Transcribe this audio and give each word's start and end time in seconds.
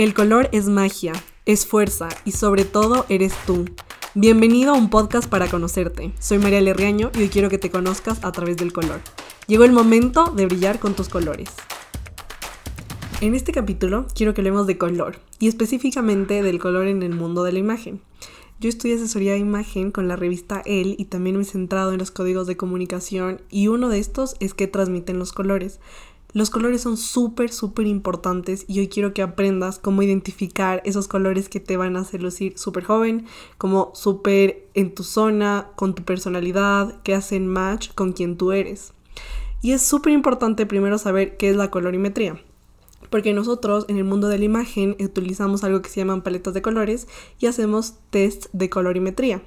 El 0.00 0.14
color 0.14 0.48
es 0.52 0.64
magia, 0.64 1.12
es 1.44 1.66
fuerza 1.66 2.08
y 2.24 2.32
sobre 2.32 2.64
todo 2.64 3.04
eres 3.10 3.34
tú. 3.46 3.66
Bienvenido 4.14 4.72
a 4.72 4.78
un 4.78 4.88
podcast 4.88 5.28
para 5.28 5.50
conocerte. 5.50 6.14
Soy 6.18 6.38
María 6.38 6.62
Lerriaño 6.62 7.10
y 7.14 7.18
hoy 7.18 7.28
quiero 7.28 7.50
que 7.50 7.58
te 7.58 7.70
conozcas 7.70 8.24
a 8.24 8.32
través 8.32 8.56
del 8.56 8.72
color. 8.72 9.02
Llegó 9.46 9.64
el 9.64 9.72
momento 9.72 10.32
de 10.34 10.46
brillar 10.46 10.78
con 10.78 10.94
tus 10.94 11.10
colores. 11.10 11.50
En 13.20 13.34
este 13.34 13.52
capítulo 13.52 14.06
quiero 14.14 14.32
que 14.32 14.40
hablemos 14.40 14.66
de 14.66 14.78
color 14.78 15.18
y 15.38 15.48
específicamente 15.48 16.42
del 16.42 16.58
color 16.58 16.86
en 16.86 17.02
el 17.02 17.14
mundo 17.14 17.44
de 17.44 17.52
la 17.52 17.58
imagen. 17.58 18.00
Yo 18.58 18.68
estudié 18.68 18.94
asesoría 18.94 19.32
de 19.32 19.38
imagen 19.38 19.90
con 19.90 20.08
la 20.08 20.16
revista 20.16 20.62
El 20.64 20.94
y 20.98 21.06
también 21.06 21.36
me 21.36 21.42
he 21.42 21.46
centrado 21.46 21.92
en 21.92 21.98
los 21.98 22.10
códigos 22.10 22.46
de 22.46 22.56
comunicación 22.56 23.40
y 23.50 23.68
uno 23.68 23.90
de 23.90 23.98
estos 23.98 24.36
es 24.40 24.54
que 24.54 24.66
transmiten 24.66 25.18
los 25.18 25.32
colores. 25.32 25.78
Los 26.32 26.50
colores 26.50 26.82
son 26.82 26.96
súper, 26.96 27.50
súper 27.50 27.86
importantes 27.86 28.64
y 28.68 28.78
hoy 28.78 28.88
quiero 28.88 29.12
que 29.12 29.22
aprendas 29.22 29.80
cómo 29.80 30.02
identificar 30.02 30.80
esos 30.84 31.08
colores 31.08 31.48
que 31.48 31.58
te 31.58 31.76
van 31.76 31.96
a 31.96 32.00
hacer 32.00 32.22
lucir 32.22 32.56
súper 32.56 32.84
joven, 32.84 33.26
como 33.58 33.90
súper 33.94 34.68
en 34.74 34.94
tu 34.94 35.02
zona, 35.02 35.70
con 35.74 35.94
tu 35.94 36.04
personalidad, 36.04 37.02
que 37.02 37.14
hacen 37.14 37.48
match 37.48 37.92
con 37.94 38.12
quien 38.12 38.36
tú 38.36 38.52
eres. 38.52 38.92
Y 39.60 39.72
es 39.72 39.82
súper 39.82 40.12
importante 40.12 40.66
primero 40.66 40.98
saber 40.98 41.36
qué 41.36 41.50
es 41.50 41.56
la 41.56 41.70
colorimetría. 41.70 42.40
Porque 43.10 43.34
nosotros 43.34 43.86
en 43.88 43.96
el 43.96 44.04
mundo 44.04 44.28
de 44.28 44.38
la 44.38 44.44
imagen 44.44 44.96
utilizamos 45.00 45.64
algo 45.64 45.82
que 45.82 45.90
se 45.90 45.98
llaman 45.98 46.22
paletas 46.22 46.54
de 46.54 46.62
colores 46.62 47.08
y 47.40 47.46
hacemos 47.46 47.94
test 48.10 48.46
de 48.52 48.70
colorimetría. 48.70 49.42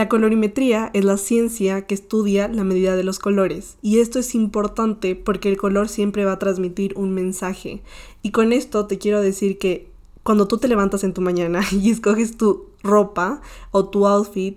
La 0.00 0.08
colorimetría 0.08 0.90
es 0.94 1.04
la 1.04 1.18
ciencia 1.18 1.82
que 1.82 1.92
estudia 1.92 2.48
la 2.48 2.64
medida 2.64 2.96
de 2.96 3.04
los 3.04 3.18
colores 3.18 3.76
y 3.82 3.98
esto 3.98 4.18
es 4.18 4.34
importante 4.34 5.14
porque 5.14 5.50
el 5.50 5.58
color 5.58 5.90
siempre 5.90 6.24
va 6.24 6.32
a 6.32 6.38
transmitir 6.38 6.94
un 6.96 7.12
mensaje. 7.12 7.82
Y 8.22 8.30
con 8.30 8.54
esto 8.54 8.86
te 8.86 8.96
quiero 8.96 9.20
decir 9.20 9.58
que 9.58 9.90
cuando 10.22 10.48
tú 10.48 10.56
te 10.56 10.68
levantas 10.68 11.04
en 11.04 11.12
tu 11.12 11.20
mañana 11.20 11.60
y 11.70 11.90
escoges 11.90 12.38
tu 12.38 12.64
ropa 12.82 13.42
o 13.72 13.90
tu 13.90 14.06
outfit, 14.06 14.56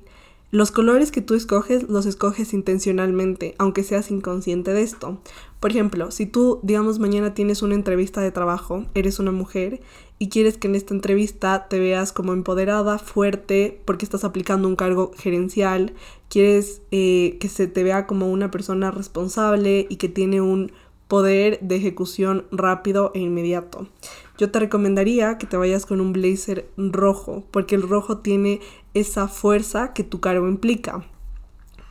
los 0.52 0.72
colores 0.72 1.12
que 1.12 1.20
tú 1.20 1.34
escoges 1.34 1.90
los 1.90 2.06
escoges 2.06 2.54
intencionalmente, 2.54 3.54
aunque 3.58 3.84
seas 3.84 4.12
inconsciente 4.12 4.72
de 4.72 4.84
esto. 4.84 5.18
Por 5.64 5.72
ejemplo, 5.72 6.12
si 6.12 6.26
tú, 6.26 6.60
digamos, 6.62 7.00
mañana 7.00 7.34
tienes 7.34 7.62
una 7.62 7.76
entrevista 7.76 8.20
de 8.20 8.34
trabajo, 8.34 8.84
eres 8.96 9.20
una 9.20 9.32
mujer 9.32 9.80
y 10.20 10.28
quieres 10.28 10.58
que 10.58 10.68
en 10.68 10.76
esta 10.76 10.94
entrevista 10.94 11.70
te 11.70 11.80
veas 11.80 12.12
como 12.12 12.34
empoderada, 12.34 13.00
fuerte, 13.00 13.80
porque 13.86 14.04
estás 14.04 14.26
aplicando 14.26 14.68
un 14.68 14.76
cargo 14.76 15.14
gerencial, 15.18 15.94
quieres 16.28 16.82
eh, 16.92 17.38
que 17.40 17.48
se 17.48 17.68
te 17.68 17.82
vea 17.82 18.08
como 18.08 18.30
una 18.30 18.52
persona 18.52 18.92
responsable 18.92 19.88
y 19.90 19.96
que 19.96 20.10
tiene 20.10 20.42
un 20.42 20.74
poder 21.08 21.62
de 21.62 21.78
ejecución 21.78 22.46
rápido 22.52 23.12
e 23.14 23.20
inmediato. 23.20 23.88
Yo 24.38 24.52
te 24.52 24.60
recomendaría 24.60 25.38
que 25.38 25.48
te 25.48 25.56
vayas 25.56 25.86
con 25.86 26.02
un 26.02 26.12
blazer 26.12 26.70
rojo, 26.76 27.46
porque 27.52 27.76
el 27.76 27.88
rojo 27.88 28.18
tiene 28.18 28.60
esa 28.94 29.30
fuerza 29.30 29.94
que 29.94 30.04
tu 30.04 30.20
cargo 30.20 30.50
implica. 30.50 31.06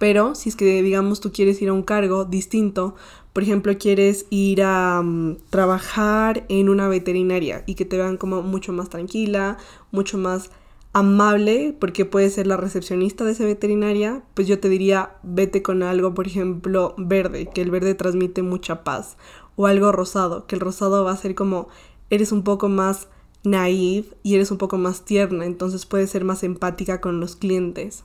Pero 0.03 0.35
si 0.35 0.49
es 0.49 0.57
que, 0.57 0.83
digamos, 0.83 1.21
tú 1.21 1.31
quieres 1.31 1.63
ir 1.63 1.69
a 1.69 1.73
un 1.73 1.85
cargo 1.85 2.25
distinto, 2.25 2.97
por 3.33 3.43
ejemplo, 3.43 3.77
quieres 3.79 4.27
ir 4.31 4.63
a 4.63 5.01
mm, 5.03 5.37
trabajar 5.51 6.45
en 6.49 6.69
una 6.69 6.89
veterinaria 6.89 7.65
y 7.67 7.75
que 7.75 7.85
te 7.85 7.97
vean 7.97 8.17
como 8.17 8.43
mucho 8.43 8.73
más 8.73 8.91
tranquila, 8.91 9.59
mucho 9.91 10.19
más 10.19 10.51
amable, 10.93 11.75
porque 11.79 12.05
puedes 12.05 12.35
ser 12.35 12.47
la 12.47 12.59
recepcionista 12.59 13.25
de 13.25 13.33
esa 13.33 13.45
veterinaria, 13.45 14.23
pues 14.35 14.47
yo 14.47 14.61
te 14.61 14.69
diría, 14.69 15.17
vete 15.23 15.63
con 15.63 15.83
algo, 15.83 16.13
por 16.13 16.27
ejemplo, 16.27 16.95
verde, 16.99 17.49
que 17.53 17.63
el 17.63 17.71
verde 17.71 17.95
transmite 17.95 18.43
mucha 18.43 18.85
paz, 18.85 19.17
o 19.57 19.67
algo 19.67 19.91
rosado, 19.93 20.47
que 20.47 20.55
el 20.55 20.61
rosado 20.61 21.05
va 21.05 21.13
a 21.13 21.17
ser 21.17 21.35
como, 21.35 21.69
eres 22.11 22.31
un 22.31 22.43
poco 22.43 22.69
más 22.69 23.09
naive 23.43 24.09
y 24.23 24.35
eres 24.35 24.51
un 24.51 24.59
poco 24.59 24.77
más 24.77 25.05
tierna, 25.05 25.47
entonces 25.47 25.87
puedes 25.87 26.11
ser 26.11 26.25
más 26.25 26.43
empática 26.43 27.01
con 27.01 27.21
los 27.21 27.37
clientes. 27.37 28.05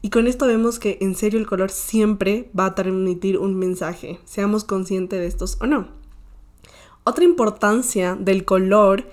Y 0.00 0.10
con 0.10 0.26
esto 0.26 0.46
vemos 0.46 0.78
que 0.78 0.98
en 1.00 1.14
serio 1.14 1.40
el 1.40 1.46
color 1.46 1.70
siempre 1.70 2.50
va 2.58 2.66
a 2.66 2.74
transmitir 2.74 3.38
un 3.38 3.56
mensaje, 3.56 4.20
seamos 4.24 4.64
conscientes 4.64 5.18
de 5.18 5.26
estos 5.26 5.58
o 5.60 5.66
no. 5.66 5.88
Otra 7.04 7.24
importancia 7.24 8.16
del 8.16 8.44
color 8.44 9.06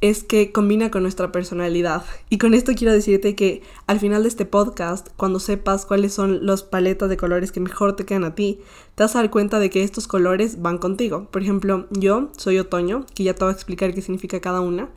es 0.00 0.24
que 0.24 0.50
combina 0.50 0.90
con 0.90 1.02
nuestra 1.02 1.30
personalidad. 1.30 2.04
Y 2.30 2.38
con 2.38 2.54
esto 2.54 2.72
quiero 2.74 2.92
decirte 2.92 3.34
que 3.34 3.62
al 3.86 4.00
final 4.00 4.22
de 4.22 4.28
este 4.28 4.46
podcast, 4.46 5.08
cuando 5.16 5.40
sepas 5.40 5.84
cuáles 5.84 6.14
son 6.14 6.46
los 6.46 6.62
paletas 6.62 7.08
de 7.08 7.16
colores 7.16 7.52
que 7.52 7.60
mejor 7.60 7.96
te 7.96 8.06
quedan 8.06 8.24
a 8.24 8.34
ti, 8.34 8.60
te 8.94 9.02
vas 9.02 9.14
a 9.14 9.18
dar 9.20 9.30
cuenta 9.30 9.58
de 9.58 9.68
que 9.68 9.82
estos 9.82 10.08
colores 10.08 10.62
van 10.62 10.78
contigo. 10.78 11.26
Por 11.30 11.42
ejemplo, 11.42 11.86
yo 11.90 12.30
soy 12.36 12.58
otoño, 12.58 13.04
que 13.14 13.24
ya 13.24 13.34
te 13.34 13.44
voy 13.44 13.52
a 13.52 13.54
explicar 13.54 13.92
qué 13.92 14.00
significa 14.00 14.40
cada 14.40 14.60
una. 14.60 14.88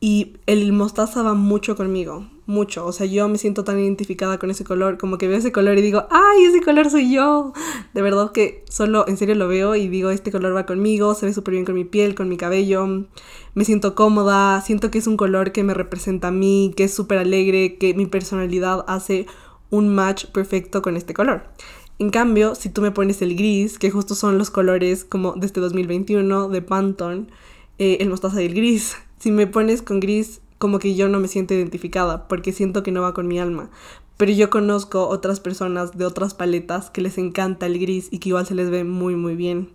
Y 0.00 0.36
el 0.46 0.72
mostaza 0.72 1.22
va 1.22 1.34
mucho 1.34 1.76
conmigo, 1.76 2.26
mucho. 2.46 2.86
O 2.86 2.92
sea, 2.92 3.06
yo 3.06 3.28
me 3.28 3.38
siento 3.38 3.64
tan 3.64 3.78
identificada 3.78 4.38
con 4.38 4.50
ese 4.50 4.64
color, 4.64 4.98
como 4.98 5.18
que 5.18 5.28
veo 5.28 5.38
ese 5.38 5.52
color 5.52 5.78
y 5.78 5.82
digo, 5.82 6.06
¡ay, 6.10 6.44
ese 6.44 6.60
color 6.60 6.90
soy 6.90 7.12
yo! 7.12 7.52
De 7.94 8.02
verdad 8.02 8.32
que 8.32 8.64
solo 8.68 9.06
en 9.08 9.16
serio 9.16 9.34
lo 9.34 9.48
veo 9.48 9.74
y 9.74 9.88
digo, 9.88 10.10
este 10.10 10.30
color 10.30 10.54
va 10.54 10.66
conmigo, 10.66 11.14
se 11.14 11.26
ve 11.26 11.32
súper 11.32 11.52
bien 11.52 11.64
con 11.64 11.74
mi 11.74 11.84
piel, 11.84 12.14
con 12.14 12.28
mi 12.28 12.36
cabello, 12.36 13.06
me 13.54 13.64
siento 13.64 13.94
cómoda, 13.94 14.60
siento 14.60 14.90
que 14.90 14.98
es 14.98 15.06
un 15.06 15.16
color 15.16 15.52
que 15.52 15.64
me 15.64 15.74
representa 15.74 16.28
a 16.28 16.32
mí, 16.32 16.72
que 16.76 16.84
es 16.84 16.94
súper 16.94 17.18
alegre, 17.18 17.76
que 17.78 17.94
mi 17.94 18.06
personalidad 18.06 18.84
hace 18.88 19.26
un 19.70 19.94
match 19.94 20.26
perfecto 20.26 20.82
con 20.82 20.96
este 20.96 21.14
color. 21.14 21.44
En 21.98 22.10
cambio, 22.10 22.54
si 22.56 22.70
tú 22.70 22.82
me 22.82 22.90
pones 22.90 23.22
el 23.22 23.36
gris, 23.36 23.78
que 23.78 23.90
justo 23.90 24.14
son 24.14 24.36
los 24.36 24.50
colores 24.50 25.04
como 25.04 25.34
de 25.34 25.46
este 25.46 25.60
2021 25.60 26.48
de 26.48 26.62
Pantone, 26.62 27.26
eh, 27.78 27.98
el 28.00 28.10
mostaza 28.10 28.42
y 28.42 28.46
el 28.46 28.54
gris, 28.54 28.96
si 29.18 29.30
me 29.30 29.46
pones 29.46 29.80
con 29.80 30.00
gris, 30.00 30.40
como 30.64 30.78
que 30.78 30.94
yo 30.94 31.10
no 31.10 31.20
me 31.20 31.28
siento 31.28 31.52
identificada, 31.52 32.26
porque 32.26 32.50
siento 32.50 32.82
que 32.82 32.90
no 32.90 33.02
va 33.02 33.12
con 33.12 33.28
mi 33.28 33.38
alma. 33.38 33.68
Pero 34.16 34.32
yo 34.32 34.48
conozco 34.48 35.08
otras 35.08 35.38
personas 35.38 35.98
de 35.98 36.06
otras 36.06 36.32
paletas 36.32 36.88
que 36.88 37.02
les 37.02 37.18
encanta 37.18 37.66
el 37.66 37.78
gris 37.78 38.08
y 38.10 38.18
que 38.18 38.30
igual 38.30 38.46
se 38.46 38.54
les 38.54 38.70
ve 38.70 38.82
muy 38.82 39.14
muy 39.14 39.36
bien. 39.36 39.68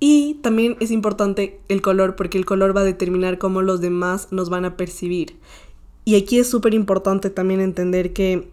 Y 0.00 0.34
también 0.42 0.76
es 0.80 0.90
importante 0.90 1.62
el 1.68 1.80
color 1.80 2.14
porque 2.14 2.36
el 2.36 2.44
color 2.44 2.76
va 2.76 2.82
a 2.82 2.84
determinar 2.84 3.38
cómo 3.38 3.62
los 3.62 3.80
demás 3.80 4.28
nos 4.32 4.50
van 4.50 4.66
a 4.66 4.76
percibir. 4.76 5.38
Y 6.04 6.16
aquí 6.16 6.38
es 6.38 6.46
súper 6.46 6.74
importante 6.74 7.30
también 7.30 7.62
entender 7.62 8.12
que 8.12 8.50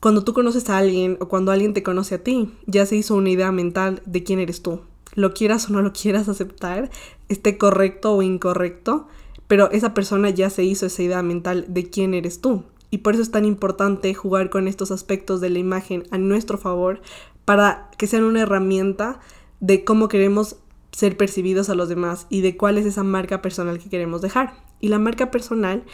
cuando 0.00 0.24
tú 0.24 0.32
conoces 0.32 0.68
a 0.70 0.78
alguien 0.78 1.18
o 1.20 1.28
cuando 1.28 1.52
alguien 1.52 1.72
te 1.72 1.84
conoce 1.84 2.16
a 2.16 2.24
ti, 2.24 2.52
ya 2.66 2.84
se 2.84 2.96
hizo 2.96 3.14
una 3.14 3.30
idea 3.30 3.52
mental 3.52 4.02
de 4.06 4.24
quién 4.24 4.40
eres 4.40 4.60
tú 4.60 4.80
lo 5.18 5.34
quieras 5.34 5.68
o 5.68 5.72
no 5.72 5.82
lo 5.82 5.92
quieras 5.92 6.28
aceptar, 6.28 6.90
esté 7.28 7.58
correcto 7.58 8.14
o 8.14 8.22
incorrecto, 8.22 9.08
pero 9.48 9.70
esa 9.72 9.94
persona 9.94 10.30
ya 10.30 10.50
se 10.50 10.62
hizo 10.62 10.86
esa 10.86 11.02
idea 11.02 11.22
mental 11.22 11.64
de 11.68 11.90
quién 11.90 12.14
eres 12.14 12.40
tú. 12.40 12.64
Y 12.90 12.98
por 12.98 13.14
eso 13.14 13.22
es 13.22 13.30
tan 13.30 13.44
importante 13.44 14.14
jugar 14.14 14.48
con 14.50 14.68
estos 14.68 14.90
aspectos 14.90 15.40
de 15.40 15.50
la 15.50 15.58
imagen 15.58 16.04
a 16.10 16.18
nuestro 16.18 16.56
favor 16.56 17.00
para 17.44 17.90
que 17.98 18.06
sean 18.06 18.24
una 18.24 18.42
herramienta 18.42 19.20
de 19.60 19.84
cómo 19.84 20.08
queremos 20.08 20.56
ser 20.92 21.16
percibidos 21.16 21.68
a 21.68 21.74
los 21.74 21.88
demás 21.88 22.26
y 22.30 22.40
de 22.40 22.56
cuál 22.56 22.78
es 22.78 22.86
esa 22.86 23.02
marca 23.02 23.42
personal 23.42 23.78
que 23.78 23.90
queremos 23.90 24.22
dejar. 24.22 24.54
Y 24.80 24.88
la 24.88 24.98
marca 24.98 25.30
personal 25.30 25.84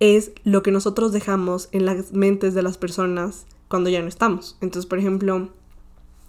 es 0.00 0.32
lo 0.44 0.62
que 0.62 0.72
nosotros 0.72 1.12
dejamos 1.12 1.68
en 1.72 1.86
las 1.86 2.12
mentes 2.12 2.54
de 2.54 2.62
las 2.62 2.76
personas 2.76 3.46
cuando 3.68 3.88
ya 3.88 4.02
no 4.02 4.08
estamos. 4.08 4.58
Entonces, 4.60 4.86
por 4.86 4.98
ejemplo, 4.98 5.50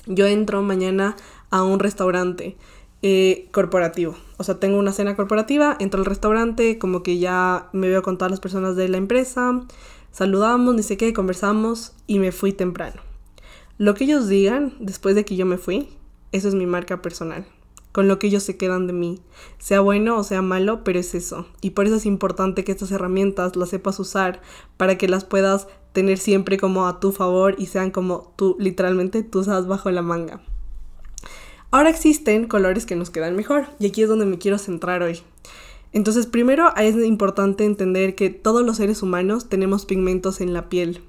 yo 0.06 0.28
entro 0.28 0.62
mañana 0.62 1.16
a 1.50 1.64
un 1.64 1.80
restaurante 1.80 2.56
corporativo. 3.52 4.16
O 4.38 4.44
sea, 4.44 4.60
tengo 4.60 4.78
una 4.78 4.94
cena 4.94 5.16
corporativa, 5.16 5.76
entro 5.80 6.00
al 6.00 6.06
restaurante, 6.06 6.78
como 6.78 7.04
que 7.04 7.20
ya 7.20 7.70
me 7.74 7.90
veo 7.90 8.02
con 8.02 8.18
todas 8.18 8.32
las 8.32 8.40
personas 8.40 8.76
de 8.76 8.88
la 8.88 8.98
empresa, 8.98 9.62
saludamos, 10.12 10.74
ni 10.76 10.84
sé 10.84 10.96
qué, 10.98 11.14
conversamos 11.14 11.94
y 12.08 12.20
me 12.20 12.32
fui 12.32 12.54
temprano. 12.54 13.02
Lo 13.78 13.94
que 13.94 14.06
ellos 14.06 14.28
digan 14.28 14.74
después 14.80 15.16
de 15.16 15.26
que 15.26 15.36
yo 15.36 15.46
me 15.46 15.58
fui, 15.58 15.90
eso 16.32 16.48
es 16.48 16.56
mi 16.56 16.66
marca 16.66 17.02
personal 17.02 17.46
con 17.94 18.08
lo 18.08 18.18
que 18.20 18.28
ellos 18.28 18.44
se 18.44 18.58
quedan 18.58 18.88
de 18.88 18.94
mí, 18.94 19.22
sea 19.60 19.80
bueno 19.80 20.18
o 20.18 20.24
sea 20.24 20.42
malo, 20.42 20.84
pero 20.84 21.00
es 21.00 21.14
eso. 21.16 21.46
Y 21.62 21.70
por 21.70 21.86
eso 21.86 21.96
es 21.96 22.08
importante 22.08 22.64
que 22.64 22.72
estas 22.72 22.92
herramientas 22.92 23.56
las 23.56 23.70
sepas 23.70 24.00
usar 24.00 24.42
para 24.78 24.98
que 24.98 25.08
las 25.08 25.24
puedas 25.24 25.68
tener 25.94 26.18
siempre 26.18 26.58
como 26.58 26.88
a 26.88 27.00
tu 27.00 27.12
favor 27.12 27.56
y 27.58 27.68
sean 27.68 27.92
como 27.92 28.34
tú, 28.36 28.58
literalmente, 28.60 29.22
tú 29.22 29.42
usas 29.42 29.68
bajo 29.68 29.92
la 29.92 30.02
manga. 30.02 30.42
Ahora 31.74 31.90
existen 31.90 32.48
colores 32.48 32.86
que 32.86 32.96
nos 32.96 33.10
quedan 33.10 33.36
mejor 33.36 33.66
y 33.80 33.88
aquí 33.88 34.04
es 34.04 34.08
donde 34.08 34.28
me 34.28 34.38
quiero 34.38 34.60
centrar 34.60 35.02
hoy. 35.02 35.22
Entonces, 35.92 36.28
primero 36.28 36.72
es 36.76 36.96
importante 37.04 37.66
entender 37.66 38.14
que 38.14 38.30
todos 38.30 38.64
los 38.64 38.78
seres 38.78 39.02
humanos 39.02 39.50
tenemos 39.50 39.88
pigmentos 39.88 40.40
en 40.40 40.54
la 40.54 40.70
piel, 40.70 41.02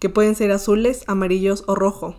que 0.00 0.08
pueden 0.08 0.34
ser 0.34 0.50
azules, 0.50 1.04
amarillos 1.06 1.62
o 1.68 1.76
rojo. 1.76 2.16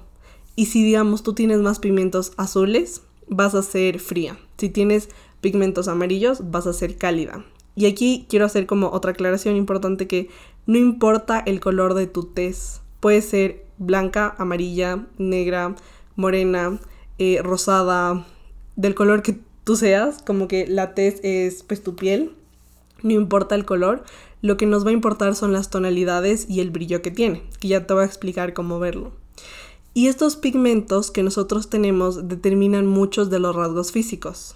Y 0.56 0.68
si 0.68 0.81
digamos 0.81 1.24
tú 1.24 1.34
tienes 1.34 1.60
más 1.60 1.80
pigmentos 1.80 2.31
azules, 2.38 3.01
vas 3.28 3.54
a 3.54 3.63
ser 3.63 4.00
fría. 4.00 4.40
Si 4.57 4.69
tienes 4.69 5.10
pigmentos 5.42 5.90
amarillos, 5.90 6.51
vas 6.51 6.68
a 6.68 6.74
ser 6.74 6.98
cálida. 6.98 7.44
Y 7.75 7.86
aquí 7.86 8.28
quiero 8.30 8.46
hacer 8.46 8.66
como 8.66 8.92
otra 8.92 9.12
aclaración 9.12 9.57
importante 9.57 10.07
que 10.07 10.30
no 10.68 10.78
importa 10.78 11.44
el 11.46 11.60
color 11.60 11.96
de 11.96 12.07
tu 12.07 12.24
tez. 12.24 12.80
Puede 13.01 13.22
ser 13.22 13.66
blanca, 13.78 14.36
amarilla, 14.38 15.06
negra, 15.18 15.75
morena, 16.16 16.80
eh, 17.19 17.42
rosada, 17.44 18.25
del 18.75 18.95
color 18.95 19.21
que 19.21 19.38
tú 19.63 19.75
seas, 19.75 20.21
como 20.25 20.48
que 20.48 20.66
la 20.68 20.95
tez 20.95 21.19
es 21.24 21.63
pues 21.63 21.83
tu 21.83 21.95
piel. 21.95 22.31
no 23.04 23.12
importa 23.12 23.56
el 23.56 23.66
color, 23.66 24.04
lo 24.42 24.57
que 24.57 24.66
nos 24.66 24.86
va 24.86 24.89
a 24.89 24.94
importar 24.94 25.36
son 25.36 25.54
las 25.54 25.69
tonalidades 25.69 26.50
y 26.50 26.62
el 26.62 26.71
brillo 26.71 27.01
que 27.01 27.12
tiene, 27.12 27.44
que 27.60 27.68
ya 27.68 27.86
te 27.86 27.94
voy 27.94 28.04
a 28.04 28.06
explicar 28.06 28.54
cómo 28.54 28.80
verlo. 28.80 29.12
Y 29.94 30.07
estos 30.07 30.38
pigmentos 30.38 31.12
que 31.12 31.24
nosotros 31.24 31.69
tenemos 31.69 32.27
determinan 32.27 32.86
muchos 32.86 33.30
de 33.30 33.39
los 33.39 33.56
rasgos 33.56 33.92
físicos. 33.92 34.56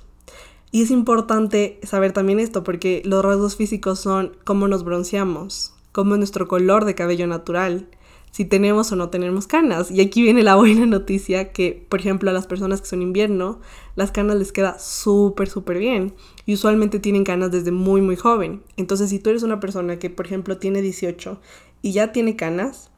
Y 0.71 0.83
es 0.83 0.92
importante 0.92 1.80
saber 1.83 2.13
también 2.13 2.39
esto 2.39 2.63
porque 2.63 3.01
los 3.06 3.24
rasgos 3.24 3.56
físicos 3.56 4.00
son 4.00 4.36
cómo 4.44 4.68
nos 4.68 4.83
bronceamos, 4.83 5.74
cómo 5.92 6.16
es 6.16 6.18
nuestro 6.18 6.48
color 6.48 6.86
de 6.86 6.95
cabello 6.95 7.27
natural, 7.27 7.88
si 8.33 8.45
tenemos 8.45 8.91
o 8.91 8.95
no 8.95 9.09
tenemos 9.09 9.45
canas. 9.45 9.91
Y 9.91 10.01
aquí 10.01 10.24
viene 10.24 10.41
la 10.41 10.56
buena 10.56 10.88
noticia 10.88 11.51
que, 11.51 11.85
por 11.88 12.00
ejemplo, 12.00 12.31
a 12.31 12.33
las 12.33 12.47
personas 12.47 12.81
que 12.81 12.88
son 12.88 13.03
invierno, 13.03 13.62
las 13.95 14.09
canas 14.09 14.38
les 14.38 14.51
queda 14.51 14.80
súper, 14.80 15.47
súper 15.47 15.77
bien. 15.77 16.15
Y 16.47 16.56
usualmente 16.56 17.00
tienen 17.00 17.25
canas 17.25 17.51
desde 17.51 17.69
muy, 17.69 18.01
muy 18.01 18.15
joven. 18.15 18.63
Entonces, 18.75 19.12
si 19.12 19.19
tú 19.19 19.30
eres 19.30 19.44
una 19.44 19.59
persona 19.59 20.00
que, 20.00 20.09
por 20.09 20.25
ejemplo, 20.25 20.57
tiene 20.57 20.81
18 20.81 21.39
y 21.83 21.91
ya 21.91 22.12
tiene 22.12 22.35
canas, 22.35 22.89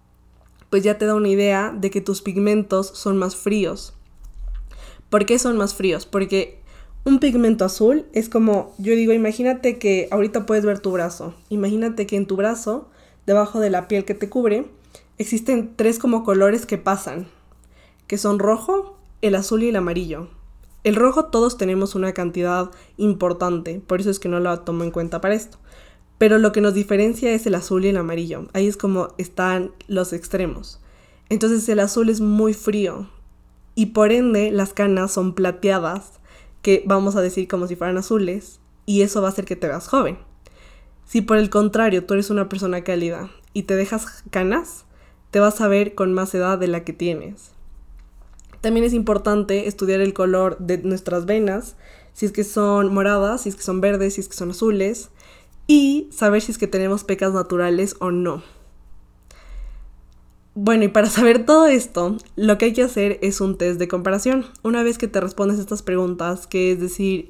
pues 0.69 0.83
ya 0.83 0.97
te 0.97 1.05
da 1.05 1.15
una 1.15 1.27
idea 1.27 1.75
de 1.77 1.89
que 1.89 1.99
tus 1.99 2.21
pigmentos 2.21 2.87
son 2.87 3.17
más 3.17 3.35
fríos. 3.35 3.93
¿Por 5.09 5.25
qué 5.25 5.37
son 5.37 5.57
más 5.57 5.75
fríos? 5.75 6.05
Porque 6.05 6.59
un 7.03 7.19
pigmento 7.19 7.65
azul 7.65 8.05
es 8.13 8.29
como, 8.29 8.73
yo 8.77 8.93
digo, 8.93 9.11
imagínate 9.11 9.79
que 9.79 10.07
ahorita 10.11 10.45
puedes 10.45 10.63
ver 10.63 10.79
tu 10.79 10.91
brazo. 10.91 11.33
Imagínate 11.49 12.07
que 12.07 12.15
en 12.15 12.25
tu 12.25 12.37
brazo, 12.37 12.89
debajo 13.25 13.59
de 13.59 13.69
la 13.69 13.89
piel 13.89 14.05
que 14.05 14.13
te 14.13 14.29
cubre, 14.29 14.73
existen 15.17 15.75
tres 15.75 15.99
como 15.99 16.23
colores 16.23 16.65
que 16.65 16.77
pasan, 16.77 17.27
que 18.07 18.17
son 18.17 18.39
rojo, 18.39 18.97
el 19.21 19.35
azul 19.35 19.63
y 19.63 19.69
el 19.69 19.75
amarillo. 19.75 20.27
El 20.83 20.95
rojo 20.95 21.25
todos 21.25 21.57
tenemos 21.57 21.95
una 21.95 22.13
cantidad 22.13 22.69
importante, 22.97 23.81
por 23.85 23.99
eso 23.99 24.09
es 24.09 24.19
que 24.19 24.29
no 24.29 24.39
lo 24.39 24.59
tomo 24.59 24.83
en 24.83 24.91
cuenta 24.91 25.21
para 25.21 25.33
esto. 25.33 25.57
Pero 26.17 26.37
lo 26.37 26.51
que 26.51 26.61
nos 26.61 26.73
diferencia 26.73 27.31
es 27.31 27.45
el 27.45 27.55
azul 27.55 27.85
y 27.85 27.89
el 27.89 27.97
amarillo. 27.97 28.47
Ahí 28.53 28.67
es 28.67 28.77
como 28.77 29.09
están 29.17 29.71
los 29.87 30.13
extremos. 30.13 30.79
Entonces 31.29 31.67
el 31.69 31.79
azul 31.79 32.09
es 32.09 32.21
muy 32.21 32.53
frío 32.53 33.09
y 33.73 33.87
por 33.87 34.11
ende 34.11 34.51
las 34.51 34.73
canas 34.73 35.11
son 35.11 35.33
plateadas, 35.33 36.13
que 36.61 36.83
vamos 36.85 37.15
a 37.15 37.21
decir 37.21 37.47
como 37.47 37.67
si 37.67 37.75
fueran 37.75 37.97
azules, 37.97 38.59
y 38.85 39.01
eso 39.01 39.21
va 39.21 39.27
a 39.27 39.31
hacer 39.31 39.45
que 39.45 39.55
te 39.55 39.67
veas 39.67 39.87
joven. 39.87 40.17
Si 41.05 41.21
por 41.21 41.37
el 41.37 41.49
contrario 41.49 42.05
tú 42.05 42.13
eres 42.13 42.29
una 42.29 42.49
persona 42.49 42.83
cálida 42.83 43.29
y 43.53 43.63
te 43.63 43.75
dejas 43.75 44.23
canas, 44.29 44.85
te 45.31 45.39
vas 45.39 45.61
a 45.61 45.67
ver 45.67 45.95
con 45.95 46.13
más 46.13 46.33
edad 46.33 46.57
de 46.57 46.67
la 46.67 46.83
que 46.83 46.93
tienes. 46.93 47.51
También 48.61 48.85
es 48.85 48.93
importante 48.93 49.67
estudiar 49.67 50.01
el 50.01 50.13
color 50.13 50.57
de 50.57 50.79
nuestras 50.79 51.25
venas, 51.25 51.75
si 52.13 52.25
es 52.25 52.31
que 52.31 52.43
son 52.43 52.93
moradas, 52.93 53.41
si 53.41 53.49
es 53.49 53.55
que 53.55 53.61
son 53.61 53.81
verdes, 53.81 54.15
si 54.15 54.21
es 54.21 54.27
que 54.27 54.35
son 54.35 54.51
azules, 54.51 55.09
y 55.67 56.09
saber 56.11 56.41
si 56.41 56.51
es 56.51 56.57
que 56.57 56.67
tenemos 56.67 57.03
pecas 57.03 57.33
naturales 57.33 57.95
o 57.99 58.11
no. 58.11 58.43
Bueno, 60.57 60.85
y 60.85 60.87
para 60.87 61.09
saber 61.09 61.45
todo 61.45 61.67
esto, 61.67 62.17
lo 62.37 62.57
que 62.57 62.65
hay 62.65 62.73
que 62.73 62.83
hacer 62.83 63.19
es 63.21 63.41
un 63.41 63.57
test 63.57 63.77
de 63.77 63.89
comparación. 63.89 64.45
Una 64.63 64.83
vez 64.83 64.97
que 64.97 65.09
te 65.09 65.19
respondes 65.19 65.59
estas 65.59 65.81
preguntas, 65.81 66.47
que 66.47 66.71
es 66.71 66.79
decir, 66.79 67.27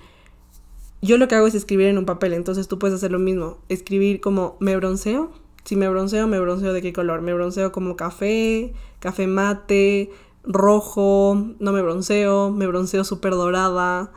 yo 1.02 1.18
lo 1.18 1.28
que 1.28 1.36
hago 1.36 1.48
es 1.48 1.56
escribir 1.56 1.88
en 1.88 1.98
un 1.98 2.06
papel, 2.06 2.34
entonces 2.34 2.68
tú 2.68 2.78
puedes 2.78 2.96
hacer 2.96 3.12
lo 3.12 3.20
mismo, 3.20 3.58
escribir 3.68 4.22
como 4.22 4.58
me 4.60 4.76
bronceo, 4.78 5.32
si 5.66 5.76
me 5.76 5.90
bronceo, 5.90 6.28
me 6.28 6.40
bronceo 6.40 6.74
de 6.74 6.82
qué 6.82 6.94
color. 6.94 7.22
Me 7.22 7.34
bronceo 7.34 7.72
como 7.72 7.96
café, 7.96 8.74
café 9.00 9.28
mate, 9.28 10.12
rojo, 10.44 11.38
no 11.60 11.72
me 11.72 11.82
bronceo, 11.82 12.52
me 12.52 12.68
bronceo 12.68 13.04
súper 13.04 13.34
dorada, 13.34 14.12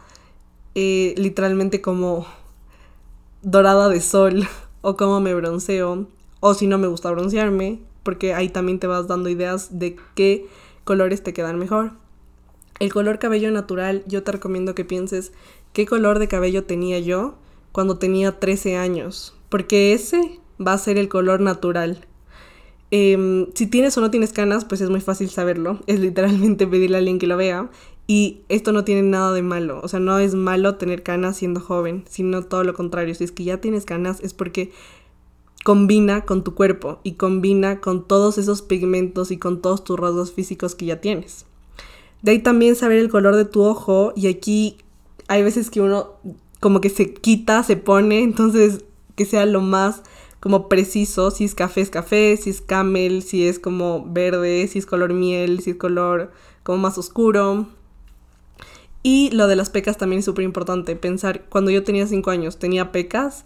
eh, 0.75 1.15
literalmente 1.17 1.81
como 1.81 2.27
dorada 3.43 3.89
de 3.89 4.01
sol, 4.01 4.47
o 4.83 4.97
como 4.97 5.21
me 5.21 5.35
bronceo, 5.35 6.07
o 6.41 6.55
si 6.55 6.67
no 6.67 6.77
me 6.79 6.87
gusta 6.87 7.11
broncearme, 7.11 7.81
porque 8.03 8.35
ahí 8.35 8.51
también 8.51 8.79
te 8.79 8.87
vas 8.87 9.09
dando 9.09 9.31
ideas 9.31 9.79
de 9.79 9.97
qué 10.15 10.47
colores 10.85 11.23
te 11.23 11.33
quedan 11.33 11.59
mejor. 11.59 11.93
El 12.79 12.93
color 12.93 13.19
cabello 13.19 13.51
natural, 13.51 14.05
yo 14.07 14.23
te 14.23 14.33
recomiendo 14.33 14.75
que 14.75 14.85
pienses 14.85 15.33
qué 15.73 15.87
color 15.87 16.19
de 16.19 16.29
cabello 16.29 16.65
tenía 16.65 16.99
yo 17.01 17.37
cuando 17.73 17.99
tenía 17.99 18.39
13 18.39 18.77
años, 18.77 19.35
porque 19.49 19.95
ese 19.95 20.41
va 20.65 20.73
a 20.73 20.79
ser 20.79 20.99
el 20.99 21.09
color 21.09 21.41
natural. 21.41 22.07
Em, 22.91 23.47
si 23.55 23.67
tienes 23.67 23.97
o 23.99 24.01
no 24.01 24.11
tienes 24.11 24.33
canas, 24.33 24.65
pues 24.65 24.81
es 24.81 24.91
muy 24.91 25.01
fácil 25.01 25.29
saberlo. 25.31 25.81
Es 25.87 26.01
literalmente 26.01 26.67
pedirle 26.67 26.97
a 26.97 26.99
alguien 26.99 27.19
que 27.19 27.27
lo 27.27 27.37
vea. 27.37 27.71
Y 28.07 28.41
esto 28.49 28.73
no 28.73 28.85
tiene 28.85 29.03
nada 29.03 29.33
de 29.33 29.43
malo. 29.43 29.81
O 29.83 29.89
sea, 29.89 30.01
no 30.01 30.19
es 30.19 30.35
malo 30.35 30.77
tener 30.77 31.03
canas 31.03 31.37
siendo 31.37 31.61
joven, 31.61 32.05
sino 32.09 32.43
todo 32.43 32.65
lo 32.65 32.73
contrario. 32.73 33.15
Si 33.15 33.25
es 33.25 33.33
que 33.33 33.45
ya 33.45 33.61
tienes 33.61 33.85
canas 33.85 34.21
es 34.23 34.33
porque 34.33 34.73
combina 35.65 36.23
con 36.25 36.45
tu 36.45 36.55
cuerpo 36.55 37.01
y 37.03 37.13
combina 37.13 37.81
con 37.81 38.07
todos 38.07 38.39
esos 38.39 38.63
pigmentos 38.63 39.31
y 39.31 39.37
con 39.37 39.61
todos 39.61 39.85
tus 39.85 39.99
rasgos 39.99 40.33
físicos 40.33 40.75
que 40.75 40.87
ya 40.87 41.01
tienes. 41.01 41.45
De 42.23 42.31
ahí 42.33 42.39
también 42.39 42.75
saber 42.77 42.99
el 42.99 43.11
color 43.11 43.37
de 43.37 43.45
tu 43.45 43.63
ojo 43.63 44.13
y 44.17 44.29
aquí 44.29 44.79
hay 45.29 45.43
veces 45.43 45.71
que 45.71 45.81
uno 45.81 46.15
como 46.61 46.81
que 46.81 46.91
se 46.91 47.13
quita, 47.13 47.63
se 47.63 47.77
pone, 47.77 48.23
entonces 48.23 48.85
que 49.15 49.25
sea 49.25 49.47
lo 49.47 49.61
más 49.61 50.03
como 50.41 50.69
preciso, 50.69 51.31
si 51.31 51.45
es 51.45 51.55
café 51.55 51.81
es 51.81 51.91
café, 51.91 52.37
si 52.37 52.51
es 52.51 52.61
camel, 52.61 53.23
si 53.23 53.47
es 53.47 53.59
como 53.59 54.05
verde, 54.07 54.67
si 54.69 54.79
es 54.79 54.87
color 54.87 55.13
miel, 55.13 55.61
si 55.61 55.71
es 55.71 55.77
color 55.77 56.31
como 56.63 56.79
más 56.79 56.99
oscuro. 56.99 57.67
Y 59.03 59.31
lo 59.31 59.47
de 59.47 59.57
las 59.57 59.71
pecas 59.71 59.97
también 59.97 60.21
es 60.21 60.25
súper 60.25 60.45
importante, 60.45 60.97
pensar, 60.97 61.45
cuando 61.49 61.71
yo 61.71 61.85
tenía 61.85 62.07
5 62.07 62.31
años, 62.31 62.59
tenía 62.59 62.93
pecas, 62.93 63.45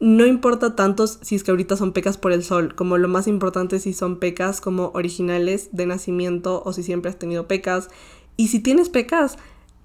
no 0.00 0.26
importa 0.26 0.76
tanto 0.76 1.06
si 1.08 1.34
es 1.34 1.42
que 1.42 1.50
ahorita 1.50 1.76
son 1.76 1.92
pecas 1.92 2.16
por 2.18 2.32
el 2.32 2.44
sol, 2.44 2.74
como 2.74 2.98
lo 2.98 3.08
más 3.08 3.26
importante 3.26 3.76
es 3.76 3.82
si 3.82 3.92
son 3.92 4.18
pecas 4.20 4.60
como 4.60 4.92
originales 4.94 5.70
de 5.72 5.86
nacimiento 5.86 6.62
o 6.64 6.72
si 6.72 6.84
siempre 6.84 7.10
has 7.10 7.18
tenido 7.18 7.48
pecas. 7.48 7.88
Y 8.36 8.48
si 8.48 8.60
tienes 8.60 8.88
pecas, 8.88 9.36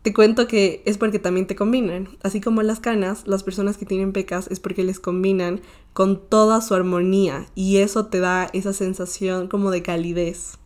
te 0.03 0.13
cuento 0.13 0.47
que 0.47 0.83
es 0.85 0.97
porque 0.97 1.17
también 1.17 1.47
te 1.47 1.55
combinan. 1.55 2.09
Así 2.21 2.41
como 2.41 2.61
las 2.61 2.81
canas, 2.81 3.23
las 3.25 3.41
personas 3.41 3.77
que 3.77 3.85
tienen 3.85 4.11
pecas 4.11 4.47
es 4.51 4.59
porque 4.59 4.83
les 4.83 5.00
combinan 5.00 5.61
con 5.94 6.19
toda 6.19 6.59
su 6.59 6.75
armonía 6.75 7.47
y 7.55 7.77
eso 7.77 8.07
te 8.07 8.19
da 8.19 8.50
esa 8.51 8.73
sensación 8.73 9.47
como 9.47 9.71
de 9.71 9.81
calidez. 9.81 10.57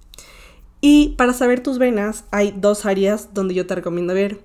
Y 0.81 1.10
para 1.18 1.34
saber 1.34 1.62
tus 1.62 1.78
venas 1.78 2.25
hay 2.31 2.51
dos 2.51 2.86
áreas 2.86 3.34
donde 3.36 3.54
yo 3.54 3.68
te 3.68 3.75
recomiendo 3.75 4.16
ver. 4.16 4.42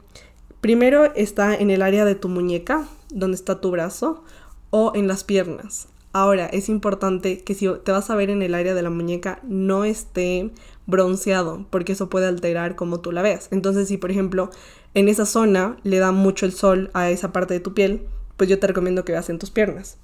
Primero 0.60 1.12
está 1.14 1.54
en 1.54 1.70
el 1.70 1.80
área 1.80 2.04
de 2.04 2.14
tu 2.14 2.28
muñeca, 2.28 2.86
donde 3.08 3.36
está 3.36 3.60
tu 3.60 3.70
brazo, 3.70 4.22
o 4.68 4.92
en 4.94 5.08
las 5.08 5.24
piernas. 5.24 5.88
Ahora, 6.12 6.46
es 6.46 6.68
importante 6.68 7.42
que 7.42 7.54
si 7.54 7.68
te 7.84 7.92
vas 7.92 8.10
a 8.10 8.14
ver 8.14 8.28
en 8.28 8.42
el 8.42 8.54
área 8.54 8.74
de 8.74 8.82
la 8.82 8.90
muñeca 8.90 9.40
no 9.44 9.84
esté 9.84 10.50
bronceado, 10.86 11.66
porque 11.70 11.92
eso 11.92 12.10
puede 12.10 12.26
alterar 12.26 12.76
como 12.76 13.00
tú 13.00 13.12
la 13.12 13.22
veas. 13.22 13.48
Entonces, 13.50 13.88
si 13.88 13.96
por 13.96 14.10
ejemplo 14.10 14.50
en 14.94 15.08
esa 15.08 15.24
zona 15.24 15.76
le 15.84 15.98
da 15.98 16.12
mucho 16.12 16.44
el 16.44 16.52
sol 16.52 16.90
a 16.92 17.10
esa 17.10 17.32
parte 17.32 17.54
de 17.54 17.60
tu 17.60 17.72
piel, 17.72 18.02
pues 18.36 18.50
yo 18.50 18.58
te 18.58 18.66
recomiendo 18.66 19.04
que 19.04 19.12
veas 19.12 19.30
en 19.30 19.38
tus 19.38 19.50
piernas. 19.50 19.96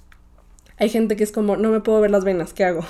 Hay 0.78 0.88
gente 0.88 1.16
que 1.16 1.24
es 1.24 1.32
como, 1.32 1.56
no 1.56 1.70
me 1.70 1.80
puedo 1.80 2.00
ver 2.00 2.10
las 2.10 2.24
venas, 2.24 2.54
¿qué 2.54 2.64
hago? 2.64 2.86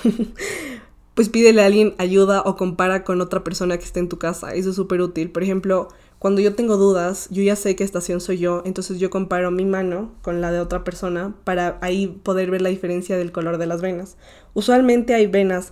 pues 1.13 1.27
pídele 1.27 1.61
a 1.61 1.65
alguien 1.65 1.95
ayuda 1.97 2.41
o 2.45 2.55
compara 2.55 3.03
con 3.03 3.19
otra 3.19 3.43
persona 3.43 3.77
que 3.77 3.83
esté 3.83 3.99
en 3.99 4.09
tu 4.09 4.17
casa, 4.17 4.53
eso 4.53 4.69
es 4.69 4.75
súper 4.75 5.01
útil. 5.01 5.31
Por 5.31 5.43
ejemplo, 5.43 5.89
cuando 6.19 6.41
yo 6.41 6.53
tengo 6.53 6.75
dudas, 6.75 7.29
yo 7.31 7.41
ya 7.41 7.55
sé 7.55 7.77
qué 7.77 7.85
estación 7.85 8.19
soy 8.19 8.39
yo, 8.39 8.61
entonces 8.65 8.99
yo 8.99 9.09
comparo 9.09 9.51
mi 9.51 9.63
mano 9.63 10.11
con 10.21 10.41
la 10.41 10.51
de 10.51 10.59
otra 10.59 10.83
persona 10.83 11.33
para 11.45 11.77
ahí 11.81 12.07
poder 12.07 12.51
ver 12.51 12.61
la 12.61 12.67
diferencia 12.67 13.17
del 13.17 13.31
color 13.31 13.57
de 13.57 13.67
las 13.67 13.81
venas. 13.81 14.17
Usualmente 14.53 15.13
hay 15.13 15.27
venas 15.27 15.71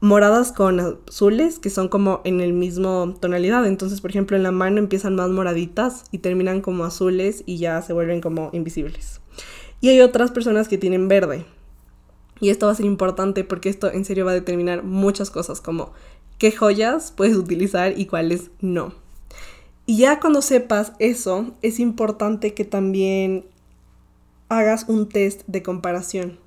moradas 0.00 0.50
con 0.50 0.80
azules 0.80 1.60
que 1.60 1.70
son 1.70 1.86
como 1.86 2.22
en 2.24 2.40
el 2.40 2.52
mismo 2.52 3.16
tonalidad, 3.20 3.66
entonces 3.66 4.00
por 4.00 4.10
ejemplo 4.10 4.36
en 4.36 4.42
la 4.42 4.50
mano 4.50 4.78
empiezan 4.78 5.14
más 5.14 5.30
moraditas 5.30 6.04
y 6.10 6.18
terminan 6.18 6.60
como 6.60 6.84
azules 6.84 7.44
y 7.46 7.58
ya 7.58 7.80
se 7.80 7.92
vuelven 7.92 8.20
como 8.20 8.50
invisibles. 8.52 9.20
Y 9.80 9.90
hay 9.90 10.00
otras 10.00 10.32
personas 10.32 10.66
que 10.66 10.78
tienen 10.78 11.06
verde. 11.06 11.46
Y 12.40 12.50
esto 12.50 12.66
va 12.66 12.72
a 12.72 12.76
ser 12.76 12.86
importante 12.86 13.44
porque 13.44 13.68
esto 13.68 13.92
en 13.92 14.04
serio 14.04 14.24
va 14.24 14.32
a 14.32 14.34
determinar 14.34 14.82
muchas 14.82 15.30
cosas 15.30 15.60
como 15.60 15.92
qué 16.38 16.50
joyas 16.50 17.12
puedes 17.16 17.36
utilizar 17.36 17.96
y 17.96 18.06
cuáles 18.06 18.50
no. 18.60 18.92
Y 19.88 19.96
ya 19.96 20.20
cuando 20.20 20.42
sepas 20.42 20.92
eso, 20.98 21.46
es 21.62 21.80
importante 21.80 22.52
que 22.52 22.66
también 22.66 23.46
hagas 24.50 24.84
un 24.86 25.08
test 25.08 25.44
de 25.46 25.62
comparación. 25.62 26.38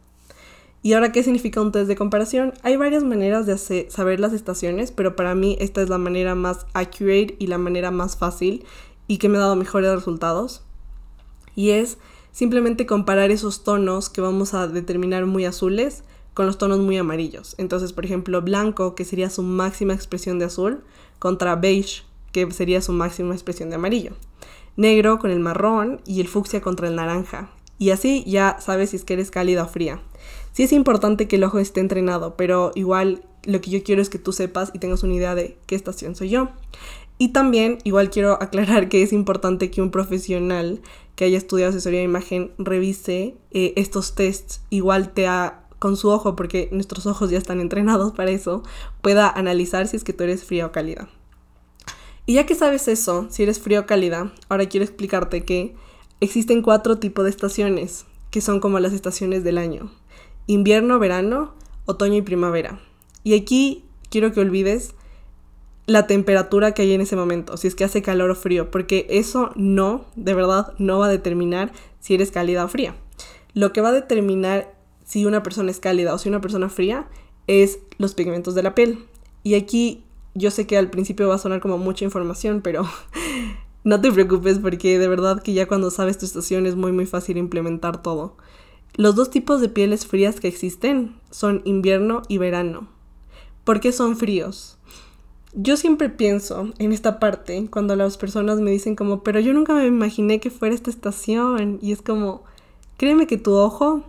¿Y 0.83 0.93
ahora 0.93 1.11
qué 1.11 1.23
significa 1.23 1.59
un 1.59 1.71
test 1.71 1.87
de 1.87 1.95
comparación? 1.95 2.53
Hay 2.61 2.77
varias 2.77 3.03
maneras 3.03 3.47
de 3.47 3.89
saber 3.89 4.19
las 4.19 4.33
estaciones, 4.33 4.91
pero 4.91 5.15
para 5.15 5.33
mí 5.33 5.57
esta 5.59 5.81
es 5.81 5.89
la 5.89 5.97
manera 5.97 6.35
más 6.35 6.67
accurate 6.75 7.35
y 7.39 7.47
la 7.47 7.57
manera 7.57 7.89
más 7.89 8.15
fácil 8.15 8.63
y 9.07 9.17
que 9.17 9.27
me 9.27 9.37
ha 9.37 9.41
dado 9.41 9.55
mejores 9.55 9.91
resultados. 9.91 10.61
Y 11.55 11.71
es 11.71 11.97
simplemente 12.31 12.85
comparar 12.85 13.31
esos 13.31 13.63
tonos 13.63 14.11
que 14.11 14.21
vamos 14.21 14.53
a 14.53 14.67
determinar 14.67 15.25
muy 15.25 15.45
azules 15.45 16.03
con 16.35 16.45
los 16.45 16.59
tonos 16.59 16.77
muy 16.77 16.97
amarillos. 16.97 17.55
Entonces, 17.57 17.91
por 17.91 18.05
ejemplo, 18.05 18.39
blanco, 18.43 18.93
que 18.93 19.03
sería 19.03 19.31
su 19.31 19.41
máxima 19.41 19.95
expresión 19.95 20.37
de 20.37 20.45
azul, 20.45 20.83
contra 21.17 21.55
beige, 21.55 22.03
que 22.31 22.49
sería 22.51 22.81
su 22.81 22.93
máxima 22.93 23.33
expresión 23.33 23.69
de 23.69 23.75
amarillo. 23.75 24.13
Negro 24.75 25.19
con 25.19 25.31
el 25.31 25.39
marrón 25.39 26.01
y 26.05 26.21
el 26.21 26.27
fucsia 26.27 26.61
contra 26.61 26.87
el 26.87 26.95
naranja. 26.95 27.49
y 27.77 27.89
así 27.89 28.23
ya 28.27 28.57
sabes 28.59 28.91
si 28.91 28.97
es 28.97 29.03
que 29.03 29.13
eres 29.13 29.31
cálida 29.31 29.63
o 29.63 29.67
fría. 29.67 30.01
Sí 30.53 30.63
es 30.63 30.71
importante 30.71 31.27
que 31.27 31.37
el 31.37 31.43
ojo 31.43 31.59
esté 31.59 31.79
entrenado, 31.79 32.35
pero 32.35 32.71
igual 32.75 33.23
lo 33.43 33.61
que 33.61 33.71
yo 33.71 33.83
quiero 33.83 34.01
es 34.01 34.09
que 34.09 34.19
tú 34.19 34.33
sepas 34.33 34.71
y 34.73 34.79
tengas 34.79 35.03
una 35.03 35.15
idea 35.15 35.35
de 35.35 35.57
qué 35.65 35.75
estación 35.75 36.15
soy 36.15 36.29
yo. 36.29 36.49
Y 37.17 37.29
también 37.29 37.77
igual 37.83 38.09
quiero 38.09 38.33
aclarar 38.41 38.89
que 38.89 39.03
es 39.03 39.13
importante 39.13 39.71
que 39.71 39.81
un 39.81 39.91
profesional 39.91 40.81
que 41.15 41.25
haya 41.25 41.37
estudiado 41.37 41.69
asesoría 41.69 41.99
de 41.99 42.05
imagen 42.05 42.51
revise 42.57 43.35
eh, 43.51 43.73
estos 43.75 44.15
tests, 44.15 44.61
igual 44.69 45.13
te 45.13 45.27
ha, 45.27 45.63
con 45.79 45.97
su 45.97 46.09
ojo, 46.09 46.35
porque 46.35 46.69
nuestros 46.71 47.05
ojos 47.05 47.29
ya 47.29 47.37
están 47.37 47.59
entrenados 47.61 48.13
para 48.13 48.31
eso, 48.31 48.63
pueda 49.01 49.29
analizar 49.29 49.87
si 49.87 49.97
es 49.97 50.03
que 50.03 50.13
tú 50.13 50.23
eres 50.23 50.43
fría 50.43 50.65
o 50.65 50.71
cálida. 50.71 51.09
Y 52.25 52.35
ya 52.35 52.45
que 52.45 52.55
sabes 52.55 52.87
eso, 52.87 53.27
si 53.29 53.43
eres 53.43 53.59
fría 53.59 53.81
o 53.81 53.85
cálida, 53.85 54.31
ahora 54.49 54.67
quiero 54.67 54.85
explicarte 54.85 55.43
que 55.43 55.75
Existen 56.23 56.61
cuatro 56.61 56.99
tipos 56.99 57.23
de 57.23 57.31
estaciones, 57.31 58.05
que 58.29 58.41
son 58.41 58.59
como 58.59 58.79
las 58.79 58.93
estaciones 58.93 59.43
del 59.43 59.57
año. 59.57 59.91
Invierno, 60.45 60.99
verano, 60.99 61.55
otoño 61.87 62.17
y 62.17 62.21
primavera. 62.21 62.79
Y 63.23 63.33
aquí 63.33 63.85
quiero 64.11 64.31
que 64.31 64.39
olvides 64.39 64.93
la 65.87 66.05
temperatura 66.05 66.75
que 66.75 66.83
hay 66.83 66.93
en 66.93 67.01
ese 67.01 67.15
momento, 67.15 67.57
si 67.57 67.67
es 67.67 67.73
que 67.73 67.85
hace 67.85 68.03
calor 68.03 68.29
o 68.29 68.35
frío, 68.35 68.69
porque 68.69 69.07
eso 69.09 69.51
no, 69.55 70.05
de 70.15 70.35
verdad, 70.35 70.75
no 70.77 70.99
va 70.99 71.07
a 71.07 71.09
determinar 71.09 71.71
si 71.99 72.13
eres 72.13 72.29
cálida 72.29 72.65
o 72.65 72.67
fría. 72.67 72.95
Lo 73.55 73.73
que 73.73 73.81
va 73.81 73.89
a 73.89 73.93
determinar 73.93 74.75
si 75.03 75.25
una 75.25 75.41
persona 75.41 75.71
es 75.71 75.79
cálida 75.79 76.13
o 76.13 76.19
si 76.19 76.29
una 76.29 76.39
persona 76.39 76.69
fría 76.69 77.09
es 77.47 77.79
los 77.97 78.13
pigmentos 78.13 78.53
de 78.53 78.61
la 78.61 78.75
piel. 78.75 79.05
Y 79.41 79.55
aquí 79.55 80.03
yo 80.33 80.51
sé 80.51 80.67
que 80.67 80.77
al 80.77 80.89
principio 80.89 81.27
va 81.27 81.35
a 81.35 81.39
sonar 81.39 81.61
como 81.61 81.77
mucha 81.77 82.05
información, 82.05 82.61
pero 82.61 82.85
no 83.83 84.01
te 84.01 84.11
preocupes 84.11 84.59
porque 84.59 84.99
de 84.99 85.07
verdad 85.07 85.41
que 85.41 85.53
ya 85.53 85.67
cuando 85.67 85.91
sabes 85.91 86.17
tu 86.17 86.25
estación 86.25 86.65
es 86.65 86.75
muy 86.75 86.91
muy 86.91 87.05
fácil 87.05 87.37
implementar 87.37 88.01
todo. 88.01 88.37
Los 88.95 89.15
dos 89.15 89.29
tipos 89.29 89.61
de 89.61 89.69
pieles 89.69 90.05
frías 90.05 90.39
que 90.39 90.47
existen 90.47 91.15
son 91.29 91.61
invierno 91.63 92.23
y 92.27 92.37
verano. 92.37 92.89
¿Por 93.63 93.79
qué 93.79 93.91
son 93.91 94.17
fríos? 94.17 94.77
Yo 95.53 95.77
siempre 95.77 96.09
pienso 96.09 96.71
en 96.77 96.91
esta 96.91 97.19
parte 97.19 97.67
cuando 97.69 97.95
las 97.95 98.17
personas 98.17 98.59
me 98.59 98.71
dicen 98.71 98.95
como, 98.95 99.23
pero 99.23 99.39
yo 99.39 99.53
nunca 99.53 99.73
me 99.73 99.85
imaginé 99.85 100.39
que 100.39 100.49
fuera 100.49 100.75
esta 100.75 100.89
estación. 100.89 101.79
Y 101.81 101.91
es 101.91 102.01
como, 102.01 102.43
créeme 102.97 103.27
que 103.27 103.37
tu 103.37 103.53
ojo, 103.53 104.03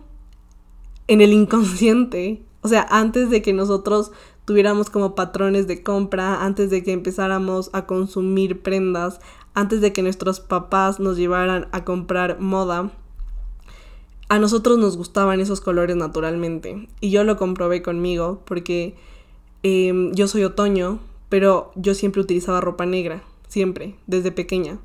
en 1.07 1.21
el 1.21 1.33
inconsciente, 1.33 2.43
o 2.61 2.67
sea, 2.67 2.87
antes 2.89 3.29
de 3.29 3.41
que 3.41 3.53
nosotros 3.53 4.11
tuviéramos 4.45 4.89
como 4.89 5.15
patrones 5.15 5.67
de 5.67 5.83
compra, 5.83 6.43
antes 6.43 6.69
de 6.69 6.83
que 6.83 6.91
empezáramos 6.91 7.69
a 7.73 7.85
consumir 7.85 8.61
prendas, 8.61 9.19
antes 9.53 9.81
de 9.81 9.93
que 9.93 10.03
nuestros 10.03 10.39
papás 10.39 10.99
nos 10.99 11.17
llevaran 11.17 11.67
a 11.71 11.83
comprar 11.83 12.39
moda, 12.39 12.91
a 14.29 14.39
nosotros 14.39 14.79
nos 14.79 14.97
gustaban 14.97 15.39
esos 15.39 15.61
colores 15.61 15.95
naturalmente. 15.95 16.87
Y 17.01 17.11
yo 17.11 17.23
lo 17.23 17.37
comprobé 17.37 17.81
conmigo 17.81 18.41
porque 18.45 18.95
em, 19.61 20.11
yo 20.13 20.27
soy 20.27 20.43
otoño, 20.43 20.99
pero 21.29 21.71
yo 21.75 21.93
siempre 21.93 22.21
utilizaba 22.21 22.61
ropa 22.61 22.85
negra, 22.85 23.23
siempre, 23.47 23.95
desde 24.07 24.31
pequeña. 24.31 24.79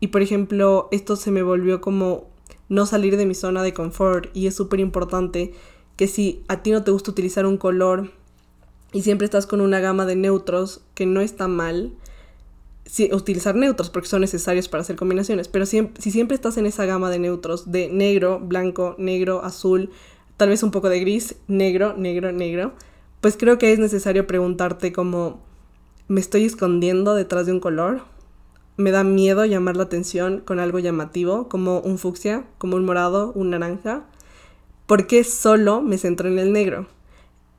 Y 0.00 0.08
por 0.08 0.22
ejemplo, 0.22 0.88
esto 0.90 1.16
se 1.16 1.30
me 1.30 1.42
volvió 1.42 1.80
como 1.80 2.28
no 2.68 2.86
salir 2.86 3.16
de 3.16 3.26
mi 3.26 3.34
zona 3.34 3.62
de 3.62 3.74
confort 3.74 4.34
y 4.34 4.46
es 4.46 4.54
súper 4.54 4.80
importante 4.80 5.52
que 5.96 6.08
si 6.08 6.42
a 6.48 6.62
ti 6.62 6.70
no 6.70 6.82
te 6.82 6.90
gusta 6.90 7.10
utilizar 7.10 7.46
un 7.46 7.58
color 7.58 8.10
y 8.94 9.02
siempre 9.02 9.24
estás 9.24 9.46
con 9.46 9.60
una 9.60 9.80
gama 9.80 10.06
de 10.06 10.14
neutros 10.14 10.80
que 10.94 11.04
no 11.04 11.20
está 11.20 11.48
mal, 11.48 11.92
utilizar 13.10 13.56
neutros 13.56 13.90
porque 13.90 14.08
son 14.08 14.20
necesarios 14.20 14.68
para 14.68 14.82
hacer 14.82 14.94
combinaciones, 14.94 15.48
pero 15.48 15.66
si, 15.66 15.90
si 15.98 16.12
siempre 16.12 16.36
estás 16.36 16.56
en 16.58 16.66
esa 16.66 16.86
gama 16.86 17.10
de 17.10 17.18
neutros 17.18 17.72
de 17.72 17.88
negro, 17.88 18.38
blanco, 18.38 18.94
negro, 18.96 19.44
azul, 19.44 19.90
tal 20.36 20.50
vez 20.50 20.62
un 20.62 20.70
poco 20.70 20.88
de 20.88 21.00
gris, 21.00 21.34
negro, 21.48 21.94
negro, 21.96 22.30
negro, 22.30 22.72
pues 23.20 23.36
creo 23.36 23.58
que 23.58 23.72
es 23.72 23.80
necesario 23.80 24.28
preguntarte 24.28 24.92
como, 24.92 25.40
¿me 26.06 26.20
estoy 26.20 26.44
escondiendo 26.44 27.16
detrás 27.16 27.46
de 27.46 27.52
un 27.52 27.60
color? 27.60 28.02
¿Me 28.76 28.92
da 28.92 29.02
miedo 29.02 29.44
llamar 29.44 29.76
la 29.76 29.84
atención 29.84 30.38
con 30.38 30.60
algo 30.60 30.78
llamativo, 30.78 31.48
como 31.48 31.80
un 31.80 31.98
fucsia, 31.98 32.44
como 32.58 32.76
un 32.76 32.84
morado, 32.84 33.32
un 33.34 33.50
naranja? 33.50 34.04
¿Por 34.86 35.08
qué 35.08 35.24
solo 35.24 35.82
me 35.82 35.98
centro 35.98 36.28
en 36.28 36.38
el 36.38 36.52
negro? 36.52 36.86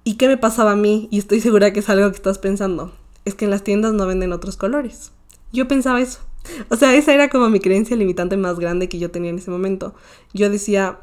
¿Y 0.08 0.18
qué 0.18 0.28
me 0.28 0.38
pasaba 0.38 0.74
a 0.74 0.76
mí? 0.76 1.08
Y 1.10 1.18
estoy 1.18 1.42
segura 1.42 1.74
que 1.74 1.80
es 1.80 1.90
algo 1.90 2.08
que 2.12 2.16
estás 2.16 2.38
pensando. 2.38 2.94
Es 3.26 3.34
que 3.34 3.46
en 3.46 3.52
las 3.52 3.64
tiendas 3.64 3.92
no 3.92 4.06
venden 4.06 4.34
otros 4.34 4.56
colores. 4.56 5.12
Yo 5.52 5.68
pensaba 5.68 6.00
eso. 6.00 6.20
O 6.70 6.76
sea, 6.76 6.96
esa 6.96 7.12
era 7.12 7.28
como 7.28 7.50
mi 7.50 7.60
creencia 7.60 7.98
limitante 7.98 8.38
más 8.38 8.60
grande 8.60 8.88
que 8.88 9.00
yo 9.00 9.10
tenía 9.10 9.32
en 9.32 9.40
ese 9.40 9.50
momento. 9.50 9.96
Yo 10.32 10.52
decía, 10.52 11.00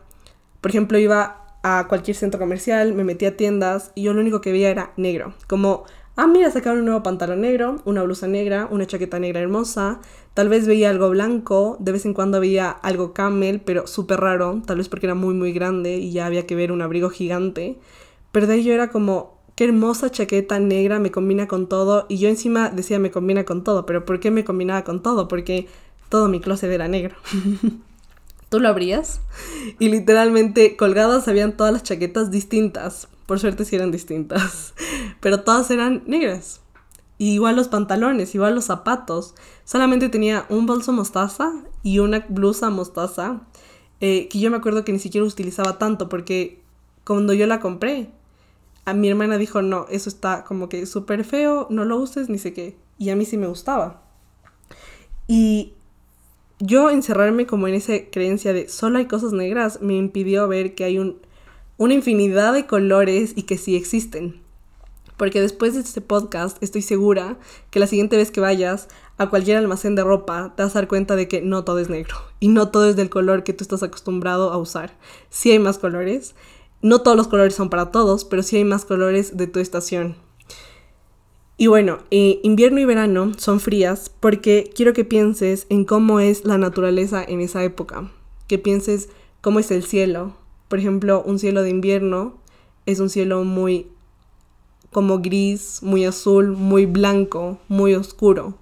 por 0.61 0.71
ejemplo, 0.71 0.99
iba 0.99 1.57
a 1.65 1.89
cualquier 1.89 2.17
centro 2.17 2.39
comercial, 2.39 2.95
me 2.95 3.03
metía 3.03 3.31
a 3.31 3.37
tiendas 3.37 3.91
y 3.97 4.03
yo 4.03 4.13
lo 4.13 4.21
único 4.21 4.41
que 4.41 4.53
veía 4.53 4.71
era 4.71 4.93
negro. 4.97 5.35
Como, 5.49 5.83
ah, 6.15 6.29
mira, 6.29 6.49
sacaron 6.53 6.79
un 6.79 6.85
nuevo 6.85 7.03
pantalón 7.03 7.41
negro, 7.41 7.83
una 7.85 8.05
blusa 8.05 8.29
negra, 8.29 8.69
una 8.71 8.87
chaqueta 8.87 9.19
negra 9.19 9.41
hermosa. 9.41 9.99
Tal 10.35 10.49
vez 10.49 10.69
veía 10.69 10.91
algo 10.91 11.11
blanco, 11.11 11.77
de 11.81 11.91
vez 11.91 12.07
en 12.07 12.15
cuando 12.15 12.39
veía 12.39 12.71
algo 12.71 13.13
camel, 13.13 13.63
pero 13.63 13.89
súper 13.89 14.21
raro, 14.21 14.63
tal 14.65 14.79
vez 14.79 14.89
porque 14.89 15.07
era 15.07 15.17
muy, 15.17 15.35
muy 15.35 15.53
grande 15.53 15.97
y 15.97 16.13
ya 16.13 16.27
había 16.27 16.47
que 16.47 16.55
ver 16.55 16.71
un 16.71 16.83
abrigo 16.83 17.11
gigante. 17.11 17.81
Pero 18.33 18.47
de 18.47 18.55
ahí 18.55 18.65
yo 18.65 18.73
era 18.73 18.89
como, 18.91 19.39
qué 19.55 19.65
hermosa 19.65 20.11
chaqueta 20.11 20.59
negra, 20.59 20.99
me 20.99 21.11
combina 21.11 21.47
con 21.47 21.69
todo. 21.69 22.07
Y 22.09 22.19
yo 22.19 22.29
encima 22.29 22.71
decía, 22.71 22.99
me 22.99 23.11
combina 23.11 23.45
con 23.45 23.63
todo. 23.63 23.87
Pero 23.87 24.05
¿por 24.05 24.21
qué 24.21 24.31
me 24.31 24.45
combinaba 24.45 24.85
con 24.85 25.03
todo? 25.03 25.29
Porque 25.29 25.69
todo 26.09 26.29
mi 26.29 26.41
closet 26.41 26.71
era 26.71 26.89
negro. 26.89 27.17
Tú 28.49 28.61
lo 28.61 28.69
abrías 28.69 29.23
y 29.79 29.89
literalmente 29.89 30.77
colgadas 30.77 31.27
habían 31.27 31.57
todas 31.57 31.73
las 31.73 31.85
chaquetas 31.85 32.31
distintas. 32.31 33.09
Por 33.25 33.41
suerte 33.41 33.65
sí 33.65 33.77
eran 33.77 33.91
distintas. 33.91 34.75
Pero 35.21 35.43
todas 35.43 35.71
eran 35.71 36.03
negras. 36.07 36.61
Y 37.17 37.35
igual 37.35 37.57
los 37.57 37.69
pantalones, 37.69 38.35
igual 38.35 38.55
los 38.55 38.65
zapatos. 38.65 39.35
Solamente 39.65 40.09
tenía 40.11 40.45
un 40.51 40.67
bolso 40.67 40.93
mostaza 40.93 41.53
y 41.83 42.01
una 42.01 42.27
blusa 42.29 42.69
mostaza. 42.69 43.41
Eh, 44.01 44.29
que 44.29 44.41
yo 44.41 44.51
me 44.51 44.57
acuerdo 44.57 44.85
que 44.85 44.93
ni 44.93 44.99
siquiera 44.99 45.27
utilizaba 45.27 45.79
tanto 45.79 46.09
porque 46.09 46.61
cuando 47.05 47.33
yo 47.33 47.47
la 47.47 47.61
compré 47.61 48.11
a 48.85 48.95
mi 48.95 49.09
hermana 49.09 49.39
dijo, 49.39 49.63
no, 49.63 49.87
eso 49.91 50.09
está 50.09 50.45
como 50.45 50.69
que 50.69 50.87
súper 50.87 51.25
feo, 51.25 51.67
no 51.71 51.85
lo 51.85 51.97
uses, 51.99 52.29
ni 52.29 52.39
sé 52.39 52.53
qué. 52.53 52.77
Y 52.99 53.11
a 53.11 53.17
mí 53.17 53.25
sí 53.25 53.37
me 53.37 53.47
gustaba. 53.47 54.03
Y 55.27 55.75
yo 56.59 56.91
encerrarme 56.91 57.47
como 57.47 57.69
en 57.69 57.75
esa 57.75 57.93
creencia 58.11 58.53
de 58.53 58.69
solo 58.69 58.99
hay 58.99 59.07
cosas 59.07 59.33
negras 59.33 59.81
me 59.83 59.95
impidió 59.95 60.47
ver 60.47 60.75
que 60.75 60.85
hay 60.85 60.99
un, 60.99 61.21
una 61.77 61.95
infinidad 61.95 62.53
de 62.53 62.67
colores 62.67 63.33
y 63.37 63.43
que 63.43 63.59
sí 63.59 63.77
existen. 63.77 64.41
Porque 65.17 65.41
después 65.41 65.75
de 65.75 65.81
este 65.81 66.01
podcast 66.01 66.61
estoy 66.63 66.83
segura 66.83 67.37
que 67.71 67.81
la 67.81 67.87
siguiente 67.87 68.17
vez 68.17 68.31
que 68.31 68.41
vayas 68.41 68.89
a 69.19 69.29
cualquier 69.29 69.57
almacén 69.57 69.95
de 69.95 70.03
ropa 70.03 70.55
te 70.57 70.63
vas 70.63 70.75
a 70.75 70.81
dar 70.81 70.89
cuenta 70.89 71.17
de 71.17 71.29
que 71.29 71.43
no 71.43 71.65
todo 71.65 71.79
es 71.79 71.89
negro 71.89 72.17
y 72.41 72.49
no 72.49 72.71
todo 72.71 72.89
es 72.89 72.97
del 72.97 73.11
color 73.11 73.45
que 73.45 73.53
tú 73.53 73.63
estás 73.63 73.83
acostumbrado 73.83 74.53
a 74.53 74.57
usar. 74.57 74.97
Sí 75.31 75.53
hay 75.53 75.59
más 75.59 75.79
colores 75.79 76.35
no 76.83 77.01
todos 77.01 77.17
los 77.17 77.29
colores 77.29 77.55
son 77.55 77.71
para 77.71 77.91
todos, 77.91 78.25
pero 78.25 78.43
sí 78.43 78.57
hay 78.57 78.65
más 78.65 78.85
colores 78.85 79.37
de 79.37 79.47
tu 79.47 79.61
estación. 79.61 80.17
Y 81.57 81.69
bueno, 81.69 82.01
eh, 82.11 82.41
invierno 82.43 82.81
y 82.81 82.85
verano 82.85 83.33
son 83.39 83.61
frías 83.61 84.11
porque 84.21 84.71
quiero 84.75 84.93
que 84.93 85.05
pienses 85.05 85.67
en 85.69 85.85
cómo 85.85 86.19
es 86.19 86.45
la 86.45 86.59
naturaleza 86.59 87.23
en 87.23 87.41
esa 87.41 87.63
época. 87.63 88.11
Que 88.49 88.59
pienses 88.59 89.11
cómo 89.41 89.61
es 89.61 89.71
el 89.71 89.85
cielo. 89.85 90.35
Por 90.69 90.81
ejemplo, 90.81 91.23
un 91.25 91.39
cielo 91.39 91.63
de 91.63 91.71
invierno 91.71 92.41
es 92.85 92.99
un 92.99 93.11
cielo 93.11 93.45
muy 93.45 93.87
como 94.91 95.21
gris, 95.21 95.79
muy 95.83 96.05
azul, 96.05 96.49
muy 96.57 96.87
blanco, 96.87 97.59
muy 97.69 97.95
oscuro. 97.95 98.59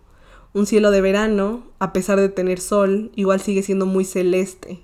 Un 0.53 0.67
cielo 0.67 0.91
de 0.91 1.01
verano, 1.01 1.63
a 1.79 1.93
pesar 1.93 2.21
de 2.21 2.29
tener 2.29 2.61
sol, 2.61 3.13
igual 3.15 3.41
sigue 3.41 3.63
siendo 3.63 3.87
muy 3.87 4.05
celeste, 4.05 4.81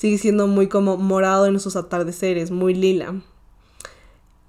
sigue 0.00 0.16
siendo 0.16 0.46
muy 0.46 0.66
como 0.66 0.96
morado 0.96 1.44
en 1.44 1.60
sus 1.60 1.76
atardeceres, 1.76 2.50
muy 2.50 2.72
lila. 2.72 3.20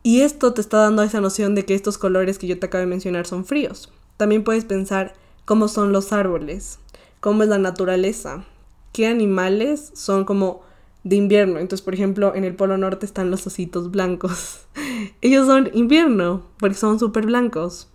Y 0.01 0.21
esto 0.21 0.53
te 0.53 0.61
está 0.61 0.77
dando 0.77 1.03
esa 1.03 1.19
noción 1.19 1.55
de 1.55 1.65
que 1.65 1.73
estos 1.75 1.97
colores 1.97 2.39
que 2.39 2.47
yo 2.47 2.57
te 2.57 2.67
acabo 2.67 2.79
de 2.79 2.87
mencionar 2.87 3.27
son 3.27 3.43
fríos. 3.43 3.91
También 4.15 4.45
puedes 4.45 4.63
pensar 4.63 5.13
cómo 5.43 5.67
son 5.67 5.91
los 5.91 6.13
árboles, 6.13 6.79
cómo 7.19 7.43
es 7.43 7.49
la 7.49 7.57
naturaleza, 7.57 8.45
qué 8.93 9.07
animales 9.07 9.91
son 9.93 10.23
como 10.23 10.61
de 11.03 11.17
invierno. 11.17 11.59
Entonces, 11.59 11.83
por 11.83 11.95
ejemplo, 11.95 12.33
en 12.33 12.45
el 12.45 12.55
Polo 12.55 12.77
Norte 12.77 13.05
están 13.05 13.29
los 13.29 13.45
ositos 13.45 13.91
blancos. 13.91 14.67
Ellos 15.21 15.47
son 15.47 15.69
invierno, 15.73 16.43
porque 16.59 16.77
son 16.77 16.97
súper 16.97 17.25
blancos. 17.25 17.89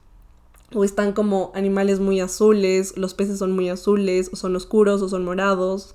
O 0.74 0.84
están 0.84 1.14
como 1.14 1.52
animales 1.54 2.00
muy 2.00 2.20
azules, 2.20 2.98
los 2.98 3.14
peces 3.14 3.38
son 3.38 3.52
muy 3.52 3.70
azules, 3.70 4.28
o 4.30 4.36
son 4.36 4.54
oscuros, 4.56 5.00
o 5.00 5.08
son 5.08 5.24
morados. 5.24 5.94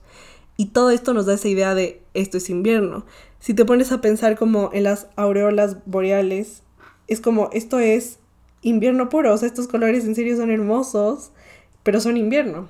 Y 0.62 0.68
todo 0.68 0.92
esto 0.92 1.16
nos 1.16 1.26
da 1.26 1.34
esa 1.34 1.48
idea 1.48 1.74
de 1.74 2.04
esto 2.14 2.38
es 2.38 2.48
invierno. 2.52 3.04
Si 3.40 3.56
te 3.56 3.66
pones 3.66 3.92
a 3.92 4.00
pensar 4.00 4.38
como 4.38 4.70
en 4.74 4.84
las 4.84 5.08
aureolas 5.16 5.78
boreales, 5.88 6.62
es 7.08 7.20
como 7.20 7.50
esto 7.52 7.80
es 7.80 8.20
invierno 8.62 9.10
puro. 9.10 9.34
O 9.34 9.38
sea, 9.40 9.48
estos 9.48 9.68
colores 9.68 10.06
en 10.06 10.14
serio 10.14 10.38
son 10.38 10.52
hermosos, 10.52 11.32
pero 11.82 12.00
son 12.00 12.16
invierno. 12.16 12.70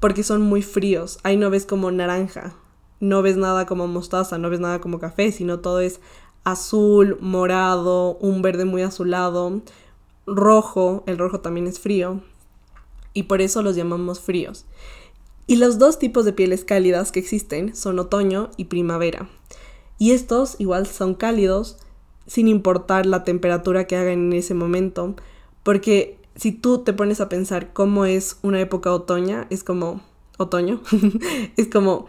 Porque 0.00 0.22
son 0.22 0.40
muy 0.40 0.62
fríos. 0.62 1.18
Ahí 1.22 1.36
no 1.36 1.50
ves 1.50 1.66
como 1.66 1.90
naranja. 1.90 2.54
no 2.98 3.20
ves 3.20 3.36
nada 3.36 3.66
como 3.66 3.86
mostaza, 3.88 4.38
no 4.38 4.48
ves 4.48 4.60
nada 4.60 4.80
como 4.80 4.98
café, 4.98 5.30
sino 5.30 5.60
todo 5.60 5.80
es 5.80 6.00
azul, 6.44 7.18
morado, 7.20 8.16
un 8.22 8.40
verde 8.40 8.64
muy 8.64 8.80
azulado, 8.80 9.60
rojo, 10.26 11.04
el 11.06 11.18
rojo 11.18 11.40
también 11.40 11.66
es 11.66 11.78
frío, 11.78 12.22
y 13.12 13.24
por 13.24 13.42
eso 13.42 13.60
los 13.60 13.76
llamamos 13.76 14.18
fríos. 14.18 14.64
Y 15.48 15.56
los 15.56 15.78
dos 15.78 15.98
tipos 15.98 16.26
de 16.26 16.34
pieles 16.34 16.62
cálidas 16.66 17.10
que 17.10 17.20
existen 17.20 17.74
son 17.74 17.98
otoño 17.98 18.50
y 18.58 18.66
primavera. 18.66 19.30
Y 19.98 20.12
estos 20.12 20.56
igual 20.58 20.86
son 20.86 21.14
cálidos 21.14 21.78
sin 22.26 22.48
importar 22.48 23.06
la 23.06 23.24
temperatura 23.24 23.86
que 23.86 23.96
hagan 23.96 24.26
en 24.26 24.32
ese 24.34 24.52
momento, 24.52 25.16
porque 25.62 26.18
si 26.36 26.52
tú 26.52 26.84
te 26.84 26.92
pones 26.92 27.22
a 27.22 27.30
pensar 27.30 27.72
cómo 27.72 28.04
es 28.04 28.36
una 28.42 28.60
época 28.60 28.92
otoña, 28.92 29.46
es 29.48 29.64
como 29.64 30.02
otoño, 30.36 30.82
es 31.56 31.66
como 31.68 32.08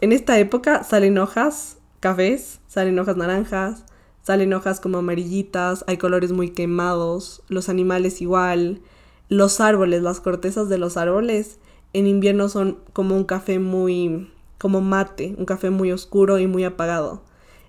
en 0.00 0.12
esta 0.12 0.38
época 0.38 0.82
salen 0.82 1.18
hojas 1.18 1.76
cafés, 2.00 2.60
salen 2.66 2.98
hojas 2.98 3.18
naranjas, 3.18 3.84
salen 4.22 4.54
hojas 4.54 4.80
como 4.80 4.96
amarillitas, 4.96 5.84
hay 5.86 5.98
colores 5.98 6.32
muy 6.32 6.48
quemados, 6.52 7.42
los 7.48 7.68
animales 7.68 8.22
igual, 8.22 8.80
los 9.28 9.60
árboles, 9.60 10.00
las 10.02 10.20
cortezas 10.20 10.70
de 10.70 10.78
los 10.78 10.96
árboles 10.96 11.58
en 11.92 12.06
invierno 12.06 12.48
son 12.48 12.78
como 12.92 13.16
un 13.16 13.24
café 13.24 13.58
muy, 13.58 14.30
como 14.58 14.80
mate, 14.80 15.34
un 15.38 15.44
café 15.44 15.70
muy 15.70 15.92
oscuro 15.92 16.38
y 16.38 16.46
muy 16.46 16.64
apagado. 16.64 17.22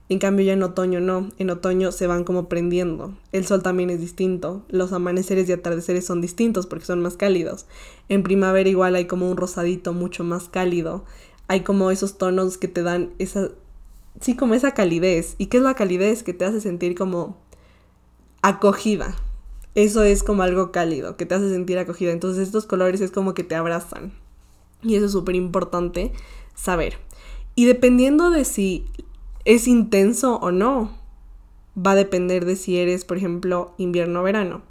En 0.09 0.19
cambio 0.19 0.45
ya 0.45 0.53
en 0.53 0.63
otoño 0.63 0.99
no, 0.99 1.29
en 1.37 1.49
otoño 1.49 1.91
se 1.93 2.05
van 2.05 2.25
como 2.25 2.49
prendiendo. 2.49 3.15
El 3.31 3.45
sol 3.45 3.63
también 3.63 3.89
es 3.89 4.01
distinto, 4.01 4.63
los 4.67 4.91
amaneceres 4.91 5.47
y 5.47 5.53
atardeceres 5.53 6.05
son 6.05 6.19
distintos 6.19 6.67
porque 6.67 6.85
son 6.85 7.01
más 7.01 7.15
cálidos. 7.15 7.65
En 8.09 8.23
primavera 8.23 8.69
igual 8.69 8.95
hay 8.95 9.05
como 9.05 9.31
un 9.31 9.37
rosadito 9.37 9.93
mucho 9.93 10.25
más 10.25 10.49
cálido. 10.49 11.05
Hay 11.47 11.61
como 11.61 11.91
esos 11.91 12.17
tonos 12.17 12.57
que 12.57 12.67
te 12.67 12.83
dan 12.83 13.11
esa 13.19 13.51
sí, 14.19 14.35
como 14.35 14.53
esa 14.53 14.73
calidez. 14.73 15.35
¿Y 15.37 15.47
qué 15.47 15.57
es 15.57 15.63
la 15.63 15.75
calidez? 15.75 16.23
Que 16.23 16.33
te 16.33 16.45
hace 16.45 16.61
sentir 16.61 16.95
como 16.95 17.37
acogida. 18.41 19.15
Eso 19.75 20.03
es 20.03 20.23
como 20.23 20.43
algo 20.43 20.71
cálido, 20.71 21.15
que 21.15 21.25
te 21.25 21.35
hace 21.35 21.49
sentir 21.49 21.77
acogida. 21.77 22.11
Entonces 22.11 22.47
estos 22.47 22.65
colores 22.65 23.01
es 23.01 23.11
como 23.11 23.33
que 23.33 23.43
te 23.43 23.55
abrazan. 23.55 24.13
Y 24.83 24.95
eso 24.95 25.05
es 25.05 25.11
súper 25.11 25.35
importante 25.35 26.11
saber. 26.55 26.97
Y 27.55 27.65
dependiendo 27.65 28.29
de 28.31 28.45
si 28.45 28.85
es 29.45 29.67
intenso 29.67 30.37
o 30.37 30.51
no, 30.51 30.91
va 31.77 31.91
a 31.91 31.95
depender 31.95 32.45
de 32.45 32.55
si 32.55 32.77
eres, 32.77 33.05
por 33.05 33.17
ejemplo, 33.17 33.73
invierno 33.77 34.21
o 34.21 34.23
verano. 34.23 34.61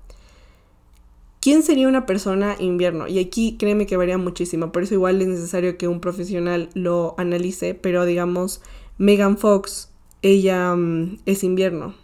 ¿Quién 1.40 1.62
sería 1.62 1.88
una 1.88 2.04
persona 2.04 2.56
invierno? 2.58 3.08
Y 3.08 3.18
aquí 3.18 3.56
créeme 3.58 3.86
que 3.86 3.96
varía 3.96 4.18
muchísimo, 4.18 4.72
por 4.72 4.82
eso 4.82 4.92
igual 4.92 5.22
es 5.22 5.28
necesario 5.28 5.78
que 5.78 5.88
un 5.88 6.00
profesional 6.00 6.68
lo 6.74 7.14
analice, 7.16 7.74
pero 7.74 8.04
digamos, 8.04 8.60
Megan 8.98 9.38
Fox, 9.38 9.90
ella 10.20 10.74
mm, 10.74 11.20
es 11.24 11.42
invierno. 11.42 11.94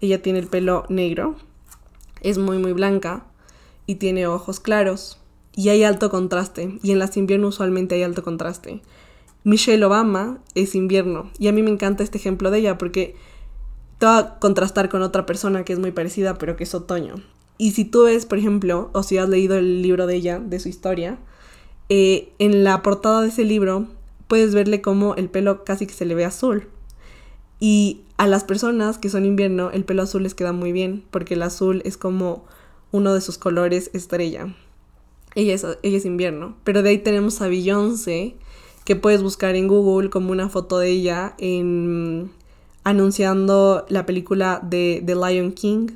Ella 0.00 0.22
tiene 0.22 0.38
el 0.38 0.46
pelo 0.46 0.84
negro, 0.88 1.34
es 2.20 2.38
muy 2.38 2.58
muy 2.58 2.72
blanca 2.72 3.26
y 3.86 3.96
tiene 3.96 4.26
ojos 4.26 4.60
claros 4.60 5.18
y 5.54 5.70
hay 5.70 5.82
alto 5.82 6.10
contraste 6.10 6.78
y 6.82 6.92
en 6.92 6.98
las 6.98 7.16
invierno 7.16 7.48
usualmente 7.48 7.94
hay 7.96 8.02
alto 8.02 8.22
contraste. 8.22 8.80
Michelle 9.44 9.84
Obama 9.84 10.38
es 10.54 10.74
invierno 10.74 11.30
y 11.38 11.48
a 11.48 11.52
mí 11.52 11.62
me 11.62 11.70
encanta 11.70 12.04
este 12.04 12.18
ejemplo 12.18 12.50
de 12.50 12.58
ella 12.58 12.78
porque 12.78 13.16
te 13.98 14.06
va 14.06 14.18
a 14.18 14.38
contrastar 14.38 14.88
con 14.88 15.02
otra 15.02 15.26
persona 15.26 15.64
que 15.64 15.72
es 15.72 15.78
muy 15.78 15.90
parecida 15.90 16.38
pero 16.38 16.56
que 16.56 16.64
es 16.64 16.74
otoño. 16.74 17.16
Y 17.58 17.72
si 17.72 17.84
tú 17.84 18.04
ves, 18.04 18.24
por 18.24 18.38
ejemplo, 18.38 18.90
o 18.92 19.02
si 19.02 19.18
has 19.18 19.28
leído 19.28 19.56
el 19.56 19.82
libro 19.82 20.06
de 20.06 20.14
ella, 20.14 20.38
de 20.38 20.60
su 20.60 20.68
historia, 20.68 21.18
eh, 21.88 22.32
en 22.38 22.62
la 22.62 22.82
portada 22.82 23.20
de 23.22 23.28
ese 23.28 23.44
libro 23.44 23.88
puedes 24.28 24.54
verle 24.54 24.80
como 24.80 25.16
el 25.16 25.28
pelo 25.28 25.64
casi 25.64 25.86
que 25.86 25.94
se 25.94 26.04
le 26.04 26.14
ve 26.14 26.24
azul. 26.24 26.68
Y 27.60 28.02
a 28.16 28.26
las 28.26 28.44
personas 28.44 28.98
que 28.98 29.08
son 29.08 29.24
invierno, 29.24 29.70
el 29.70 29.84
pelo 29.84 30.02
azul 30.02 30.22
les 30.22 30.34
queda 30.34 30.52
muy 30.52 30.72
bien, 30.72 31.04
porque 31.10 31.34
el 31.34 31.42
azul 31.42 31.82
es 31.84 31.96
como 31.96 32.44
uno 32.92 33.14
de 33.14 33.20
sus 33.20 33.38
colores 33.38 33.90
estrella. 33.92 34.54
Ella 35.34 35.54
es, 35.54 35.66
ella 35.82 35.96
es 35.96 36.04
invierno. 36.04 36.56
Pero 36.64 36.82
de 36.82 36.90
ahí 36.90 36.98
tenemos 36.98 37.40
a 37.40 37.48
Beyoncé, 37.48 38.34
que 38.84 38.96
puedes 38.96 39.22
buscar 39.22 39.54
en 39.54 39.68
Google 39.68 40.08
como 40.08 40.32
una 40.32 40.48
foto 40.48 40.78
de 40.78 40.88
ella 40.90 41.34
en, 41.38 42.30
anunciando 42.84 43.84
la 43.88 44.06
película 44.06 44.60
de 44.62 45.02
The 45.04 45.14
Lion 45.14 45.52
King. 45.52 45.88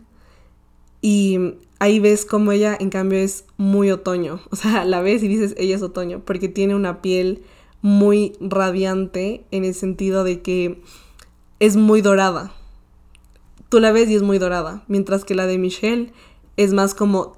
Y 1.00 1.54
ahí 1.78 1.98
ves 2.00 2.26
como 2.26 2.52
ella 2.52 2.76
en 2.78 2.90
cambio 2.90 3.18
es 3.18 3.46
muy 3.56 3.90
otoño. 3.90 4.40
O 4.50 4.56
sea, 4.56 4.84
la 4.84 5.00
ves 5.00 5.22
y 5.22 5.28
dices, 5.28 5.54
ella 5.56 5.76
es 5.76 5.82
otoño, 5.82 6.22
porque 6.24 6.48
tiene 6.48 6.74
una 6.74 7.00
piel 7.02 7.42
muy 7.80 8.34
radiante 8.40 9.44
en 9.50 9.64
el 9.64 9.74
sentido 9.74 10.22
de 10.22 10.42
que 10.42 10.82
es 11.62 11.76
muy 11.76 12.02
dorada. 12.02 12.52
Tú 13.68 13.78
la 13.78 13.92
ves 13.92 14.10
y 14.10 14.16
es 14.16 14.22
muy 14.22 14.38
dorada, 14.38 14.82
mientras 14.88 15.24
que 15.24 15.36
la 15.36 15.46
de 15.46 15.58
Michelle 15.58 16.12
es 16.56 16.72
más 16.72 16.92
como 16.92 17.36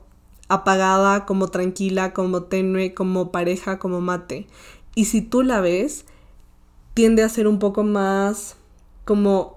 apagada, 0.48 1.26
como 1.26 1.48
tranquila, 1.48 2.14
como 2.14 2.44
tenue, 2.44 2.94
como 2.94 3.30
pareja, 3.30 3.78
como 3.78 4.00
mate. 4.00 4.46
Y 4.94 5.04
si 5.04 5.20
tú 5.20 5.42
la 5.42 5.60
ves, 5.60 6.06
tiende 6.94 7.22
a 7.22 7.28
ser 7.28 7.46
un 7.46 7.58
poco 7.58 7.82
más 7.82 8.56
como 9.04 9.56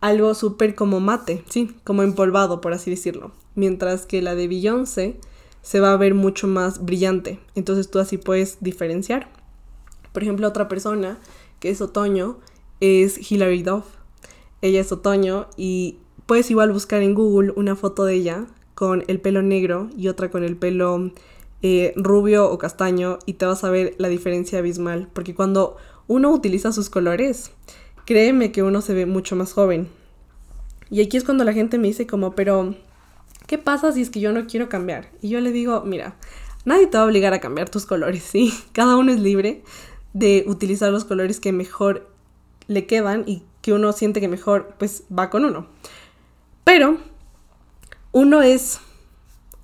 algo 0.00 0.32
súper 0.32 0.74
como 0.74 1.00
mate, 1.00 1.44
sí, 1.50 1.76
como 1.84 2.02
empolvado, 2.02 2.62
por 2.62 2.72
así 2.72 2.88
decirlo. 2.88 3.32
Mientras 3.56 4.06
que 4.06 4.22
la 4.22 4.34
de 4.34 4.48
Beyoncé 4.48 5.20
se 5.60 5.80
va 5.80 5.92
a 5.92 5.98
ver 5.98 6.14
mucho 6.14 6.46
más 6.46 6.82
brillante. 6.82 7.40
Entonces 7.54 7.90
tú 7.90 7.98
así 7.98 8.16
puedes 8.16 8.56
diferenciar. 8.62 9.28
Por 10.14 10.22
ejemplo, 10.22 10.48
otra 10.48 10.66
persona 10.66 11.18
que 11.60 11.68
es 11.68 11.82
otoño 11.82 12.38
es 12.82 13.30
Hilary 13.30 13.62
Duff. 13.62 13.84
Ella 14.60 14.80
es 14.80 14.90
otoño 14.90 15.46
y 15.56 15.98
puedes 16.26 16.50
igual 16.50 16.72
buscar 16.72 17.00
en 17.02 17.14
Google 17.14 17.52
una 17.54 17.76
foto 17.76 18.04
de 18.04 18.14
ella 18.14 18.46
con 18.74 19.04
el 19.06 19.20
pelo 19.20 19.40
negro 19.40 19.88
y 19.96 20.08
otra 20.08 20.30
con 20.30 20.42
el 20.42 20.56
pelo 20.56 21.12
eh, 21.62 21.92
rubio 21.94 22.50
o 22.50 22.58
castaño 22.58 23.20
y 23.24 23.34
te 23.34 23.46
vas 23.46 23.62
a 23.62 23.70
ver 23.70 23.94
la 23.98 24.08
diferencia 24.08 24.58
abismal. 24.58 25.08
Porque 25.12 25.32
cuando 25.32 25.76
uno 26.08 26.30
utiliza 26.32 26.72
sus 26.72 26.90
colores, 26.90 27.52
créeme 28.04 28.50
que 28.50 28.64
uno 28.64 28.80
se 28.80 28.94
ve 28.94 29.06
mucho 29.06 29.36
más 29.36 29.52
joven. 29.52 29.88
Y 30.90 31.00
aquí 31.02 31.16
es 31.16 31.24
cuando 31.24 31.44
la 31.44 31.52
gente 31.52 31.78
me 31.78 31.86
dice 31.86 32.08
como, 32.08 32.34
pero, 32.34 32.74
¿qué 33.46 33.58
pasa 33.58 33.92
si 33.92 34.02
es 34.02 34.10
que 34.10 34.18
yo 34.18 34.32
no 34.32 34.46
quiero 34.48 34.68
cambiar? 34.68 35.08
Y 35.22 35.28
yo 35.28 35.40
le 35.40 35.52
digo, 35.52 35.82
mira, 35.86 36.16
nadie 36.64 36.88
te 36.88 36.98
va 36.98 37.04
a 37.04 37.06
obligar 37.06 37.32
a 37.32 37.40
cambiar 37.40 37.68
tus 37.70 37.86
colores, 37.86 38.24
¿sí? 38.24 38.52
Cada 38.72 38.96
uno 38.96 39.12
es 39.12 39.20
libre 39.20 39.62
de 40.14 40.44
utilizar 40.48 40.90
los 40.90 41.04
colores 41.04 41.38
que 41.38 41.52
mejor 41.52 42.11
le 42.66 42.86
quedan 42.86 43.24
y 43.26 43.42
que 43.60 43.72
uno 43.72 43.92
siente 43.92 44.20
que 44.20 44.28
mejor 44.28 44.74
pues 44.78 45.04
va 45.16 45.30
con 45.30 45.44
uno. 45.44 45.66
Pero 46.64 46.98
uno 48.12 48.42
es 48.42 48.80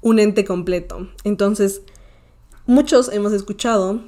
un 0.00 0.18
ente 0.18 0.44
completo. 0.44 1.08
Entonces, 1.24 1.82
muchos 2.66 3.12
hemos 3.12 3.32
escuchado 3.32 4.00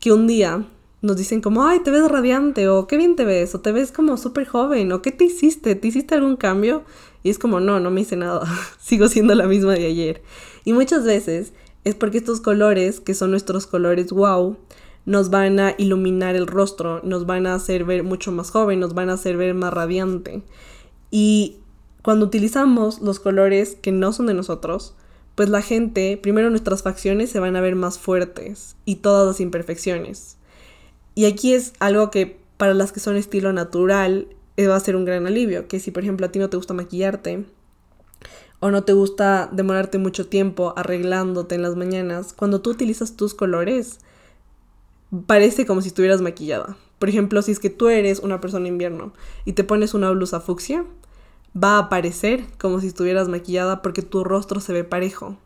que 0.00 0.12
un 0.12 0.26
día 0.26 0.66
nos 1.02 1.16
dicen 1.16 1.40
como, 1.40 1.64
ay, 1.64 1.80
te 1.80 1.90
ves 1.90 2.08
radiante, 2.08 2.68
o 2.68 2.86
qué 2.86 2.96
bien 2.96 3.16
te 3.16 3.24
ves, 3.24 3.54
o 3.54 3.60
te 3.60 3.72
ves 3.72 3.90
como 3.90 4.16
súper 4.16 4.46
joven, 4.46 4.92
o 4.92 5.00
qué 5.00 5.12
te 5.12 5.24
hiciste, 5.24 5.74
¿te 5.74 5.88
hiciste 5.88 6.14
algún 6.14 6.36
cambio? 6.36 6.84
Y 7.22 7.30
es 7.30 7.38
como, 7.38 7.60
no, 7.60 7.80
no 7.80 7.90
me 7.90 8.02
hice 8.02 8.16
nada, 8.16 8.42
sigo 8.78 9.08
siendo 9.08 9.34
la 9.34 9.46
misma 9.46 9.74
de 9.74 9.86
ayer. 9.86 10.22
Y 10.64 10.72
muchas 10.72 11.04
veces 11.04 11.52
es 11.84 11.94
porque 11.94 12.18
estos 12.18 12.40
colores, 12.40 13.00
que 13.00 13.14
son 13.14 13.30
nuestros 13.30 13.66
colores 13.66 14.12
wow, 14.12 14.58
nos 15.06 15.30
van 15.30 15.58
a 15.60 15.74
iluminar 15.78 16.36
el 16.36 16.46
rostro, 16.46 17.00
nos 17.02 17.26
van 17.26 17.46
a 17.46 17.54
hacer 17.54 17.84
ver 17.84 18.04
mucho 18.04 18.32
más 18.32 18.50
joven, 18.50 18.80
nos 18.80 18.94
van 18.94 19.10
a 19.10 19.14
hacer 19.14 19.36
ver 19.36 19.54
más 19.54 19.72
radiante. 19.72 20.42
Y 21.10 21.56
cuando 22.02 22.26
utilizamos 22.26 23.00
los 23.00 23.20
colores 23.20 23.76
que 23.80 23.92
no 23.92 24.12
son 24.12 24.26
de 24.26 24.34
nosotros, 24.34 24.94
pues 25.34 25.48
la 25.48 25.62
gente, 25.62 26.18
primero 26.22 26.50
nuestras 26.50 26.82
facciones 26.82 27.30
se 27.30 27.40
van 27.40 27.56
a 27.56 27.60
ver 27.60 27.76
más 27.76 27.98
fuertes 27.98 28.76
y 28.84 28.96
todas 28.96 29.26
las 29.26 29.40
imperfecciones. 29.40 30.36
Y 31.14 31.24
aquí 31.26 31.54
es 31.54 31.72
algo 31.78 32.10
que 32.10 32.38
para 32.56 32.74
las 32.74 32.92
que 32.92 33.00
son 33.00 33.16
estilo 33.16 33.52
natural 33.52 34.28
eh, 34.56 34.66
va 34.66 34.76
a 34.76 34.80
ser 34.80 34.96
un 34.96 35.04
gran 35.04 35.26
alivio, 35.26 35.66
que 35.66 35.80
si 35.80 35.90
por 35.90 36.02
ejemplo 36.02 36.26
a 36.26 36.32
ti 36.32 36.38
no 36.38 36.50
te 36.50 36.56
gusta 36.56 36.74
maquillarte 36.74 37.46
o 38.60 38.70
no 38.70 38.84
te 38.84 38.92
gusta 38.92 39.48
demorarte 39.50 39.96
mucho 39.96 40.26
tiempo 40.26 40.74
arreglándote 40.76 41.54
en 41.54 41.62
las 41.62 41.76
mañanas, 41.76 42.34
cuando 42.34 42.60
tú 42.60 42.70
utilizas 42.70 43.16
tus 43.16 43.32
colores, 43.32 44.00
parece 45.26 45.66
como 45.66 45.82
si 45.82 45.88
estuvieras 45.88 46.20
maquillada. 46.20 46.76
Por 46.98 47.08
ejemplo, 47.08 47.42
si 47.42 47.52
es 47.52 47.58
que 47.58 47.70
tú 47.70 47.88
eres 47.88 48.20
una 48.20 48.40
persona 48.40 48.68
invierno 48.68 49.12
y 49.44 49.54
te 49.54 49.64
pones 49.64 49.94
una 49.94 50.10
blusa 50.10 50.40
fucsia, 50.40 50.84
va 51.56 51.78
a 51.78 51.88
parecer 51.88 52.44
como 52.58 52.80
si 52.80 52.88
estuvieras 52.88 53.28
maquillada 53.28 53.82
porque 53.82 54.02
tu 54.02 54.24
rostro 54.24 54.60
se 54.60 54.72
ve 54.72 54.84
parejo. 54.84 55.36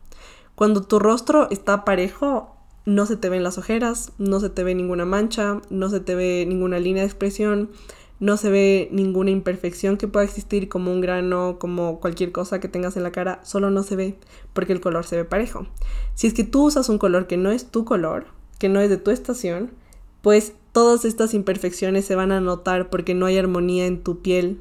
Cuando 0.55 0.83
tu 0.83 0.98
rostro 0.98 1.48
está 1.50 1.85
parejo, 1.85 2.57
no 2.87 3.07
se 3.07 3.16
te 3.16 3.29
ven 3.29 3.42
las 3.42 3.59
ojeras, 3.59 4.12
no 4.18 4.40
se 4.40 4.50
te 4.50 4.62
ve 4.62 4.74
ninguna 4.74 5.05
mancha, 5.05 5.61
no 5.70 5.88
se 5.88 6.00
te 6.00 6.14
ve 6.14 6.44
ninguna 6.46 6.79
línea 6.79 7.03
de 7.03 7.09
expresión, 7.09 7.70
no 8.20 8.37
se 8.37 8.50
ve 8.50 8.88
ninguna 8.92 9.31
imperfección 9.31 9.96
que 9.96 10.07
pueda 10.07 10.24
existir 10.24 10.68
como 10.68 10.92
un 10.92 11.00
grano, 11.00 11.59
como 11.59 12.00
cualquier 12.00 12.31
cosa 12.31 12.61
que 12.61 12.68
tengas 12.68 12.96
en 12.96 13.03
la 13.03 13.12
cara, 13.12 13.40
solo 13.44 13.70
no 13.70 13.83
se 13.83 13.96
ve 13.96 14.18
porque 14.53 14.72
el 14.72 14.81
color 14.81 15.05
se 15.05 15.16
ve 15.16 15.24
parejo. 15.24 15.66
Si 16.14 16.27
es 16.27 16.35
que 16.35 16.44
tú 16.44 16.64
usas 16.64 16.88
un 16.88 16.98
color 16.98 17.27
que 17.27 17.37
no 17.37 17.50
es 17.50 17.70
tu 17.70 17.85
color, 17.85 18.27
que 18.58 18.68
no 18.68 18.80
es 18.80 18.90
de 18.90 18.96
tu 18.96 19.10
estación, 19.10 19.70
pues 20.22 20.54
todas 20.72 21.04
estas 21.04 21.34
imperfecciones 21.34 22.04
se 22.04 22.14
van 22.14 22.32
a 22.32 22.40
notar 22.40 22.90
porque 22.90 23.14
no 23.14 23.26
hay 23.26 23.38
armonía 23.38 23.86
en 23.86 24.02
tu 24.02 24.20
piel. 24.20 24.60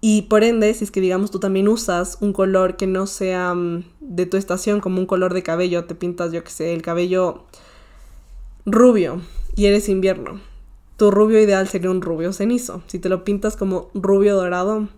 Y 0.00 0.22
por 0.22 0.44
ende, 0.44 0.72
si 0.74 0.84
es 0.84 0.90
que 0.90 1.00
digamos 1.00 1.30
tú 1.30 1.40
también 1.40 1.68
usas 1.68 2.18
un 2.20 2.32
color 2.32 2.76
que 2.76 2.86
no 2.86 3.06
sea 3.06 3.54
mm, 3.54 3.84
de 4.00 4.26
tu 4.26 4.36
estación, 4.36 4.80
como 4.80 5.00
un 5.00 5.06
color 5.06 5.34
de 5.34 5.42
cabello, 5.42 5.84
te 5.84 5.94
pintas, 5.94 6.32
yo 6.32 6.44
que 6.44 6.50
sé, 6.50 6.72
el 6.72 6.82
cabello 6.82 7.44
rubio 8.64 9.22
y 9.56 9.66
eres 9.66 9.88
invierno. 9.88 10.40
Tu 10.96 11.10
rubio 11.10 11.40
ideal 11.40 11.68
sería 11.68 11.90
un 11.90 12.02
rubio 12.02 12.32
cenizo. 12.32 12.82
Si 12.86 12.98
te 12.98 13.08
lo 13.08 13.24
pintas 13.24 13.56
como 13.56 13.90
rubio 13.94 14.36
dorado, 14.36 14.88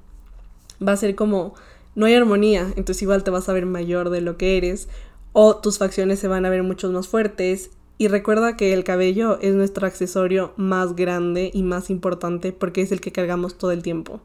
va 0.87 0.93
a 0.93 0.97
ser 0.97 1.15
como 1.15 1.55
no 1.95 2.07
hay 2.07 2.15
armonía, 2.15 2.73
entonces 2.77 3.03
igual 3.03 3.25
te 3.25 3.31
vas 3.31 3.49
a 3.49 3.53
ver 3.53 3.67
mayor 3.67 4.11
de 4.11 4.21
lo 4.21 4.37
que 4.37 4.57
eres 4.57 4.89
o 5.33 5.57
tus 5.57 5.79
facciones 5.79 6.19
se 6.19 6.29
van 6.29 6.45
a 6.45 6.51
ver 6.51 6.63
mucho 6.63 6.91
más 6.91 7.09
fuertes. 7.09 7.71
Y 8.01 8.09
recuerda 8.09 8.57
que 8.57 8.73
el 8.73 8.83
cabello 8.83 9.39
es 9.43 9.55
nuestro 9.55 9.87
accesorio 9.87 10.55
más 10.57 10.97
grande 10.97 11.51
y 11.53 11.63
más 11.63 11.91
importante 11.91 12.51
porque 12.51 12.81
es 12.81 12.93
el 12.93 13.01
que 13.03 13.13
cargamos 13.13 13.59
todo 13.59 13.73
el 13.73 13.83
tiempo. 13.83 14.23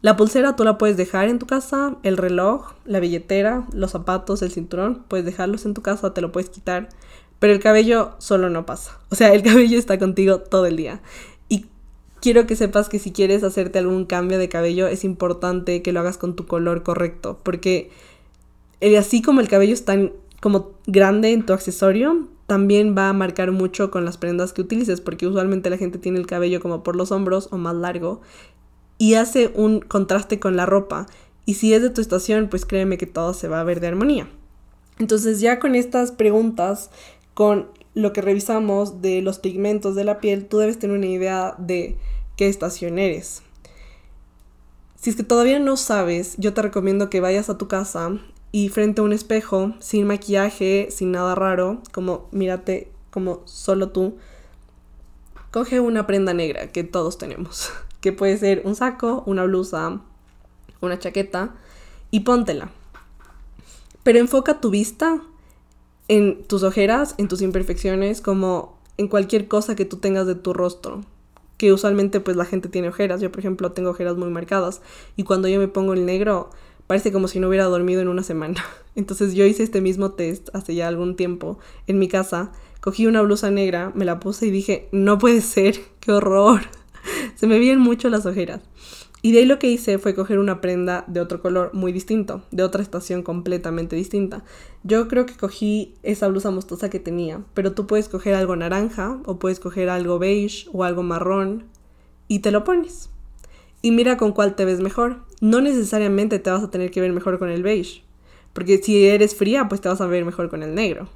La 0.00 0.16
pulsera 0.16 0.56
tú 0.56 0.64
la 0.64 0.78
puedes 0.78 0.96
dejar 0.96 1.28
en 1.28 1.38
tu 1.38 1.44
casa, 1.44 1.98
el 2.04 2.16
reloj, 2.16 2.72
la 2.86 3.00
billetera, 3.00 3.66
los 3.74 3.90
zapatos, 3.90 4.40
el 4.40 4.50
cinturón, 4.50 5.04
puedes 5.08 5.26
dejarlos 5.26 5.66
en 5.66 5.74
tu 5.74 5.82
casa, 5.82 6.14
te 6.14 6.22
lo 6.22 6.32
puedes 6.32 6.48
quitar, 6.48 6.88
pero 7.38 7.52
el 7.52 7.60
cabello 7.60 8.12
solo 8.16 8.48
no 8.48 8.64
pasa. 8.64 8.98
O 9.10 9.14
sea, 9.14 9.34
el 9.34 9.42
cabello 9.46 9.78
está 9.78 9.98
contigo 9.98 10.38
todo 10.40 10.64
el 10.64 10.76
día. 10.76 11.02
Y 11.50 11.66
quiero 12.22 12.46
que 12.46 12.56
sepas 12.56 12.88
que 12.88 12.98
si 12.98 13.12
quieres 13.12 13.44
hacerte 13.44 13.78
algún 13.78 14.06
cambio 14.06 14.38
de 14.38 14.48
cabello 14.48 14.86
es 14.86 15.04
importante 15.04 15.82
que 15.82 15.92
lo 15.92 16.00
hagas 16.00 16.16
con 16.16 16.34
tu 16.34 16.46
color 16.46 16.82
correcto, 16.82 17.38
porque 17.42 17.90
así 18.98 19.20
como 19.20 19.42
el 19.42 19.48
cabello 19.48 19.74
es 19.74 19.84
tan 19.84 20.12
como 20.40 20.70
grande 20.86 21.32
en 21.32 21.44
tu 21.44 21.52
accesorio, 21.52 22.31
también 22.46 22.96
va 22.96 23.08
a 23.08 23.12
marcar 23.12 23.52
mucho 23.52 23.90
con 23.90 24.04
las 24.04 24.18
prendas 24.18 24.52
que 24.52 24.62
utilices, 24.62 25.00
porque 25.00 25.26
usualmente 25.26 25.70
la 25.70 25.78
gente 25.78 25.98
tiene 25.98 26.18
el 26.18 26.26
cabello 26.26 26.60
como 26.60 26.82
por 26.82 26.96
los 26.96 27.12
hombros 27.12 27.48
o 27.50 27.58
más 27.58 27.74
largo 27.74 28.20
y 28.98 29.14
hace 29.14 29.50
un 29.54 29.80
contraste 29.80 30.38
con 30.38 30.56
la 30.56 30.66
ropa. 30.66 31.06
Y 31.44 31.54
si 31.54 31.74
es 31.74 31.82
de 31.82 31.90
tu 31.90 32.00
estación, 32.00 32.48
pues 32.48 32.64
créeme 32.64 32.98
que 32.98 33.06
todo 33.06 33.34
se 33.34 33.48
va 33.48 33.60
a 33.60 33.64
ver 33.64 33.80
de 33.80 33.88
armonía. 33.88 34.28
Entonces 34.98 35.40
ya 35.40 35.58
con 35.58 35.74
estas 35.74 36.12
preguntas, 36.12 36.90
con 37.34 37.68
lo 37.94 38.12
que 38.12 38.22
revisamos 38.22 39.02
de 39.02 39.22
los 39.22 39.38
pigmentos 39.38 39.94
de 39.94 40.04
la 40.04 40.20
piel, 40.20 40.46
tú 40.46 40.58
debes 40.58 40.78
tener 40.78 40.96
una 40.96 41.06
idea 41.06 41.54
de 41.58 41.96
qué 42.36 42.48
estación 42.48 42.98
eres. 42.98 43.42
Si 44.96 45.10
es 45.10 45.16
que 45.16 45.24
todavía 45.24 45.58
no 45.58 45.76
sabes, 45.76 46.36
yo 46.38 46.54
te 46.54 46.62
recomiendo 46.62 47.10
que 47.10 47.20
vayas 47.20 47.50
a 47.50 47.58
tu 47.58 47.66
casa 47.66 48.20
y 48.52 48.68
frente 48.68 49.00
a 49.00 49.04
un 49.04 49.14
espejo, 49.14 49.72
sin 49.80 50.06
maquillaje, 50.06 50.88
sin 50.90 51.10
nada 51.10 51.34
raro, 51.34 51.80
como 51.90 52.28
mírate 52.30 52.92
como 53.10 53.42
solo 53.46 53.88
tú, 53.88 54.18
coge 55.50 55.80
una 55.80 56.06
prenda 56.06 56.34
negra 56.34 56.68
que 56.68 56.84
todos 56.84 57.18
tenemos. 57.18 57.70
que 58.00 58.12
puede 58.12 58.36
ser 58.36 58.62
un 58.64 58.74
saco, 58.74 59.22
una 59.26 59.44
blusa, 59.44 60.00
una 60.80 60.98
chaqueta, 60.98 61.54
y 62.10 62.20
póntela. 62.20 62.70
Pero 64.02 64.18
enfoca 64.18 64.60
tu 64.60 64.70
vista 64.70 65.22
en 66.08 66.42
tus 66.44 66.62
ojeras, 66.62 67.14
en 67.16 67.28
tus 67.28 67.40
imperfecciones, 67.40 68.20
como 68.20 68.76
en 68.98 69.08
cualquier 69.08 69.48
cosa 69.48 69.76
que 69.76 69.84
tú 69.84 69.96
tengas 69.96 70.26
de 70.26 70.34
tu 70.34 70.52
rostro. 70.52 71.02
Que 71.56 71.72
usualmente 71.72 72.18
pues 72.18 72.36
la 72.36 72.44
gente 72.44 72.68
tiene 72.68 72.88
ojeras. 72.88 73.20
Yo 73.20 73.30
por 73.30 73.38
ejemplo 73.38 73.72
tengo 73.72 73.90
ojeras 73.90 74.16
muy 74.16 74.28
marcadas. 74.30 74.82
Y 75.16 75.22
cuando 75.22 75.48
yo 75.48 75.60
me 75.60 75.68
pongo 75.68 75.94
el 75.94 76.04
negro, 76.04 76.50
parece 76.86 77.12
como 77.12 77.28
si 77.28 77.40
no 77.40 77.48
hubiera 77.48 77.64
dormido 77.64 78.00
en 78.00 78.08
una 78.08 78.22
semana. 78.22 78.62
Entonces 78.94 79.34
yo 79.34 79.44
hice 79.46 79.62
este 79.62 79.80
mismo 79.80 80.12
test 80.12 80.48
hace 80.54 80.74
ya 80.74 80.88
algún 80.88 81.16
tiempo 81.16 81.58
en 81.86 81.98
mi 81.98 82.08
casa. 82.08 82.52
Cogí 82.80 83.06
una 83.06 83.22
blusa 83.22 83.50
negra, 83.50 83.92
me 83.94 84.04
la 84.04 84.20
puse 84.20 84.46
y 84.46 84.50
dije, 84.50 84.88
no 84.92 85.18
puede 85.18 85.40
ser, 85.40 85.76
qué 86.00 86.12
horror. 86.12 86.62
se 87.34 87.46
me 87.46 87.58
vienen 87.58 87.80
mucho 87.80 88.08
las 88.08 88.26
ojeras. 88.26 88.60
Y 89.24 89.30
de 89.30 89.38
ahí 89.38 89.44
lo 89.46 89.60
que 89.60 89.68
hice 89.68 89.98
fue 89.98 90.16
coger 90.16 90.40
una 90.40 90.60
prenda 90.60 91.04
de 91.06 91.20
otro 91.20 91.40
color 91.40 91.70
muy 91.72 91.92
distinto, 91.92 92.42
de 92.50 92.64
otra 92.64 92.82
estación 92.82 93.22
completamente 93.22 93.94
distinta. 93.94 94.42
Yo 94.82 95.06
creo 95.06 95.26
que 95.26 95.36
cogí 95.36 95.94
esa 96.02 96.26
blusa 96.26 96.50
mostosa 96.50 96.90
que 96.90 96.98
tenía, 96.98 97.44
pero 97.54 97.72
tú 97.72 97.86
puedes 97.86 98.08
coger 98.08 98.34
algo 98.34 98.56
naranja 98.56 99.20
o 99.24 99.38
puedes 99.38 99.60
coger 99.60 99.90
algo 99.90 100.18
beige 100.18 100.68
o 100.72 100.82
algo 100.82 101.04
marrón 101.04 101.66
y 102.26 102.40
te 102.40 102.50
lo 102.50 102.64
pones. 102.64 103.11
Y 103.82 103.90
mira 103.90 104.16
con 104.16 104.32
cuál 104.32 104.54
te 104.54 104.64
ves 104.64 104.80
mejor. 104.80 105.18
No 105.40 105.60
necesariamente 105.60 106.38
te 106.38 106.50
vas 106.50 106.62
a 106.62 106.70
tener 106.70 106.90
que 106.90 107.00
ver 107.00 107.12
mejor 107.12 107.38
con 107.38 107.50
el 107.50 107.62
beige, 107.62 108.02
porque 108.52 108.78
si 108.78 109.06
eres 109.06 109.34
fría, 109.34 109.68
pues 109.68 109.80
te 109.80 109.88
vas 109.88 110.00
a 110.00 110.06
ver 110.06 110.24
mejor 110.24 110.48
con 110.48 110.62
el 110.62 110.74
negro. 110.74 111.08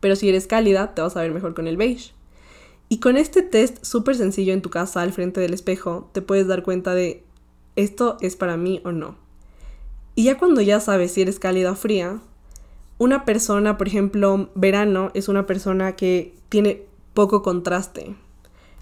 Pero 0.00 0.16
si 0.16 0.28
eres 0.28 0.46
cálida, 0.46 0.94
te 0.94 1.02
vas 1.02 1.16
a 1.16 1.22
ver 1.22 1.32
mejor 1.32 1.54
con 1.54 1.66
el 1.66 1.76
beige. 1.76 2.12
Y 2.88 3.00
con 3.00 3.16
este 3.18 3.42
test 3.42 3.84
súper 3.84 4.16
sencillo 4.16 4.54
en 4.54 4.62
tu 4.62 4.70
casa 4.70 5.02
al 5.02 5.12
frente 5.12 5.40
del 5.40 5.52
espejo, 5.52 6.08
te 6.12 6.22
puedes 6.22 6.46
dar 6.46 6.62
cuenta 6.62 6.94
de 6.94 7.22
esto 7.76 8.16
es 8.20 8.34
para 8.34 8.56
mí 8.56 8.80
o 8.84 8.92
no. 8.92 9.16
Y 10.14 10.24
ya 10.24 10.38
cuando 10.38 10.62
ya 10.62 10.80
sabes 10.80 11.12
si 11.12 11.22
eres 11.22 11.38
cálida 11.38 11.70
o 11.70 11.76
fría, 11.76 12.20
una 12.96 13.24
persona, 13.24 13.78
por 13.78 13.86
ejemplo, 13.86 14.50
verano 14.54 15.10
es 15.14 15.28
una 15.28 15.46
persona 15.46 15.94
que 15.94 16.34
tiene 16.48 16.82
poco 17.14 17.42
contraste. 17.42 18.16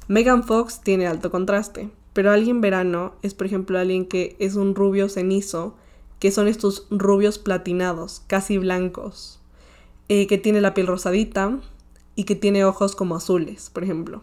Megan 0.09 0.45
Fox 0.45 0.81
tiene 0.83 1.07
alto 1.07 1.31
contraste, 1.31 1.91
pero 2.17 2.31
alguien 2.31 2.63
verano 2.63 3.13
es, 3.21 3.35
por 3.35 3.47
ejemplo, 3.47 3.79
alguien 3.79 4.07
que 4.07 4.37
es 4.39 4.57
un 4.57 4.75
rubio 4.75 5.11
cenizo, 5.11 5.77
que 6.19 6.31
son 6.31 6.49
estos 6.49 6.87
rubios 6.89 7.39
platinados, 7.39 8.23
casi 8.27 8.57
blancos, 8.57 9.39
eh, 10.09 10.27
que 10.27 10.39
tiene 10.39 10.63
la 10.63 10.73
piel 10.73 10.87
rosadita, 10.87 11.61
y 12.15 12.25
que 12.25 12.35
tiene 12.35 12.65
ojos 12.65 12.97
como 12.97 13.17
azules, 13.17 13.69
por 13.69 13.85
ejemplo. 13.85 14.23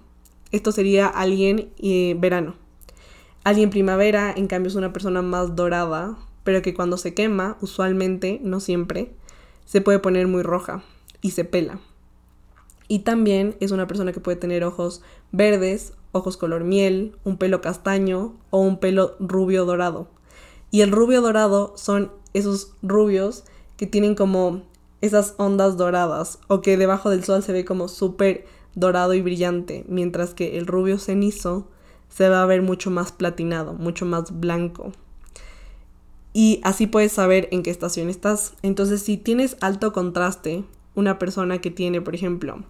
Esto 0.52 0.72
sería 0.72 1.06
alguien 1.06 1.70
eh, 1.78 2.16
verano. 2.18 2.56
Alguien 3.44 3.70
primavera, 3.70 4.34
en 4.36 4.48
cambio, 4.48 4.70
es 4.70 4.76
una 4.76 4.92
persona 4.92 5.22
más 5.22 5.56
dorada, 5.56 6.18
pero 6.44 6.64
que 6.64 6.74
cuando 6.74 6.98
se 6.98 7.14
quema, 7.14 7.60
usualmente, 7.62 8.40
no 8.44 8.60
siempre, 8.60 9.12
se 9.66 9.82
puede 9.82 10.00
poner 10.00 10.26
muy 10.26 10.42
roja 10.42 10.84
y 11.22 11.30
se 11.30 11.46
pela. 11.46 11.80
Y 12.88 13.00
también 13.00 13.56
es 13.60 13.70
una 13.70 13.86
persona 13.86 14.14
que 14.14 14.20
puede 14.20 14.38
tener 14.38 14.64
ojos 14.64 15.04
verdes, 15.32 15.94
ojos 16.14 16.38
color 16.38 16.64
miel, 16.64 17.18
un 17.26 17.38
pelo 17.38 17.60
castaño 17.60 18.34
o 18.52 18.60
un 18.60 18.80
pelo 18.80 19.16
rubio 19.20 19.66
dorado. 19.66 20.08
Y 20.72 20.82
el 20.82 20.92
rubio 20.92 21.22
dorado 21.22 21.74
son 21.76 22.12
esos 22.34 22.72
rubios 22.82 23.44
que 23.76 23.88
tienen 23.88 24.16
como 24.16 24.64
esas 25.02 25.34
ondas 25.38 25.76
doradas 25.76 26.40
o 26.48 26.62
que 26.62 26.78
debajo 26.78 27.10
del 27.10 27.26
sol 27.26 27.44
se 27.44 27.52
ve 27.52 27.66
como 27.66 27.90
súper 27.90 28.46
dorado 28.76 29.14
y 29.14 29.22
brillante, 29.22 29.84
mientras 29.90 30.34
que 30.34 30.58
el 30.58 30.66
rubio 30.66 30.98
cenizo 30.98 31.68
se 32.08 32.30
va 32.30 32.42
a 32.42 32.46
ver 32.46 32.62
mucho 32.62 32.90
más 32.90 33.12
platinado, 33.12 33.74
mucho 33.74 34.06
más 34.06 34.40
blanco. 34.40 34.94
Y 36.32 36.62
así 36.64 36.88
puedes 36.88 37.12
saber 37.12 37.48
en 37.52 37.64
qué 37.64 37.70
estación 37.70 38.10
estás. 38.10 38.54
Entonces, 38.62 39.02
si 39.02 39.18
tienes 39.18 39.58
alto 39.62 39.94
contraste, 39.94 40.64
una 40.96 41.20
persona 41.20 41.60
que 41.60 41.72
tiene, 41.72 42.02
por 42.02 42.16
ejemplo, 42.16 42.64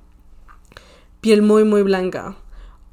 piel 1.22 1.42
muy 1.42 1.64
muy 1.64 1.84
blanca 1.84 2.36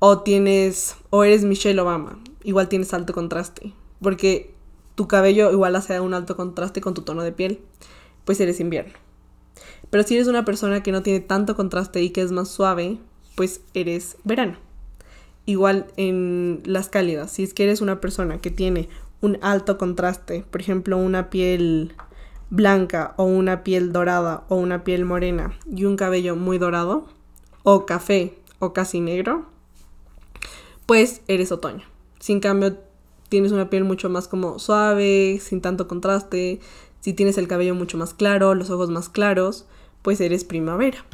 o 0.01 0.21
tienes 0.21 0.97
o 1.11 1.23
eres 1.23 1.45
Michelle 1.45 1.81
Obama, 1.81 2.19
igual 2.43 2.69
tienes 2.69 2.93
alto 2.93 3.13
contraste, 3.13 3.73
porque 4.03 4.53
tu 4.97 5.07
cabello 5.07 5.53
igual 5.53 5.77
hace 5.77 6.01
un 6.01 6.15
alto 6.15 6.37
contraste 6.37 6.81
con 6.81 6.95
tu 6.95 7.03
tono 7.03 7.23
de 7.23 7.33
piel, 7.33 7.61
pues 8.25 8.41
eres 8.41 8.59
invierno. 8.59 8.95
Pero 9.91 10.03
si 10.03 10.15
eres 10.15 10.27
una 10.27 10.45
persona 10.45 10.83
que 10.83 10.93
no 10.93 11.03
tiene 11.03 11.21
tanto 11.21 11.55
contraste 11.55 12.03
y 12.03 12.11
que 12.11 12.23
es 12.23 12.33
más 12.33 12.49
suave, 12.49 12.99
pues 13.35 13.61
eres 13.75 14.17
verano. 14.25 14.57
Igual 15.47 15.87
en 15.97 16.63
las 16.65 16.89
cálidas, 16.89 17.33
si 17.33 17.43
es 17.43 17.55
que 17.55 17.65
eres 17.65 17.81
una 17.81 18.01
persona 18.01 18.39
que 18.39 18.51
tiene 18.51 18.89
un 19.21 19.39
alto 19.43 19.79
contraste, 19.79 20.45
por 20.51 20.61
ejemplo, 20.61 20.97
una 20.97 21.29
piel 21.29 21.93
blanca 22.51 23.15
o 23.17 23.25
una 23.25 23.63
piel 23.63 23.93
dorada 23.93 24.45
o 24.49 24.57
una 24.57 24.83
piel 24.83 25.05
morena 25.05 25.55
y 25.71 25.85
un 25.85 25.97
cabello 25.97 26.37
muy 26.37 26.59
dorado 26.59 27.07
o 27.63 27.87
café 27.87 28.39
o 28.59 28.73
casi 28.73 29.01
negro, 29.01 29.47
pues 30.91 31.21
eres 31.29 31.53
otoño. 31.53 31.85
Si 32.19 32.33
en 32.33 32.41
cambio 32.41 32.77
tienes 33.29 33.53
una 33.53 33.71
piel 33.71 33.85
mucho 33.85 34.11
más 34.11 34.27
como 34.27 34.59
suave, 34.59 35.39
sin 35.41 35.61
tanto 35.61 35.87
contraste, 35.87 36.59
si 36.99 37.13
tienes 37.13 37.39
el 37.39 37.47
cabello 37.47 37.77
mucho 37.77 37.97
más 37.97 38.13
claro, 38.13 38.57
los 38.57 38.71
ojos 38.71 38.91
más 38.91 39.09
claros, 39.09 39.67
pues 40.03 40.21
eres 40.21 40.43
primavera. 40.43 41.07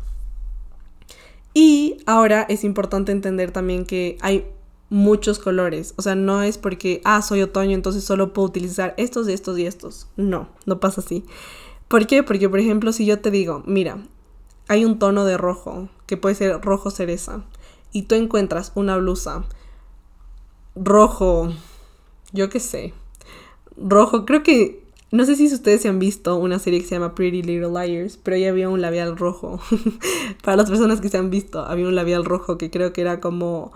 Y 1.53 1.99
ahora 2.07 2.47
es 2.49 2.65
importante 2.65 3.13
entender 3.13 3.51
también 3.51 3.85
que 3.85 4.17
hay 4.23 4.47
muchos 4.89 5.39
colores. 5.39 5.93
O 5.99 6.01
sea, 6.01 6.15
no 6.15 6.43
es 6.43 6.57
porque, 6.57 7.03
ah, 7.05 7.21
soy 7.21 7.43
otoño, 7.43 7.75
entonces 7.75 8.03
solo 8.03 8.33
puedo 8.33 8.49
utilizar 8.49 8.95
estos, 8.97 9.29
estos 9.29 9.59
y 9.59 9.67
estos. 9.67 10.07
No, 10.17 10.49
no 10.65 10.81
pasa 10.81 11.03
así. 11.03 11.23
¿Por 11.87 12.07
qué? 12.07 12.23
Porque, 12.23 12.49
por 12.49 12.61
ejemplo, 12.61 12.95
si 12.95 13.05
yo 13.05 13.21
te 13.21 13.31
digo, 13.31 13.63
mira, 13.67 13.99
hay 14.69 14.87
un 14.87 14.99
tono 14.99 15.27
de 15.27 15.37
rojo, 15.37 15.91
que 16.07 16.17
puede 16.17 16.35
ser 16.35 16.63
rojo 16.63 16.91
cereza, 16.91 17.45
y 17.93 18.05
tú 18.05 18.15
encuentras 18.15 18.73
una 18.75 18.97
blusa 18.97 19.45
rojo, 20.77 21.53
yo 22.33 22.49
qué 22.49 22.61
sé, 22.61 22.93
rojo, 23.77 24.25
creo 24.25 24.43
que 24.43 24.87
no 25.11 25.25
sé 25.25 25.37
si 25.37 25.47
ustedes 25.47 25.83
se 25.83 25.89
han 25.89 25.99
visto 25.99 26.37
una 26.37 26.59
serie 26.59 26.81
que 26.81 26.87
se 26.87 26.95
llama 26.95 27.15
Pretty 27.15 27.43
Little 27.43 27.71
Liars, 27.71 28.19
pero 28.23 28.37
ahí 28.37 28.45
había 28.45 28.69
un 28.69 28.83
labial 28.83 29.17
rojo. 29.17 29.61
Para 30.45 30.57
las 30.57 30.69
personas 30.69 31.01
que 31.01 31.09
se 31.09 31.17
han 31.17 31.31
visto, 31.31 31.61
había 31.61 31.87
un 31.87 31.95
labial 31.95 32.25
rojo 32.25 32.59
que 32.59 32.71
creo 32.71 32.93
que 32.93 33.01
era 33.01 33.21
como 33.21 33.73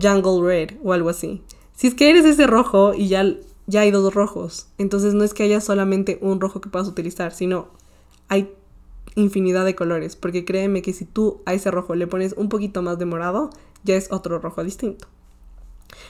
Jungle 0.00 0.40
Red 0.42 0.78
o 0.84 0.92
algo 0.92 1.08
así. 1.08 1.42
Si 1.74 1.88
es 1.88 1.94
que 1.94 2.10
eres 2.10 2.24
ese 2.24 2.46
rojo 2.46 2.94
y 2.94 3.08
ya, 3.08 3.24
ya 3.66 3.80
hay 3.80 3.90
dos 3.90 4.14
rojos, 4.14 4.68
entonces 4.78 5.14
no 5.14 5.24
es 5.24 5.34
que 5.34 5.42
haya 5.42 5.60
solamente 5.60 6.18
un 6.22 6.40
rojo 6.40 6.60
que 6.60 6.68
puedas 6.68 6.88
utilizar, 6.88 7.32
sino 7.32 7.68
hay 8.28 8.54
infinidad 9.16 9.64
de 9.64 9.74
colores, 9.74 10.14
porque 10.14 10.44
créeme 10.44 10.82
que 10.82 10.92
si 10.92 11.04
tú 11.04 11.40
a 11.44 11.54
ese 11.54 11.70
rojo 11.70 11.94
le 11.96 12.06
pones 12.06 12.34
un 12.36 12.48
poquito 12.48 12.82
más 12.82 12.98
de 12.98 13.06
morado, 13.06 13.50
ya 13.82 13.96
es 13.96 14.12
otro 14.12 14.38
rojo 14.38 14.62
distinto. 14.62 15.08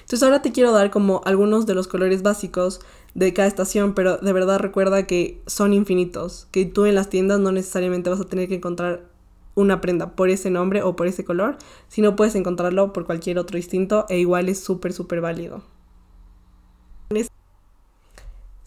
Entonces 0.01 0.23
ahora 0.23 0.43
te 0.43 0.53
quiero 0.53 0.73
dar 0.73 0.91
como 0.91 1.23
algunos 1.25 1.67
de 1.67 1.75
los 1.75 1.89
colores 1.89 2.23
básicos 2.23 2.81
de 3.15 3.33
cada 3.33 3.49
estación, 3.49 3.95
pero 3.95 4.19
de 4.19 4.33
verdad 4.33 4.59
recuerda 4.59 5.07
que 5.07 5.43
son 5.47 5.73
infinitos, 5.73 6.47
que 6.51 6.65
tú 6.65 6.87
en 6.87 6.95
las 6.95 7.11
tiendas 7.11 7.41
no 7.41 7.53
necesariamente 7.53 8.11
vas 8.11 8.21
a 8.21 8.27
tener 8.27 8.49
que 8.49 8.57
encontrar 8.57 9.09
una 9.55 9.81
prenda 9.81 10.15
por 10.15 10.31
ese 10.31 10.51
nombre 10.51 10.83
o 10.83 10.97
por 10.97 11.07
ese 11.07 11.25
color, 11.25 11.57
sino 11.89 12.17
puedes 12.17 12.35
encontrarlo 12.35 12.93
por 12.93 13.07
cualquier 13.07 13.39
otro 13.39 13.57
distinto 13.57 14.07
e 14.09 14.19
igual 14.19 14.49
es 14.49 14.61
súper, 14.61 14.93
súper 14.93 15.21
válido. 15.21 15.63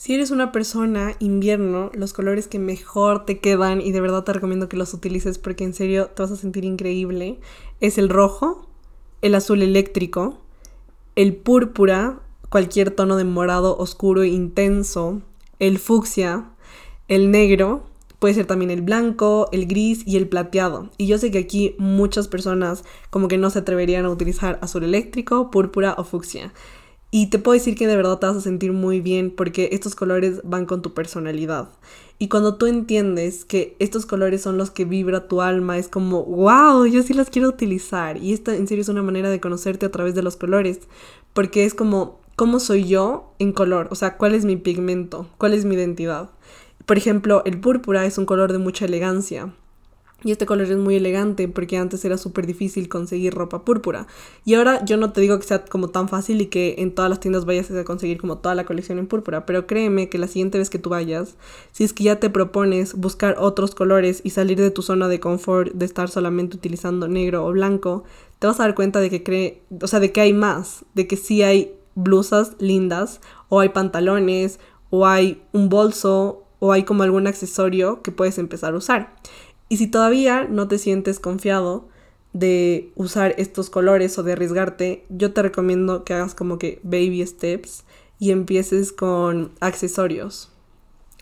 Si 0.04 0.14
eres 0.14 0.32
una 0.32 0.52
persona 0.52 1.16
invierno, 1.20 1.90
los 1.94 2.12
colores 2.12 2.50
que 2.50 2.60
mejor 2.60 3.24
te 3.24 3.40
quedan 3.40 3.80
y 3.80 3.94
de 3.94 4.02
verdad 4.02 4.26
te 4.26 4.34
recomiendo 4.34 4.68
que 4.68 4.76
los 4.76 4.94
utilices 4.94 5.38
porque 5.38 5.64
en 5.64 5.74
serio 5.74 6.08
te 6.08 6.22
vas 6.22 6.32
a 6.34 6.36
sentir 6.36 6.66
increíble 6.66 7.40
es 7.80 7.98
el 7.98 8.10
rojo, 8.10 8.68
el 9.22 9.34
azul 9.34 9.62
eléctrico, 9.62 10.43
el 11.16 11.36
púrpura, 11.36 12.20
cualquier 12.50 12.92
tono 12.92 13.16
de 13.16 13.24
morado 13.24 13.78
oscuro 13.78 14.24
e 14.24 14.28
intenso, 14.28 15.22
el 15.60 15.80
fucsia, 15.80 16.46
el 17.08 17.32
negro, 17.32 17.84
puede 18.20 18.36
ser 18.36 18.46
también 18.46 18.72
el 18.72 18.82
blanco, 18.82 19.50
el 19.52 19.68
gris 19.68 20.04
y 20.06 20.18
el 20.18 20.28
plateado. 20.30 20.90
Y 20.98 21.08
yo 21.08 21.18
sé 21.18 21.30
que 21.30 21.40
aquí 21.40 21.76
muchas 21.78 22.28
personas 22.28 22.84
como 23.10 23.28
que 23.28 23.38
no 23.38 23.50
se 23.50 23.60
atreverían 23.60 24.06
a 24.06 24.10
utilizar 24.10 24.60
azul 24.62 24.84
eléctrico, 24.84 25.52
púrpura 25.52 25.96
o 25.98 26.04
fucsia. 26.04 26.54
Y 27.16 27.28
te 27.28 27.38
puedo 27.38 27.54
decir 27.54 27.76
que 27.76 27.86
de 27.86 27.96
verdad 27.96 28.18
te 28.18 28.26
vas 28.26 28.38
a 28.38 28.42
sentir 28.42 28.74
muy 28.74 29.00
bien 29.00 29.30
porque 29.30 29.70
estos 29.72 29.94
colores 29.94 30.42
van 30.44 30.66
con 30.66 30.82
tu 30.82 30.96
personalidad. 30.96 31.70
Y 32.18 32.28
cuando 32.28 32.56
tú 32.56 32.66
entiendes 32.66 33.46
que 33.46 33.76
estos 33.78 34.08
colores 34.08 34.42
son 34.42 34.58
los 34.58 34.72
que 34.72 34.84
vibra 34.84 35.28
tu 35.28 35.44
alma, 35.44 35.78
es 35.78 35.88
como, 35.88 36.24
wow, 36.24 36.88
yo 36.88 37.04
sí 37.04 37.14
los 37.14 37.30
quiero 37.30 37.50
utilizar. 37.50 38.18
Y 38.18 38.34
esta 38.34 38.56
en 38.56 38.68
serio 38.68 38.82
es 38.82 38.90
una 38.90 39.04
manera 39.04 39.30
de 39.30 39.40
conocerte 39.40 39.86
a 39.86 39.92
través 39.92 40.16
de 40.16 40.24
los 40.24 40.38
colores. 40.38 40.80
Porque 41.34 41.66
es 41.66 41.76
como, 41.76 42.20
¿cómo 42.36 42.60
soy 42.60 42.88
yo 42.88 43.36
en 43.38 43.52
color? 43.52 43.90
O 43.92 43.96
sea, 43.96 44.18
¿cuál 44.18 44.34
es 44.34 44.44
mi 44.44 44.56
pigmento? 44.56 45.28
¿Cuál 45.38 45.54
es 45.54 45.66
mi 45.66 45.76
identidad? 45.76 46.32
Por 46.88 46.98
ejemplo, 46.98 47.44
el 47.46 47.60
púrpura 47.60 48.08
es 48.08 48.18
un 48.18 48.26
color 48.26 48.52
de 48.52 48.58
mucha 48.58 48.86
elegancia. 48.86 49.54
Y 50.24 50.32
este 50.32 50.46
color 50.46 50.68
es 50.68 50.78
muy 50.78 50.96
elegante 50.96 51.48
porque 51.48 51.78
antes 51.78 52.04
era 52.06 52.18
súper 52.18 52.48
difícil 52.48 52.88
conseguir 52.88 53.34
ropa 53.34 53.66
púrpura. 53.66 54.08
Y 54.46 54.54
ahora 54.54 54.84
yo 54.86 54.98
no 54.98 55.12
te 55.12 55.22
digo 55.22 55.38
que 55.38 55.46
sea 55.46 55.66
como 55.66 55.90
tan 55.90 56.08
fácil 56.08 56.42
y 56.42 56.48
que 56.48 56.76
en 56.78 56.96
todas 56.96 57.10
las 57.10 57.20
tiendas 57.20 57.46
vayas 57.46 57.70
a 57.72 57.84
conseguir 57.84 58.20
como 58.20 58.38
toda 58.38 58.56
la 58.56 58.66
colección 58.66 59.00
en 59.00 59.08
púrpura, 59.08 59.46
pero 59.46 59.68
créeme 59.68 60.10
que 60.10 60.18
la 60.18 60.28
siguiente 60.28 60.58
vez 60.58 60.70
que 60.70 60.80
tú 60.80 60.90
vayas, 60.90 61.36
si 61.72 61.84
es 61.84 61.94
que 61.94 62.06
ya 62.06 62.20
te 62.20 62.30
propones 62.30 62.96
buscar 62.96 63.36
otros 63.38 63.76
colores 63.76 64.22
y 64.24 64.30
salir 64.30 64.60
de 64.60 64.72
tu 64.72 64.82
zona 64.82 65.08
de 65.08 65.20
confort 65.20 65.74
de 65.74 65.86
estar 65.86 66.10
solamente 66.10 66.56
utilizando 66.56 67.08
negro 67.08 67.46
o 67.46 67.52
blanco, 67.52 68.04
te 68.40 68.48
vas 68.48 68.60
a 68.60 68.64
dar 68.64 68.76
cuenta 68.76 69.00
de 69.00 69.10
que 69.10 69.24
cree, 69.24 69.62
o 69.82 69.88
sea, 69.88 70.00
de 70.00 70.12
que 70.12 70.22
hay 70.22 70.34
más, 70.34 70.86
de 70.94 71.08
que 71.08 71.18
sí 71.18 71.44
hay 71.44 71.76
blusas 71.96 72.54
lindas 72.60 73.22
o 73.50 73.60
hay 73.60 73.70
pantalones 73.70 74.60
o 74.90 75.06
hay 75.06 75.42
un 75.52 75.70
bolso 75.70 76.44
o 76.60 76.72
hay 76.72 76.84
como 76.84 77.04
algún 77.04 77.28
accesorio 77.28 78.02
que 78.02 78.12
puedes 78.12 78.38
empezar 78.38 78.74
a 78.74 78.78
usar. 78.78 79.16
Y 79.74 79.78
si 79.78 79.88
todavía 79.88 80.44
no 80.44 80.68
te 80.68 80.78
sientes 80.78 81.20
confiado 81.20 81.88
de 82.32 82.92
usar 82.94 83.34
estos 83.40 83.72
colores 83.72 84.16
o 84.20 84.22
de 84.22 84.34
arriesgarte, 84.34 85.04
yo 85.10 85.34
te 85.34 85.42
recomiendo 85.42 86.04
que 86.04 86.14
hagas 86.14 86.36
como 86.36 86.60
que 86.60 86.80
baby 86.84 87.26
steps 87.26 87.84
y 88.20 88.30
empieces 88.30 88.94
con 88.94 89.52
accesorios. 89.62 90.52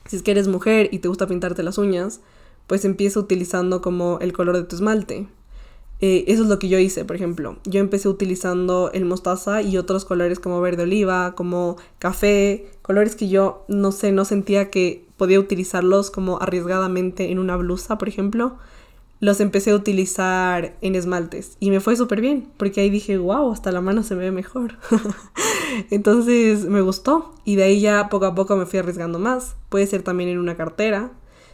Si 0.06 0.18
es 0.18 0.22
que 0.22 0.32
eres 0.32 0.50
mujer 0.50 0.90
y 0.92 1.00
te 1.00 1.08
gusta 1.08 1.28
pintarte 1.28 1.64
las 1.64 1.78
uñas, 1.78 2.20
pues 2.68 2.84
empieza 2.84 3.22
utilizando 3.22 3.82
como 3.82 4.20
el 4.20 4.34
color 4.34 4.58
de 4.58 4.64
tu 4.64 4.76
esmalte. 4.76 5.30
Eh, 6.02 6.26
eso 6.28 6.44
es 6.44 6.50
lo 6.50 6.58
que 6.58 6.68
yo 6.68 6.80
hice, 6.80 7.06
por 7.06 7.16
ejemplo. 7.16 7.58
Yo 7.64 7.80
empecé 7.80 8.10
utilizando 8.10 8.92
el 8.92 9.06
mostaza 9.06 9.62
y 9.62 9.78
otros 9.78 10.04
colores 10.04 10.40
como 10.40 10.60
verde 10.60 10.84
oliva, 10.84 11.36
como 11.36 11.78
café, 12.00 12.72
colores 12.82 13.16
que 13.16 13.30
yo 13.30 13.64
no 13.68 13.92
sé, 13.92 14.12
no 14.12 14.26
sentía 14.26 14.72
que 14.72 15.06
podía 15.18 15.40
utilizarlos 15.40 16.10
como 16.10 16.42
arriesgadamente 16.42 17.32
en 17.32 17.38
una 17.38 17.56
blusa, 17.56 18.00
por 18.00 18.10
ejemplo, 18.10 18.58
los 19.20 19.40
empecé 19.40 19.70
a 19.70 19.76
utilizar 19.76 20.76
en 20.82 20.96
esmaltes 20.96 21.56
y 21.60 21.70
me 21.70 21.80
fue 21.80 21.96
súper 21.96 22.22
bien, 22.22 22.48
porque 22.58 22.82
ahí 22.82 22.90
dije, 22.90 23.20
wow, 23.20 23.52
hasta 23.52 23.72
la 23.72 23.80
mano 23.80 24.02
se 24.02 24.16
me 24.16 24.22
ve 24.22 24.32
mejor. 24.32 24.80
Entonces 25.92 26.66
me 26.66 26.82
gustó 26.82 27.36
y 27.46 27.56
de 27.56 27.64
ahí 27.64 27.80
ya 27.80 28.10
poco 28.10 28.26
a 28.26 28.34
poco 28.34 28.56
me 28.56 28.66
fui 28.66 28.80
arriesgando 28.80 29.20
más. 29.20 29.56
Puede 29.70 29.86
ser 29.86 30.02
también 30.02 30.32
en 30.32 30.40
una 30.40 30.58
cartera. 30.58 31.12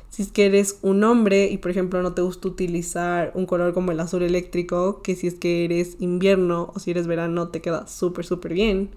Si 0.10 0.24
es 0.24 0.32
que 0.32 0.46
eres 0.46 0.80
un 0.82 1.04
hombre 1.04 1.50
y 1.52 1.58
por 1.58 1.72
ejemplo 1.72 2.02
no 2.02 2.14
te 2.14 2.22
gusta 2.22 2.48
utilizar 2.48 3.32
un 3.36 3.46
color 3.46 3.74
como 3.74 3.92
el 3.92 4.00
azul 4.00 4.24
eléctrico, 4.24 5.02
que 5.02 5.16
si 5.16 5.28
es 5.28 5.36
que 5.36 5.66
eres 5.66 5.98
invierno 6.00 6.72
o 6.74 6.80
si 6.80 6.92
eres 6.92 7.08
verano 7.08 7.50
te 7.50 7.62
queda 7.62 7.88
súper 7.88 8.26
súper 8.26 8.54
bien, 8.54 8.92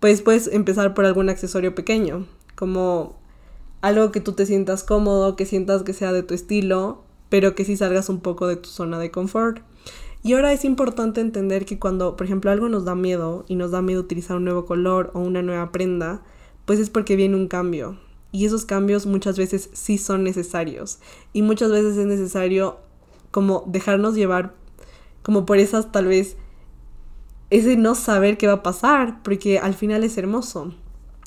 pues 0.00 0.22
puedes 0.22 0.48
empezar 0.48 0.94
por 0.94 1.04
algún 1.04 1.28
accesorio 1.28 1.74
pequeño, 1.74 2.26
como 2.56 3.18
algo 3.80 4.12
que 4.12 4.20
tú 4.20 4.32
te 4.32 4.46
sientas 4.46 4.84
cómodo, 4.84 5.36
que 5.36 5.46
sientas 5.46 5.82
que 5.82 5.92
sea 5.92 6.12
de 6.12 6.22
tu 6.22 6.34
estilo, 6.34 7.04
pero 7.28 7.54
que 7.54 7.64
sí 7.64 7.76
salgas 7.76 8.08
un 8.08 8.20
poco 8.20 8.46
de 8.46 8.56
tu 8.56 8.68
zona 8.68 8.98
de 8.98 9.10
confort. 9.10 9.62
Y 10.22 10.34
ahora 10.34 10.52
es 10.52 10.66
importante 10.66 11.22
entender 11.22 11.64
que 11.64 11.78
cuando, 11.78 12.14
por 12.16 12.26
ejemplo, 12.26 12.50
algo 12.50 12.68
nos 12.68 12.84
da 12.84 12.94
miedo 12.94 13.44
y 13.48 13.54
nos 13.54 13.70
da 13.70 13.80
miedo 13.80 14.00
utilizar 14.00 14.36
un 14.36 14.44
nuevo 14.44 14.66
color 14.66 15.10
o 15.14 15.20
una 15.20 15.40
nueva 15.40 15.72
prenda, 15.72 16.22
pues 16.66 16.78
es 16.78 16.90
porque 16.90 17.16
viene 17.16 17.36
un 17.36 17.48
cambio. 17.48 17.96
Y 18.32 18.46
esos 18.46 18.64
cambios 18.64 19.06
muchas 19.06 19.36
veces 19.36 19.70
sí 19.72 19.98
son 19.98 20.24
necesarios. 20.24 20.98
Y 21.32 21.42
muchas 21.42 21.70
veces 21.70 21.96
es 21.96 22.06
necesario 22.06 22.78
como 23.30 23.64
dejarnos 23.66 24.14
llevar 24.14 24.54
como 25.22 25.46
por 25.46 25.58
esas 25.58 25.92
tal 25.92 26.06
vez 26.06 26.36
ese 27.50 27.76
no 27.76 27.94
saber 27.94 28.38
qué 28.38 28.46
va 28.46 28.54
a 28.54 28.62
pasar, 28.62 29.22
porque 29.22 29.58
al 29.58 29.74
final 29.74 30.04
es 30.04 30.16
hermoso. 30.16 30.72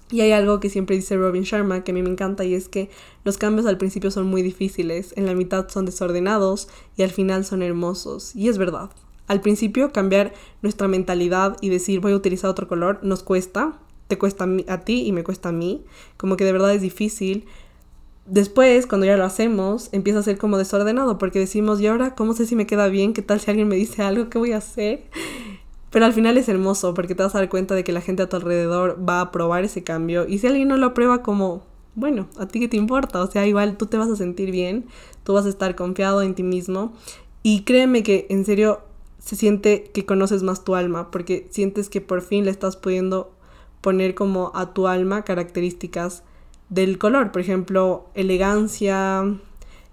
Y 0.10 0.22
hay 0.22 0.32
algo 0.32 0.60
que 0.60 0.70
siempre 0.70 0.96
dice 0.96 1.18
Robin 1.18 1.44
Sharma 1.44 1.84
que 1.84 1.92
a 1.92 1.94
mí 1.94 2.02
me 2.04 2.10
encanta 2.10 2.44
y 2.46 2.54
es 2.54 2.70
que 2.70 2.90
los 3.24 3.38
cambios 3.38 3.66
al 3.66 3.78
principio 3.78 4.12
son 4.12 4.28
muy 4.28 4.42
difíciles, 4.42 5.14
en 5.18 5.26
la 5.26 5.34
mitad 5.34 5.68
son 5.70 5.86
desordenados 5.86 6.68
y 6.96 7.04
al 7.04 7.10
final 7.10 7.46
son 7.46 7.62
hermosos. 7.62 8.36
Y 8.36 8.48
es 8.48 8.58
verdad. 8.58 8.90
Al 9.28 9.42
principio 9.42 9.92
cambiar 9.92 10.34
nuestra 10.62 10.88
mentalidad 10.88 11.58
y 11.62 11.70
decir 11.70 12.00
voy 12.00 12.14
a 12.14 12.18
utilizar 12.18 12.50
otro 12.50 12.68
color 12.68 13.00
nos 13.04 13.24
cuesta, 13.24 13.80
te 14.14 14.20
cuesta 14.20 14.48
a 14.68 14.82
ti 14.82 15.08
y 15.08 15.12
me 15.12 15.24
cuesta 15.24 15.50
a 15.50 15.52
mí, 15.52 15.84
como 16.18 16.38
que 16.38 16.46
de 16.46 16.52
verdad 16.52 16.72
es 16.72 16.82
difícil. 16.84 17.46
Después, 18.28 18.86
cuando 18.86 19.08
ya 19.08 19.18
lo 19.18 19.24
hacemos, 19.24 19.90
empieza 19.92 20.20
a 20.20 20.24
ser 20.24 20.38
como 20.38 20.60
desordenado 20.60 21.18
porque 21.18 21.40
decimos, 21.40 21.82
¿y 21.82 21.88
ahora 21.88 22.14
cómo 22.14 22.34
sé 22.34 22.46
si 22.46 22.56
me 22.56 22.68
queda 22.68 22.90
bien? 22.90 23.14
¿Qué 23.14 23.24
tal 23.24 23.40
si 23.40 23.50
alguien 23.50 23.68
me 23.68 23.76
dice 23.76 24.04
algo? 24.04 24.30
¿Qué 24.30 24.38
voy 24.38 24.52
a 24.52 24.58
hacer? 24.58 25.06
Pero 25.90 26.06
al 26.06 26.14
final 26.14 26.38
es 26.38 26.48
hermoso 26.48 26.94
porque 26.94 27.16
te 27.16 27.24
vas 27.24 27.34
a 27.34 27.40
dar 27.40 27.50
cuenta 27.50 27.74
de 27.74 27.84
que 27.84 27.92
la 27.92 28.02
gente 28.02 28.22
a 28.22 28.30
tu 28.30 28.36
alrededor 28.36 28.98
va 29.08 29.20
a 29.20 29.32
probar 29.32 29.64
ese 29.64 29.84
cambio 29.84 30.28
y 30.28 30.38
si 30.38 30.46
alguien 30.46 30.68
no 30.68 30.78
lo 30.78 30.86
aprueba 30.88 31.24
como, 31.24 31.64
bueno, 31.96 32.28
a 32.38 32.48
ti 32.48 32.60
qué 32.60 32.68
te 32.68 32.78
importa, 32.78 33.20
o 33.20 33.32
sea, 33.32 33.48
igual 33.48 33.78
tú 33.78 33.88
te 33.88 33.98
vas 33.98 34.10
a 34.10 34.16
sentir 34.16 34.52
bien, 34.52 34.86
tú 35.24 35.34
vas 35.34 35.48
a 35.48 35.50
estar 35.50 35.76
confiado 35.76 36.22
en 36.22 36.36
ti 36.36 36.44
mismo 36.44 36.94
y 37.42 37.64
créeme 37.64 38.04
que 38.04 38.28
en 38.30 38.46
serio 38.46 38.82
se 39.18 39.36
siente 39.36 39.90
que 39.92 40.06
conoces 40.06 40.44
más 40.44 40.64
tu 40.64 40.76
alma 40.76 41.10
porque 41.10 41.48
sientes 41.50 41.90
que 41.90 42.02
por 42.02 42.22
fin 42.22 42.46
le 42.46 42.52
estás 42.52 42.76
pudiendo 42.76 43.34
poner 43.84 44.16
como 44.16 44.52
a 44.56 44.74
tu 44.74 44.88
alma 44.88 45.24
características 45.24 46.24
del 46.70 46.98
color, 46.98 47.32
por 47.32 47.42
ejemplo, 47.42 48.08
elegancia, 48.16 49.40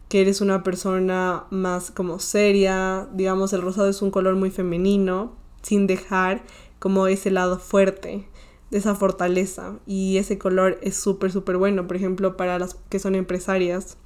que 0.08 0.22
eres 0.22 0.40
una 0.40 0.62
persona 0.62 1.44
más 1.50 1.90
como 1.90 2.20
seria, 2.20 3.06
digamos 3.12 3.52
el 3.52 3.60
rosado 3.60 3.90
es 3.90 4.00
un 4.00 4.10
color 4.10 4.36
muy 4.36 4.50
femenino, 4.50 5.36
sin 5.60 5.86
dejar 5.86 6.42
como 6.78 7.06
ese 7.06 7.30
lado 7.30 7.58
fuerte 7.58 8.26
esa 8.70 8.94
fortaleza. 8.94 9.78
Y 9.86 10.16
ese 10.18 10.38
color 10.38 10.78
es 10.80 10.96
súper 10.96 11.32
súper 11.32 11.56
bueno. 11.56 11.86
Por 11.86 11.96
ejemplo 11.96 12.36
para 12.36 12.58
las 12.58 12.74
que 12.88 12.98
son 12.98 13.14
empresarias 13.14 13.98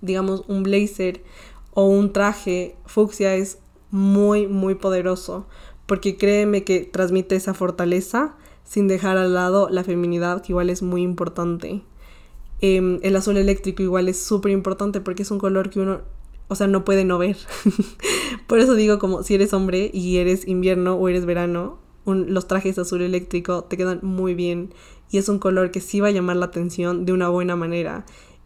digamos 0.00 0.44
un 0.48 0.62
blazer 0.62 1.22
o 1.72 1.86
un 1.86 2.12
traje 2.12 2.76
fucsia 2.86 3.34
es 3.34 3.58
muy 3.90 4.46
muy 4.46 4.74
poderoso 4.74 5.46
porque 5.86 6.16
créeme 6.16 6.64
que 6.64 6.80
transmite 6.80 7.36
esa 7.36 7.54
fortaleza 7.54 8.36
sin 8.64 8.88
dejar 8.88 9.16
al 9.16 9.34
lado 9.34 9.68
la 9.70 9.84
feminidad 9.84 10.42
que 10.42 10.52
igual 10.52 10.70
es 10.70 10.82
muy 10.82 11.02
importante 11.02 11.82
em, 12.60 12.98
el 13.02 13.16
azul 13.16 13.36
eléctrico 13.36 13.82
igual 13.82 14.08
es 14.08 14.22
súper 14.22 14.52
importante 14.52 15.00
porque 15.00 15.22
es 15.22 15.30
un 15.30 15.38
color 15.38 15.70
que 15.70 15.80
uno 15.80 16.00
o 16.48 16.54
sea, 16.54 16.66
no 16.66 16.84
puede 16.84 17.04
no 17.04 17.18
ver. 17.18 17.36
Por 18.46 18.58
eso 18.58 18.74
digo 18.74 18.98
como 18.98 19.22
si 19.22 19.34
eres 19.34 19.52
hombre 19.52 19.90
y 19.92 20.18
eres 20.18 20.46
invierno 20.46 20.94
o 20.94 21.08
eres 21.08 21.26
verano, 21.26 21.78
los 22.06 22.46
trajes 22.48 22.78
azul 22.78 23.00
eléctrico 23.00 23.64
te 23.64 23.76
quedan 23.76 24.00
muy 24.02 24.34
bien 24.34 24.74
y 25.10 25.18
es 25.18 25.28
un 25.28 25.38
color 25.38 25.70
que 25.70 25.80
sí 25.80 26.00
va 26.00 26.08
a 26.08 26.10
llamar 26.10 26.36
la 26.36 26.46
atención 26.46 27.06
de 27.06 27.12
una 27.12 27.28
buena 27.30 27.56
manera 27.56 28.04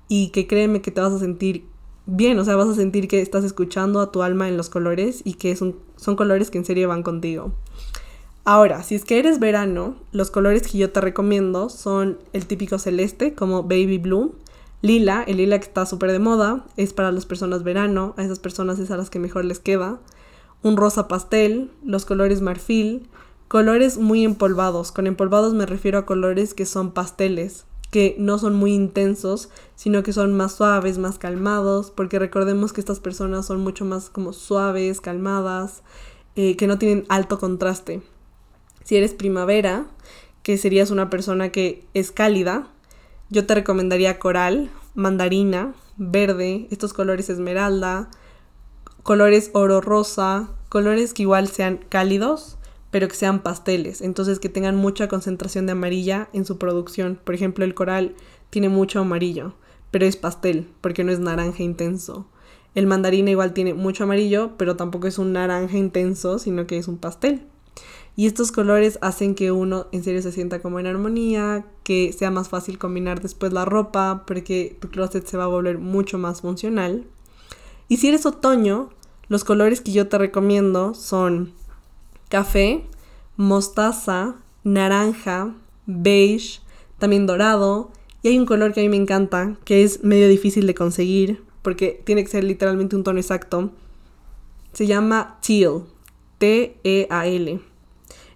y 0.08 0.30
que 0.30 0.46
créeme 0.46 0.80
que 0.80 0.92
te 0.92 1.00
vas 1.00 1.12
a 1.12 1.18
sentir 1.18 1.64
bien, 2.06 2.38
o 2.38 2.44
sea, 2.44 2.54
vas 2.56 2.68
a 2.68 2.74
sentir 2.74 3.08
que 3.08 3.20
estás 3.20 3.44
escuchando 3.44 4.00
a 4.00 4.12
tu 4.12 4.22
alma 4.22 4.48
en 4.48 4.56
los 4.56 4.70
colores 4.70 5.22
y 5.24 5.34
que 5.34 5.56
son, 5.56 5.76
son 5.96 6.14
colores 6.14 6.50
que 6.50 6.58
en 6.58 6.64
serio 6.64 6.88
van 6.88 7.02
contigo. 7.02 7.52
Ahora, 8.50 8.82
si 8.82 8.94
es 8.94 9.04
que 9.04 9.18
eres 9.18 9.40
verano, 9.40 9.96
los 10.10 10.30
colores 10.30 10.62
que 10.62 10.78
yo 10.78 10.90
te 10.90 11.02
recomiendo 11.02 11.68
son 11.68 12.16
el 12.32 12.46
típico 12.46 12.78
celeste 12.78 13.34
como 13.34 13.64
baby 13.64 13.98
blue, 13.98 14.36
lila, 14.80 15.22
el 15.26 15.36
lila 15.36 15.58
que 15.58 15.66
está 15.66 15.84
súper 15.84 16.12
de 16.12 16.18
moda, 16.18 16.64
es 16.78 16.94
para 16.94 17.12
las 17.12 17.26
personas 17.26 17.62
verano, 17.62 18.14
a 18.16 18.22
esas 18.22 18.38
personas 18.38 18.78
es 18.78 18.90
a 18.90 18.96
las 18.96 19.10
que 19.10 19.18
mejor 19.18 19.44
les 19.44 19.58
queda, 19.58 20.00
un 20.62 20.78
rosa 20.78 21.08
pastel, 21.08 21.70
los 21.84 22.06
colores 22.06 22.40
marfil, 22.40 23.10
Colores 23.48 23.98
muy 23.98 24.24
empolvados. 24.24 24.92
Con 24.92 25.06
empolvados 25.06 25.52
me 25.52 25.66
refiero 25.66 25.98
a 25.98 26.06
colores 26.06 26.54
que 26.54 26.64
son 26.64 26.92
pasteles, 26.92 27.66
que 27.90 28.16
no 28.18 28.38
son 28.38 28.54
muy 28.54 28.72
intensos, 28.72 29.50
sino 29.74 30.02
que 30.02 30.14
son 30.14 30.34
más 30.34 30.52
suaves, 30.52 30.96
más 30.96 31.18
calmados, 31.18 31.90
porque 31.90 32.18
recordemos 32.18 32.72
que 32.72 32.80
estas 32.80 33.00
personas 33.00 33.44
son 33.44 33.60
mucho 33.60 33.84
más 33.84 34.08
como 34.08 34.32
suaves, 34.32 35.02
calmadas, 35.02 35.82
eh, 36.34 36.56
que 36.56 36.66
no 36.66 36.78
tienen 36.78 37.04
alto 37.10 37.38
contraste. 37.38 38.00
Si 38.88 38.96
eres 38.96 39.12
primavera, 39.12 39.84
que 40.42 40.56
serías 40.56 40.90
una 40.90 41.10
persona 41.10 41.50
que 41.50 41.84
es 41.92 42.10
cálida, 42.10 42.68
yo 43.28 43.44
te 43.44 43.54
recomendaría 43.54 44.18
coral, 44.18 44.70
mandarina, 44.94 45.74
verde, 45.98 46.66
estos 46.70 46.94
colores 46.94 47.28
esmeralda, 47.28 48.08
colores 49.02 49.50
oro 49.52 49.82
rosa, 49.82 50.48
colores 50.70 51.12
que 51.12 51.24
igual 51.24 51.48
sean 51.48 51.80
cálidos, 51.90 52.56
pero 52.90 53.08
que 53.08 53.14
sean 53.14 53.42
pasteles, 53.42 54.00
entonces 54.00 54.38
que 54.38 54.48
tengan 54.48 54.76
mucha 54.76 55.06
concentración 55.06 55.66
de 55.66 55.72
amarilla 55.72 56.30
en 56.32 56.46
su 56.46 56.56
producción. 56.56 57.20
Por 57.22 57.34
ejemplo, 57.34 57.66
el 57.66 57.74
coral 57.74 58.14
tiene 58.48 58.70
mucho 58.70 59.00
amarillo, 59.00 59.52
pero 59.90 60.06
es 60.06 60.16
pastel, 60.16 60.66
porque 60.80 61.04
no 61.04 61.12
es 61.12 61.18
naranja 61.18 61.62
intenso. 61.62 62.26
El 62.74 62.86
mandarina 62.86 63.30
igual 63.30 63.52
tiene 63.52 63.74
mucho 63.74 64.04
amarillo, 64.04 64.52
pero 64.56 64.76
tampoco 64.76 65.08
es 65.08 65.18
un 65.18 65.34
naranja 65.34 65.76
intenso, 65.76 66.38
sino 66.38 66.66
que 66.66 66.78
es 66.78 66.88
un 66.88 66.96
pastel. 66.96 67.42
Y 68.16 68.26
estos 68.26 68.50
colores 68.50 68.98
hacen 69.00 69.34
que 69.36 69.52
uno 69.52 69.86
en 69.92 70.02
serio 70.02 70.20
se 70.22 70.32
sienta 70.32 70.60
como 70.60 70.80
en 70.80 70.86
armonía, 70.86 71.66
que 71.84 72.12
sea 72.12 72.32
más 72.32 72.48
fácil 72.48 72.76
combinar 72.76 73.20
después 73.20 73.52
la 73.52 73.64
ropa, 73.64 74.24
porque 74.26 74.76
tu 74.80 74.88
closet 74.88 75.24
se 75.24 75.36
va 75.36 75.44
a 75.44 75.48
volver 75.48 75.78
mucho 75.78 76.18
más 76.18 76.40
funcional. 76.40 77.06
Y 77.86 77.98
si 77.98 78.08
eres 78.08 78.26
otoño, 78.26 78.90
los 79.28 79.44
colores 79.44 79.80
que 79.80 79.92
yo 79.92 80.08
te 80.08 80.18
recomiendo 80.18 80.94
son 80.94 81.52
café, 82.28 82.84
mostaza, 83.36 84.34
naranja, 84.64 85.54
beige, 85.86 86.60
también 86.98 87.26
dorado. 87.26 87.92
Y 88.22 88.28
hay 88.28 88.38
un 88.38 88.46
color 88.46 88.72
que 88.72 88.80
a 88.80 88.82
mí 88.82 88.88
me 88.88 88.96
encanta, 88.96 89.56
que 89.64 89.84
es 89.84 90.02
medio 90.02 90.28
difícil 90.28 90.66
de 90.66 90.74
conseguir, 90.74 91.42
porque 91.62 92.02
tiene 92.04 92.24
que 92.24 92.30
ser 92.30 92.42
literalmente 92.42 92.96
un 92.96 93.04
tono 93.04 93.20
exacto. 93.20 93.70
Se 94.72 94.86
llama 94.86 95.38
teal, 95.40 95.84
T-E-A-L. 96.38 97.67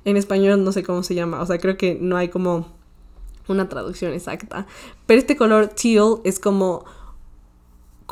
En 0.04 0.16
español 0.16 0.64
no 0.64 0.72
sé 0.72 0.82
cómo 0.82 1.02
se 1.02 1.14
llama, 1.14 1.40
o 1.40 1.46
sea, 1.46 1.58
creo 1.58 1.76
que 1.76 1.96
no 2.00 2.16
hay 2.16 2.28
como 2.28 2.66
una 3.48 3.68
traducción 3.68 4.12
exacta. 4.12 4.66
Pero 5.06 5.18
este 5.20 5.36
color 5.36 5.68
teal 5.68 6.16
es 6.24 6.38
como 6.38 6.84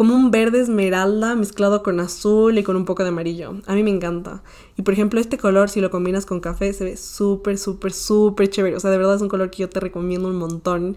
como 0.00 0.14
un 0.14 0.30
verde 0.30 0.62
esmeralda 0.62 1.34
mezclado 1.34 1.82
con 1.82 2.00
azul 2.00 2.56
y 2.56 2.62
con 2.62 2.74
un 2.74 2.86
poco 2.86 3.02
de 3.02 3.10
amarillo. 3.10 3.60
A 3.66 3.74
mí 3.74 3.82
me 3.82 3.90
encanta. 3.90 4.42
Y 4.78 4.80
por 4.80 4.94
ejemplo, 4.94 5.20
este 5.20 5.36
color, 5.36 5.68
si 5.68 5.82
lo 5.82 5.90
combinas 5.90 6.24
con 6.24 6.40
café, 6.40 6.72
se 6.72 6.84
ve 6.84 6.96
súper, 6.96 7.58
súper, 7.58 7.92
súper 7.92 8.48
chévere. 8.48 8.76
O 8.76 8.80
sea, 8.80 8.90
de 8.90 8.96
verdad 8.96 9.16
es 9.16 9.20
un 9.20 9.28
color 9.28 9.50
que 9.50 9.58
yo 9.58 9.68
te 9.68 9.78
recomiendo 9.78 10.28
un 10.28 10.36
montón. 10.36 10.96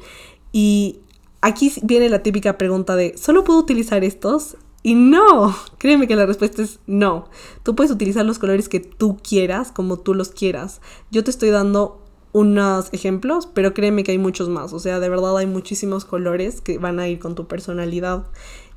Y 0.54 1.00
aquí 1.42 1.70
viene 1.84 2.08
la 2.08 2.24
típica 2.24 2.58
pregunta 2.58 2.96
de, 2.96 3.18
¿solo 3.18 3.44
puedo 3.44 3.60
utilizar 3.60 4.06
estos? 4.06 4.56
Y 4.84 4.96
no, 4.96 5.56
créeme 5.78 6.08
que 6.08 6.18
la 6.18 6.26
respuesta 6.26 6.62
es 6.62 6.80
no. 6.88 7.30
Tú 7.64 7.74
puedes 7.74 7.92
utilizar 7.92 8.26
los 8.26 8.38
colores 8.38 8.68
que 8.68 8.82
tú 8.82 9.18
quieras, 9.18 9.72
como 9.72 9.98
tú 9.98 10.14
los 10.14 10.30
quieras. 10.30 10.82
Yo 11.10 11.24
te 11.24 11.32
estoy 11.32 11.50
dando 11.50 12.02
unos 12.34 12.90
ejemplos, 12.92 13.48
pero 13.48 13.74
créeme 13.74 14.04
que 14.04 14.12
hay 14.12 14.18
muchos 14.18 14.50
más. 14.50 14.74
O 14.74 14.80
sea, 14.80 15.00
de 15.00 15.08
verdad 15.08 15.38
hay 15.38 15.48
muchísimos 15.48 16.04
colores 16.04 16.60
que 16.60 16.80
van 16.80 17.00
a 17.00 17.08
ir 17.08 17.20
con 17.20 17.34
tu 17.34 17.48
personalidad. 17.48 18.26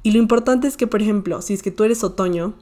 Y 0.05 0.13
lo 0.13 0.19
importante 0.19 0.69
es 0.69 0.77
que, 0.77 0.87
por 0.87 1.03
ejemplo, 1.03 1.43
si 1.43 1.55
es 1.55 1.63
que 1.63 1.73
tú 1.73 1.83
eres 1.83 2.05
otoño, 2.05 2.55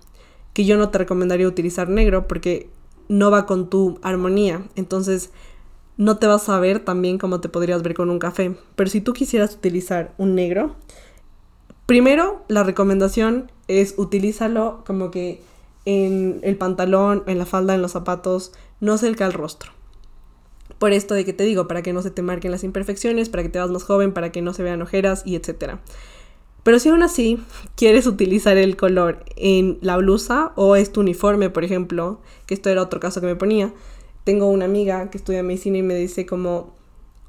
que 0.54 0.64
yo 0.64 0.78
no 0.78 0.88
te 0.88 0.98
recomendaría 0.98 1.46
utilizar 1.46 1.90
negro 1.90 2.26
porque 2.26 2.70
no 3.08 3.30
va 3.30 3.44
con 3.44 3.68
tu 3.68 3.98
armonía. 4.02 4.62
Entonces, 4.76 5.30
no 5.98 6.16
te 6.16 6.26
vas 6.26 6.48
a 6.48 6.58
ver 6.58 6.82
tan 6.82 7.02
bien 7.02 7.18
como 7.18 7.40
te 7.40 7.50
podrías 7.50 7.82
ver 7.82 7.94
con 7.94 8.08
un 8.08 8.18
café. 8.18 8.56
Pero 8.74 8.88
si 8.88 9.02
tú 9.02 9.12
quisieras 9.12 9.54
utilizar 9.56 10.14
un 10.16 10.34
negro, 10.34 10.76
primero 11.86 12.42
la 12.48 12.62
recomendación 12.62 13.50
es 13.68 13.94
utilízalo 13.96 14.82
como 14.86 15.10
que 15.10 15.40
en 15.84 16.40
el 16.42 16.56
pantalón, 16.56 17.22
en 17.26 17.38
la 17.38 17.46
falda, 17.46 17.74
en 17.74 17.82
los 17.82 17.92
zapatos, 17.92 18.52
no 18.80 18.96
cerca 18.98 19.26
el 19.26 19.32
rostro. 19.32 19.72
Por 20.78 20.92
esto 20.92 21.14
de 21.14 21.24
que 21.24 21.32
te 21.32 21.44
digo, 21.44 21.68
para 21.68 21.82
que 21.82 21.92
no 21.92 22.02
se 22.02 22.10
te 22.10 22.22
marquen 22.22 22.50
las 22.50 22.64
imperfecciones, 22.64 23.28
para 23.28 23.42
que 23.42 23.48
te 23.48 23.58
veas 23.58 23.70
más 23.70 23.84
joven, 23.84 24.12
para 24.12 24.32
que 24.32 24.42
no 24.42 24.54
se 24.54 24.62
vean 24.62 24.82
ojeras 24.82 25.22
y 25.26 25.36
etcétera. 25.36 25.80
Pero 26.62 26.78
si 26.78 26.88
aún 26.88 27.02
así 27.02 27.38
quieres 27.76 28.06
utilizar 28.06 28.56
el 28.56 28.76
color 28.76 29.22
en 29.36 29.78
la 29.82 29.98
blusa 29.98 30.52
o 30.56 30.76
es 30.76 30.90
tu 30.90 31.00
uniforme, 31.00 31.50
por 31.50 31.62
ejemplo, 31.62 32.20
que 32.46 32.54
esto 32.54 32.70
era 32.70 32.82
otro 32.82 33.00
caso 33.00 33.20
que 33.20 33.26
me 33.26 33.36
ponía, 33.36 33.72
tengo 34.24 34.46
una 34.46 34.64
amiga 34.64 35.10
que 35.10 35.18
estudia 35.18 35.42
medicina 35.42 35.76
y 35.76 35.82
me 35.82 35.94
dice 35.94 36.24
como, 36.24 36.72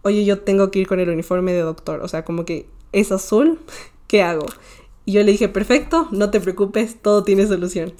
oye, 0.03 0.23
yo 0.23 0.39
tengo 0.39 0.71
que 0.71 0.79
ir 0.79 0.87
con 0.87 1.01
el 1.01 1.09
uniforme 1.09 1.51
de 1.51 1.59
doctor, 1.59 1.99
o 2.01 2.07
sea, 2.07 2.23
como 2.23 2.45
que 2.45 2.67
es 2.93 3.11
azul, 3.11 3.59
¿qué 4.07 4.21
hago? 4.21 4.45
Y 5.05 5.13
yo 5.13 5.23
le 5.23 5.31
dije, 5.31 5.49
perfecto, 5.49 6.07
no 6.11 6.31
te 6.31 6.39
preocupes, 6.39 7.01
todo 7.01 7.23
tiene 7.23 7.45
solución. 7.47 7.93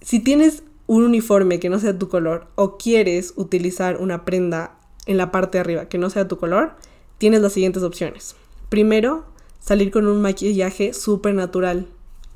Si 0.00 0.20
tienes 0.20 0.62
un 0.86 1.04
uniforme 1.04 1.60
que 1.60 1.68
no 1.68 1.78
sea 1.78 1.98
tu 1.98 2.08
color 2.08 2.46
o 2.54 2.76
quieres 2.76 3.34
utilizar 3.36 3.98
una 3.98 4.24
prenda 4.24 4.76
en 5.06 5.16
la 5.16 5.30
parte 5.30 5.58
de 5.58 5.60
arriba 5.60 5.88
que 5.88 5.98
no 5.98 6.10
sea 6.10 6.28
tu 6.28 6.38
color, 6.38 6.72
tienes 7.18 7.40
las 7.42 7.52
siguientes 7.52 7.82
opciones. 7.82 8.36
Primero, 8.68 9.24
salir 9.60 9.90
con 9.90 10.06
un 10.06 10.22
maquillaje 10.22 10.94
súper 10.94 11.34
natural, 11.34 11.86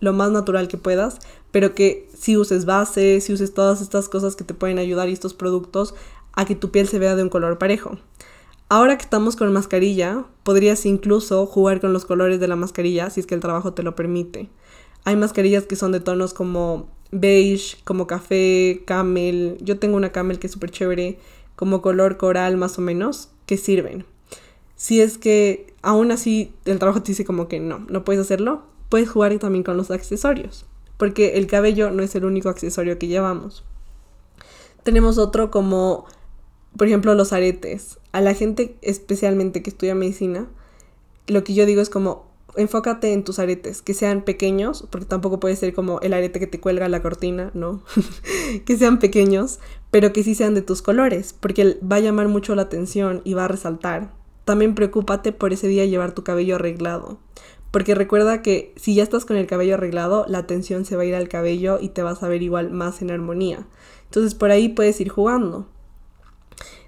lo 0.00 0.12
más 0.12 0.30
natural 0.30 0.68
que 0.68 0.76
puedas, 0.76 1.18
pero 1.50 1.74
que 1.74 2.08
si 2.16 2.36
uses 2.36 2.64
base, 2.64 3.20
si 3.20 3.32
uses 3.32 3.54
todas 3.54 3.80
estas 3.80 4.08
cosas 4.08 4.36
que 4.36 4.44
te 4.44 4.54
pueden 4.54 4.78
ayudar 4.78 5.08
y 5.08 5.12
estos 5.12 5.34
productos 5.34 5.94
a 6.32 6.44
que 6.44 6.54
tu 6.54 6.70
piel 6.70 6.88
se 6.88 6.98
vea 6.98 7.16
de 7.16 7.22
un 7.22 7.28
color 7.28 7.58
parejo. 7.58 7.98
Ahora 8.68 8.96
que 8.96 9.04
estamos 9.04 9.36
con 9.36 9.52
mascarilla, 9.52 10.24
podrías 10.42 10.86
incluso 10.86 11.46
jugar 11.46 11.80
con 11.80 11.92
los 11.92 12.04
colores 12.04 12.40
de 12.40 12.48
la 12.48 12.56
mascarilla 12.56 13.10
si 13.10 13.20
es 13.20 13.26
que 13.26 13.34
el 13.34 13.40
trabajo 13.40 13.74
te 13.74 13.82
lo 13.82 13.94
permite. 13.94 14.48
Hay 15.04 15.16
mascarillas 15.16 15.64
que 15.64 15.76
son 15.76 15.92
de 15.92 16.00
tonos 16.00 16.32
como 16.32 16.88
beige, 17.12 17.76
como 17.84 18.06
café, 18.06 18.82
camel. 18.86 19.58
Yo 19.60 19.78
tengo 19.78 19.96
una 19.96 20.12
camel 20.12 20.38
que 20.38 20.46
es 20.46 20.52
súper 20.52 20.70
chévere, 20.70 21.18
como 21.56 21.82
color 21.82 22.16
coral 22.16 22.56
más 22.56 22.78
o 22.78 22.80
menos, 22.80 23.28
que 23.46 23.56
sirven. 23.56 24.06
Si 24.76 25.00
es 25.00 25.18
que 25.18 25.72
aún 25.82 26.10
así 26.10 26.52
el 26.64 26.78
trabajo 26.78 27.02
te 27.02 27.12
dice 27.12 27.24
como 27.24 27.48
que 27.48 27.60
no, 27.60 27.86
no 27.88 28.04
puedes 28.04 28.20
hacerlo, 28.20 28.62
puedes 28.88 29.08
jugar 29.08 29.38
también 29.38 29.62
con 29.62 29.76
los 29.76 29.90
accesorios, 29.90 30.66
porque 30.96 31.36
el 31.36 31.46
cabello 31.46 31.90
no 31.90 32.02
es 32.02 32.14
el 32.14 32.24
único 32.24 32.48
accesorio 32.48 32.98
que 32.98 33.06
llevamos. 33.06 33.64
Tenemos 34.82 35.16
otro 35.18 35.50
como, 35.50 36.06
por 36.76 36.86
ejemplo, 36.86 37.14
los 37.14 37.32
aretes. 37.32 37.98
A 38.12 38.20
la 38.20 38.34
gente 38.34 38.76
especialmente 38.82 39.62
que 39.62 39.70
estudia 39.70 39.94
medicina, 39.94 40.48
lo 41.26 41.44
que 41.44 41.54
yo 41.54 41.66
digo 41.66 41.80
es 41.80 41.90
como, 41.90 42.26
enfócate 42.56 43.12
en 43.12 43.24
tus 43.24 43.38
aretes, 43.38 43.82
que 43.82 43.94
sean 43.94 44.22
pequeños, 44.22 44.86
porque 44.90 45.06
tampoco 45.06 45.40
puede 45.40 45.56
ser 45.56 45.74
como 45.74 46.00
el 46.00 46.14
arete 46.14 46.38
que 46.38 46.46
te 46.46 46.60
cuelga 46.60 46.88
la 46.88 47.02
cortina, 47.02 47.50
¿no? 47.54 47.82
que 48.64 48.76
sean 48.76 48.98
pequeños, 48.98 49.60
pero 49.90 50.12
que 50.12 50.22
sí 50.22 50.34
sean 50.34 50.54
de 50.54 50.62
tus 50.62 50.82
colores, 50.82 51.34
porque 51.38 51.78
va 51.80 51.96
a 51.96 52.00
llamar 52.00 52.28
mucho 52.28 52.54
la 52.54 52.62
atención 52.62 53.22
y 53.24 53.34
va 53.34 53.44
a 53.44 53.48
resaltar. 53.48 54.12
También 54.44 54.74
preocúpate 54.74 55.32
por 55.32 55.52
ese 55.52 55.68
día 55.68 55.86
llevar 55.86 56.12
tu 56.12 56.22
cabello 56.22 56.56
arreglado. 56.56 57.18
Porque 57.70 57.96
recuerda 57.96 58.40
que 58.40 58.72
si 58.76 58.94
ya 58.94 59.02
estás 59.02 59.24
con 59.24 59.36
el 59.36 59.48
cabello 59.48 59.74
arreglado, 59.74 60.26
la 60.28 60.38
atención 60.38 60.84
se 60.84 60.94
va 60.94 61.02
a 61.02 61.06
ir 61.06 61.14
al 61.16 61.28
cabello 61.28 61.78
y 61.80 61.88
te 61.88 62.02
vas 62.02 62.22
a 62.22 62.28
ver 62.28 62.42
igual 62.42 62.70
más 62.70 63.02
en 63.02 63.10
armonía. 63.10 63.66
Entonces 64.04 64.34
por 64.34 64.52
ahí 64.52 64.68
puedes 64.68 65.00
ir 65.00 65.08
jugando. 65.08 65.66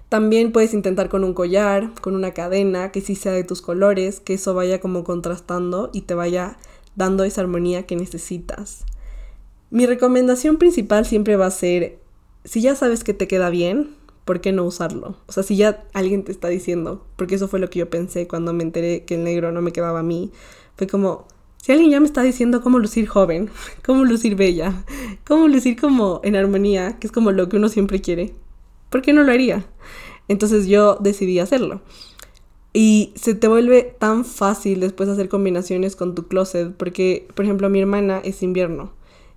También 0.09 0.53
puedes 0.53 0.73
intentar 0.73 1.09
con 1.09 1.23
un 1.25 1.33
collar, 1.33 1.91
con 2.01 2.15
una 2.15 2.33
cadena, 2.33 2.91
que 2.91 3.01
sí 3.01 3.15
sea 3.15 3.33
de 3.33 3.43
tus 3.43 3.61
colores, 3.61 4.21
que 4.21 4.35
eso 4.35 4.53
vaya 4.53 4.79
como 4.79 5.03
contrastando 5.03 5.89
y 5.91 6.01
te 6.01 6.13
vaya 6.13 6.57
dando 6.95 7.25
esa 7.25 7.41
armonía 7.41 7.85
que 7.85 7.97
necesitas. 7.97 8.85
Mi 9.69 9.85
recomendación 9.85 10.57
principal 10.57 11.05
siempre 11.05 11.35
va 11.35 11.47
a 11.47 11.51
ser, 11.51 11.99
si 12.45 12.61
ya 12.61 12.75
sabes 12.75 13.03
que 13.03 13.13
te 13.13 13.27
queda 13.27 13.49
bien, 13.49 13.95
¿por 14.23 14.39
qué 14.39 14.53
no 14.53 14.63
usarlo? 14.63 15.17
O 15.27 15.31
sea, 15.33 15.43
si 15.43 15.57
ya 15.57 15.83
alguien 15.93 16.23
te 16.23 16.31
está 16.31 16.47
diciendo, 16.47 17.05
porque 17.17 17.35
eso 17.35 17.49
fue 17.49 17.59
lo 17.59 17.69
que 17.69 17.79
yo 17.79 17.89
pensé 17.89 18.29
cuando 18.29 18.53
me 18.53 18.63
enteré 18.63 19.03
que 19.03 19.15
el 19.15 19.25
negro 19.25 19.51
no 19.51 19.61
me 19.61 19.73
quedaba 19.73 19.99
a 19.99 20.03
mí, 20.03 20.31
fue 20.77 20.87
como, 20.87 21.25
si 21.57 21.73
alguien 21.73 21.91
ya 21.91 21.99
me 21.99 22.05
está 22.05 22.23
diciendo 22.23 22.61
cómo 22.61 22.79
lucir 22.79 23.07
joven, 23.07 23.49
cómo 23.85 24.05
lucir 24.05 24.35
bella, 24.35 24.85
cómo 25.27 25.49
lucir 25.49 25.77
como 25.77 26.21
en 26.23 26.37
armonía, 26.37 26.97
que 26.97 27.07
es 27.07 27.11
como 27.11 27.33
lo 27.33 27.49
que 27.49 27.57
uno 27.57 27.67
siempre 27.67 27.99
quiere, 27.99 28.33
¿por 28.89 29.01
qué 29.01 29.13
no 29.13 29.23
lo 29.23 29.31
haría? 29.31 29.65
Entonces 30.27 30.67
yo 30.67 30.97
decidí 30.99 31.39
hacerlo. 31.39 31.81
Y 32.73 33.13
se 33.15 33.33
te 33.33 33.47
vuelve 33.47 33.95
tan 33.97 34.23
fácil 34.23 34.81
después 34.81 35.09
hacer 35.09 35.29
combinaciones 35.29 35.95
con 35.95 36.13
tu 36.13 36.27
closet, 36.27 36.75
porque, 36.75 37.27
por 37.33 37.45
ejemplo, 37.45 37.69
mi 37.69 37.79
hermana 37.79 38.19
es 38.23 38.43
invierno. 38.43 38.93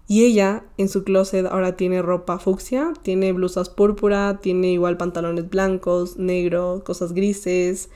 Y 0.07 0.25
ella 0.25 0.65
en 0.77 0.89
su 0.89 1.05
closet 1.05 1.47
ahora 1.47 1.77
tiene 1.77 2.03
ropa 2.03 2.39
fucsia, 2.39 2.93
tiene 3.03 3.33
blusas 3.33 3.69
púrpura, 3.71 4.41
tiene 4.43 4.73
igual 4.73 4.97
pantalones 4.97 5.49
blancos, 5.49 6.17
negro, 6.17 6.83
cosas 6.85 7.13
grises. 7.13 7.91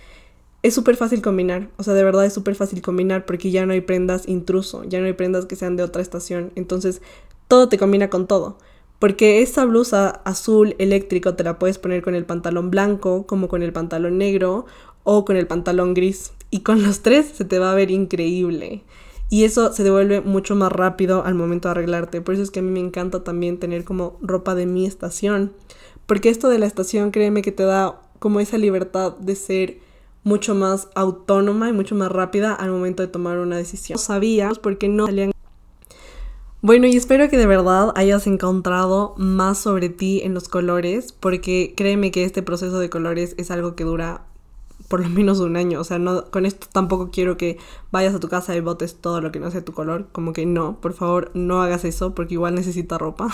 Es 0.62 0.74
súper 0.74 0.96
fácil 0.96 1.20
combinar, 1.20 1.68
o 1.76 1.82
sea, 1.82 1.92
de 1.92 2.04
verdad 2.04 2.24
es 2.24 2.32
súper 2.32 2.54
fácil 2.54 2.80
combinar 2.80 3.26
porque 3.26 3.50
ya 3.50 3.66
no 3.66 3.72
hay 3.72 3.80
prendas 3.80 4.28
intruso, 4.28 4.84
ya 4.84 5.00
no 5.00 5.06
hay 5.06 5.12
prendas 5.12 5.44
que 5.44 5.56
sean 5.56 5.76
de 5.76 5.82
otra 5.82 6.00
estación. 6.00 6.52
Entonces, 6.54 7.02
todo 7.48 7.68
te 7.68 7.78
combina 7.78 8.08
con 8.08 8.26
todo. 8.28 8.58
Porque 9.04 9.42
esa 9.42 9.66
blusa 9.66 10.22
azul 10.24 10.76
eléctrico 10.78 11.34
te 11.34 11.44
la 11.44 11.58
puedes 11.58 11.76
poner 11.76 12.00
con 12.00 12.14
el 12.14 12.24
pantalón 12.24 12.70
blanco, 12.70 13.26
como 13.26 13.48
con 13.48 13.62
el 13.62 13.70
pantalón 13.70 14.16
negro 14.16 14.64
o 15.02 15.26
con 15.26 15.36
el 15.36 15.46
pantalón 15.46 15.92
gris. 15.92 16.32
Y 16.48 16.60
con 16.60 16.82
los 16.82 17.02
tres 17.02 17.26
se 17.34 17.44
te 17.44 17.58
va 17.58 17.70
a 17.70 17.74
ver 17.74 17.90
increíble. 17.90 18.82
Y 19.28 19.44
eso 19.44 19.74
se 19.74 19.84
devuelve 19.84 20.22
mucho 20.22 20.56
más 20.56 20.72
rápido 20.72 21.22
al 21.22 21.34
momento 21.34 21.68
de 21.68 21.72
arreglarte. 21.72 22.22
Por 22.22 22.32
eso 22.32 22.42
es 22.42 22.50
que 22.50 22.60
a 22.60 22.62
mí 22.62 22.70
me 22.70 22.80
encanta 22.80 23.22
también 23.22 23.58
tener 23.58 23.84
como 23.84 24.16
ropa 24.22 24.54
de 24.54 24.64
mi 24.64 24.86
estación. 24.86 25.52
Porque 26.06 26.30
esto 26.30 26.48
de 26.48 26.58
la 26.58 26.64
estación, 26.64 27.10
créeme 27.10 27.42
que 27.42 27.52
te 27.52 27.64
da 27.64 28.00
como 28.20 28.40
esa 28.40 28.56
libertad 28.56 29.18
de 29.18 29.36
ser 29.36 29.80
mucho 30.22 30.54
más 30.54 30.88
autónoma 30.94 31.68
y 31.68 31.74
mucho 31.74 31.94
más 31.94 32.10
rápida 32.10 32.54
al 32.54 32.70
momento 32.70 33.02
de 33.02 33.08
tomar 33.08 33.36
una 33.36 33.58
decisión. 33.58 33.96
No 33.96 34.02
sabía 34.02 34.50
porque 34.62 34.88
no 34.88 35.04
salían 35.04 35.33
bueno, 36.64 36.86
y 36.86 36.96
espero 36.96 37.28
que 37.28 37.36
de 37.36 37.46
verdad 37.46 37.92
hayas 37.94 38.26
encontrado 38.26 39.12
más 39.18 39.58
sobre 39.58 39.90
ti 39.90 40.22
en 40.24 40.32
los 40.32 40.48
colores, 40.48 41.12
porque 41.12 41.74
créeme 41.76 42.10
que 42.10 42.24
este 42.24 42.42
proceso 42.42 42.78
de 42.78 42.88
colores 42.88 43.34
es 43.36 43.50
algo 43.50 43.76
que 43.76 43.84
dura 43.84 44.22
por 44.88 45.00
lo 45.00 45.10
menos 45.10 45.40
un 45.40 45.58
año. 45.58 45.78
O 45.78 45.84
sea, 45.84 45.98
no, 45.98 46.24
con 46.30 46.46
esto 46.46 46.66
tampoco 46.72 47.10
quiero 47.10 47.36
que 47.36 47.58
vayas 47.90 48.14
a 48.14 48.18
tu 48.18 48.30
casa 48.30 48.56
y 48.56 48.60
botes 48.60 48.94
todo 48.94 49.20
lo 49.20 49.30
que 49.30 49.40
no 49.40 49.50
sea 49.50 49.62
tu 49.62 49.74
color. 49.74 50.08
Como 50.10 50.32
que 50.32 50.46
no, 50.46 50.80
por 50.80 50.94
favor, 50.94 51.30
no 51.34 51.60
hagas 51.60 51.84
eso, 51.84 52.14
porque 52.14 52.32
igual 52.32 52.54
necesita 52.54 52.96
ropa. 52.96 53.28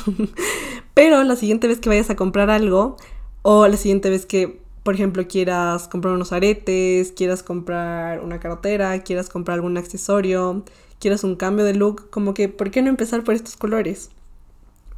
Pero 0.95 1.23
la 1.23 1.37
siguiente 1.37 1.69
vez 1.69 1.79
que 1.79 1.89
vayas 1.89 2.11
a 2.11 2.17
comprar 2.17 2.51
algo, 2.51 2.97
o 3.43 3.69
la 3.69 3.77
siguiente 3.77 4.11
vez 4.11 4.27
que, 4.27 4.61
por 4.83 4.95
ejemplo, 4.95 5.29
quieras 5.29 5.87
comprar 5.87 6.15
unos 6.15 6.33
aretes, 6.33 7.13
quieras 7.13 7.45
comprar 7.45 8.25
una 8.25 8.41
cartera, 8.41 8.99
quieras 9.05 9.29
comprar 9.29 9.55
algún 9.55 9.77
accesorio, 9.77 10.65
quieras 11.01 11.25
un 11.25 11.35
cambio 11.35 11.65
de 11.65 11.75
look, 11.75 12.11
como 12.11 12.35
que, 12.35 12.49
¿por 12.49 12.71
qué 12.71 12.83
no 12.83 12.91
empezar 12.91 13.25
por 13.25 13.35
estos 13.35 13.57
colores? 13.57 14.11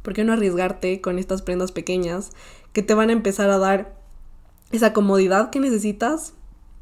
¿Por 0.03 0.13
qué 0.13 0.23
no 0.23 0.33
arriesgarte 0.33 1.01
con 1.01 1.17
estas 1.17 1.41
prendas 1.41 1.71
pequeñas 1.71 2.31
que 2.73 2.83
te 2.83 2.93
van 2.93 3.09
a 3.09 3.13
empezar 3.13 3.49
a 3.49 3.57
dar 3.57 3.95
esa 4.71 4.93
comodidad 4.93 5.49
que 5.49 5.59
necesitas, 5.59 6.33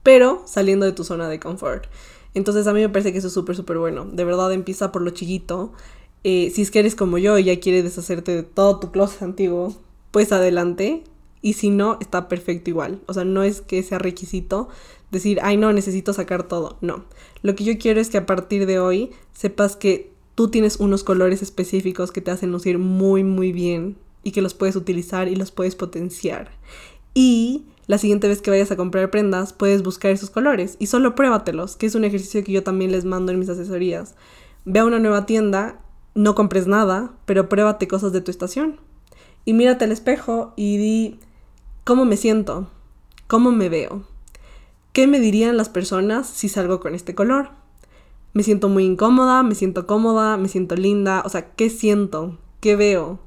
pero 0.04 0.42
saliendo 0.46 0.86
de 0.86 0.92
tu 0.92 1.04
zona 1.04 1.30
de 1.30 1.40
confort? 1.40 1.86
Entonces 2.34 2.66
a 2.66 2.74
mí 2.74 2.82
me 2.82 2.90
parece 2.90 3.12
que 3.12 3.20
eso 3.20 3.28
es 3.28 3.34
súper, 3.34 3.56
súper 3.56 3.78
bueno. 3.78 4.06
De 4.06 4.24
verdad 4.24 4.52
empieza 4.52 4.92
por 4.92 5.04
lo 5.04 5.12
chiquito. 5.12 5.72
Eh, 6.24 6.52
si 6.54 6.64
es 6.64 6.72
que 6.72 6.80
eres 6.80 6.96
como 6.96 7.18
yo 7.18 7.38
y 7.38 7.44
ya 7.44 7.60
quieres 7.60 7.84
deshacerte 7.84 8.36
de 8.36 8.44
todo 8.44 8.80
tu 8.80 8.92
closet 8.92 9.22
antiguo, 9.22 9.76
pues 10.10 10.32
adelante. 10.32 11.04
Y 11.44 11.54
si 11.54 11.70
no, 11.70 11.98
está 12.00 12.28
perfecto 12.28 12.70
igual. 12.70 13.02
O 13.08 13.14
sea, 13.14 13.26
no 13.26 13.44
es 13.44 13.62
que 13.62 13.84
sea 13.84 14.00
requisito 14.00 14.70
decir, 15.12 15.40
ay 15.44 15.58
no, 15.58 15.74
necesito 15.74 16.14
sacar 16.14 16.48
todo. 16.48 16.78
No. 16.82 17.06
Lo 17.42 17.56
que 17.56 17.64
yo 17.64 17.78
quiero 17.78 18.00
es 18.00 18.10
que 18.10 18.18
a 18.18 18.26
partir 18.26 18.66
de 18.66 18.80
hoy 18.80 19.12
sepas 19.34 19.76
que 19.76 20.12
tú 20.36 20.50
tienes 20.50 20.78
unos 20.78 21.04
colores 21.04 21.42
específicos 21.42 22.12
que 22.12 22.22
te 22.22 22.32
hacen 22.32 22.52
lucir 22.52 22.78
muy, 22.78 23.24
muy 23.24 23.52
bien 23.52 23.98
y 24.24 24.32
que 24.32 24.42
los 24.42 24.54
puedes 24.54 24.76
utilizar 24.76 25.28
y 25.28 25.36
los 25.36 25.52
puedes 25.52 25.76
potenciar. 25.76 26.52
Y 27.14 27.66
la 27.88 27.98
siguiente 27.98 28.28
vez 28.28 28.42
que 28.42 28.52
vayas 28.52 28.72
a 28.72 28.78
comprar 28.78 29.12
prendas, 29.12 29.54
puedes 29.54 29.84
buscar 29.84 30.12
esos 30.12 30.30
colores 30.30 30.78
y 30.80 30.88
solo 30.88 31.16
pruébatelos, 31.16 31.76
que 31.76 31.88
es 31.88 31.96
un 31.96 32.06
ejercicio 32.06 32.44
que 32.44 32.54
yo 32.54 32.64
también 32.64 32.92
les 32.92 33.06
mando 33.06 33.32
en 33.32 33.40
mis 33.40 33.50
asesorías. 33.50 34.16
Ve 34.64 34.80
a 34.80 34.86
una 34.86 35.00
nueva 35.00 35.26
tienda, 35.26 35.82
no 36.16 36.36
compres 36.36 36.68
nada, 36.68 37.14
pero 37.26 37.50
pruébate 37.50 37.88
cosas 37.88 38.14
de 38.14 38.22
tu 38.22 38.32
estación. 38.32 38.80
Y 39.44 39.54
mírate 39.54 39.86
al 39.86 39.92
espejo 39.92 40.54
y 40.56 40.78
di, 40.78 41.20
¿cómo 41.84 42.06
me 42.06 42.16
siento? 42.16 42.70
¿Cómo 43.28 43.52
me 43.52 43.70
veo? 43.70 44.11
¿Qué 44.94 45.08
me 45.08 45.22
dirían 45.22 45.56
las 45.56 45.70
personas 45.70 46.28
si 46.28 46.50
salgo 46.50 46.82
con 46.82 46.96
este 46.96 47.16
color? 47.16 47.52
Me 48.34 48.44
siento 48.44 48.68
muy 48.68 48.84
incómoda, 48.84 49.42
me 49.42 49.56
siento 49.56 49.88
cómoda, 49.88 50.36
me 50.36 50.50
siento 50.50 50.76
linda, 50.76 51.24
o 51.26 51.30
sea, 51.30 51.56
¿qué 51.56 51.70
siento? 51.70 52.38
¿Qué 52.60 52.76
veo? 52.76 53.20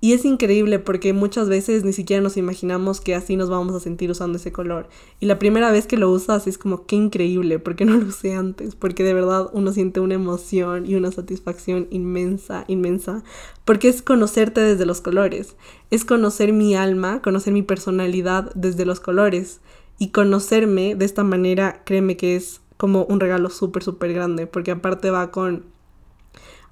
Y 0.00 0.14
es 0.14 0.24
increíble 0.24 0.78
porque 0.78 1.12
muchas 1.12 1.48
veces 1.48 1.84
ni 1.84 1.92
siquiera 1.92 2.22
nos 2.22 2.38
imaginamos 2.38 3.00
que 3.02 3.14
así 3.14 3.36
nos 3.36 3.50
vamos 3.50 3.74
a 3.74 3.80
sentir 3.80 4.10
usando 4.10 4.38
ese 4.38 4.52
color. 4.52 4.88
Y 5.20 5.26
la 5.26 5.38
primera 5.38 5.70
vez 5.70 5.86
que 5.86 5.98
lo 5.98 6.10
usas 6.10 6.46
es 6.46 6.58
como, 6.58 6.86
qué 6.86 6.96
increíble, 6.96 7.58
¿por 7.58 7.76
qué 7.76 7.84
no 7.84 7.96
lo 7.96 8.06
usé 8.06 8.34
antes? 8.34 8.74
Porque 8.74 9.04
de 9.04 9.14
verdad 9.14 9.50
uno 9.52 9.72
siente 9.72 10.00
una 10.00 10.14
emoción 10.14 10.86
y 10.86 10.94
una 10.94 11.12
satisfacción 11.12 11.88
inmensa, 11.90 12.64
inmensa. 12.68 13.22
Porque 13.64 13.88
es 13.88 14.00
conocerte 14.00 14.60
desde 14.60 14.86
los 14.86 15.00
colores. 15.02 15.56
Es 15.90 16.04
conocer 16.04 16.52
mi 16.52 16.74
alma, 16.74 17.20
conocer 17.20 17.52
mi 17.52 17.62
personalidad 17.62 18.50
desde 18.54 18.84
los 18.86 19.00
colores. 19.00 19.60
Y 19.98 20.08
conocerme 20.08 20.94
de 20.94 21.04
esta 21.04 21.24
manera, 21.24 21.82
créeme 21.84 22.16
que 22.16 22.36
es 22.36 22.60
como 22.76 23.04
un 23.04 23.20
regalo 23.20 23.48
súper, 23.48 23.82
súper 23.82 24.12
grande, 24.12 24.46
porque 24.46 24.70
aparte 24.70 25.10
va 25.10 25.30
con... 25.30 25.64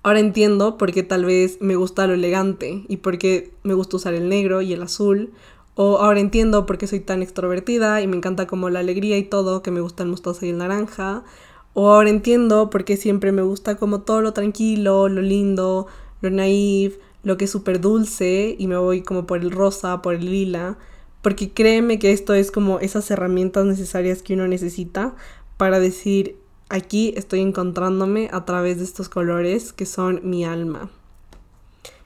Ahora 0.03 0.20
entiendo 0.20 0.77
por 0.77 0.93
qué 0.93 1.03
tal 1.03 1.25
vez 1.25 1.57
me 1.61 1.77
gusta 1.77 2.07
lo 2.07 2.12
elegante 2.12 2.85
y 2.89 2.99
por 2.99 3.16
qué 3.16 3.55
me 3.62 3.72
gusta 3.72 3.97
usar 3.97 4.12
el 4.12 4.29
negro 4.29 4.61
y 4.61 4.75
el 4.75 4.83
azul. 4.83 5.33
O 5.77 5.97
ahora 5.99 6.20
entiendo 6.20 6.66
por 6.66 6.77
qué 6.77 6.87
soy 6.87 7.01
tan 7.01 7.22
extrovertida 7.22 8.03
y 8.03 8.07
me 8.07 8.16
encanta 8.16 8.47
como 8.47 8.68
la 8.68 8.81
alegría 8.81 9.16
y 9.16 9.25
todo, 9.25 9.62
que 9.62 9.70
me 9.70 9.81
gusta 9.81 10.03
el 10.03 10.11
mostaza 10.11 10.45
y 10.45 10.51
el 10.51 10.59
naranja. 10.59 11.25
O 11.72 11.91
ahora 11.91 12.11
entiendo 12.11 12.68
por 12.68 12.85
qué 12.85 12.99
siempre 12.99 13.33
me 13.33 13.41
gusta 13.41 13.77
como 13.77 14.03
todo 14.03 14.20
lo 14.20 14.35
tranquilo, 14.35 15.09
lo 15.09 15.22
lindo, 15.22 15.87
lo 16.20 16.29
naive, 16.29 17.01
lo 17.22 17.39
que 17.39 17.47
es 17.47 17.51
súper 17.51 17.81
dulce 17.81 18.55
y 18.59 18.66
me 18.66 18.77
voy 18.77 19.01
como 19.01 19.27
por 19.27 19.41
el 19.41 19.51
rosa, 19.51 20.03
por 20.03 20.14
el 20.14 20.27
lila 20.27 20.77
porque 21.25 21.51
créeme 21.51 21.99
que 21.99 22.12
esto 22.12 22.35
es 22.35 22.51
como 22.51 22.81
esas 22.81 23.11
herramientas 23.11 23.64
necesarias 23.64 24.22
que 24.22 24.35
uno 24.35 24.47
necesita 24.47 25.16
para 25.57 25.81
decir, 25.81 26.37
aquí 26.68 27.14
estoy 27.16 27.41
encontrándome 27.41 28.29
a 28.31 28.45
través 28.45 28.77
de 28.77 28.85
estos 28.85 29.09
colores 29.09 29.72
que 29.72 29.87
son 29.87 30.20
mi 30.22 30.45
alma. 30.45 30.91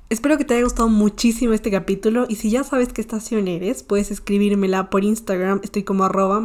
Espero 0.09 0.39
que 0.39 0.45
te 0.45 0.55
haya 0.55 0.63
gustado 0.63 0.89
muchísimo 0.89 1.53
este 1.53 1.73
capítulo 1.73 2.27
y 2.29 2.37
si 2.37 2.49
ya 2.49 2.63
sabes 2.63 2.93
qué 2.93 3.01
estación 3.01 3.49
eres, 3.49 3.83
puedes 3.83 4.13
escribírmela 4.13 4.89
por 4.89 5.03
Instagram, 5.03 5.63
estoy 5.65 5.83
como 5.83 6.05
arroba 6.05 6.41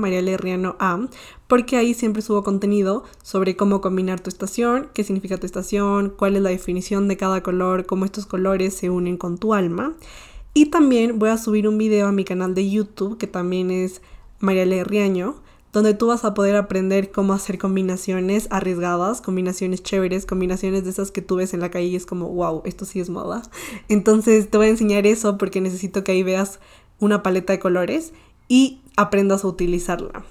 A, 0.80 1.08
porque 1.48 1.78
ahí 1.78 1.94
siempre 1.94 2.24
subo 2.24 2.44
contenido 2.44 3.04
sobre 3.22 3.56
cómo 3.56 3.82
combinar 3.82 4.20
tu 4.20 4.32
estación, 4.32 4.90
qué 4.96 5.04
significa 5.04 5.38
tu 5.38 5.46
estación, 5.46 6.10
cuál 6.10 6.38
es 6.38 6.42
la 6.42 6.50
definición 6.50 7.08
de 7.08 7.18
cada 7.18 7.44
color, 7.44 7.86
cómo 7.86 8.04
estos 8.04 8.26
colores 8.26 8.74
se 8.74 8.90
unen 8.90 9.18
con 9.18 9.38
tu 9.38 9.54
alma. 9.54 9.94
Y 10.54 10.68
también 10.68 11.18
voy 11.18 11.30
a 11.30 11.38
subir 11.38 11.68
un 11.68 11.78
video 11.78 12.08
a 12.08 12.12
mi 12.12 12.26
canal 12.26 12.54
de 12.54 12.70
YouTube, 12.70 13.18
que 13.18 13.28
también 13.28 13.72
es 13.72 14.02
Mariale 14.40 14.84
Riaño, 14.84 15.36
donde 15.72 15.96
tú 15.96 16.08
vas 16.08 16.24
a 16.24 16.36
poder 16.36 16.56
aprender 16.56 17.12
cómo 17.12 17.34
hacer 17.34 17.58
combinaciones 17.58 18.48
arriesgadas, 18.52 19.22
combinaciones 19.22 19.82
chéveres, 19.82 20.28
combinaciones 20.28 20.84
de 20.84 20.92
esas 20.92 21.10
que 21.10 21.24
tú 21.24 21.38
ves 21.38 21.56
en 21.56 21.62
la 21.62 21.72
calle 21.72 21.88
y 21.88 21.96
es 21.96 22.06
como, 22.06 22.30
wow, 22.30 22.62
esto 22.66 22.86
sí 22.86 23.00
es 23.00 23.10
moda. 23.10 23.42
Entonces 23.90 24.50
te 24.52 24.58
voy 24.58 24.68
a 24.68 24.70
enseñar 24.70 25.08
eso 25.08 25.40
porque 25.40 25.60
necesito 25.60 26.04
que 26.04 26.12
ahí 26.12 26.22
veas 26.22 26.60
una 27.00 27.24
paleta 27.24 27.54
de 27.54 27.60
colores 27.60 28.14
y 28.48 28.82
aprendas 28.96 29.44
a 29.44 29.48
utilizarla. 29.48 30.24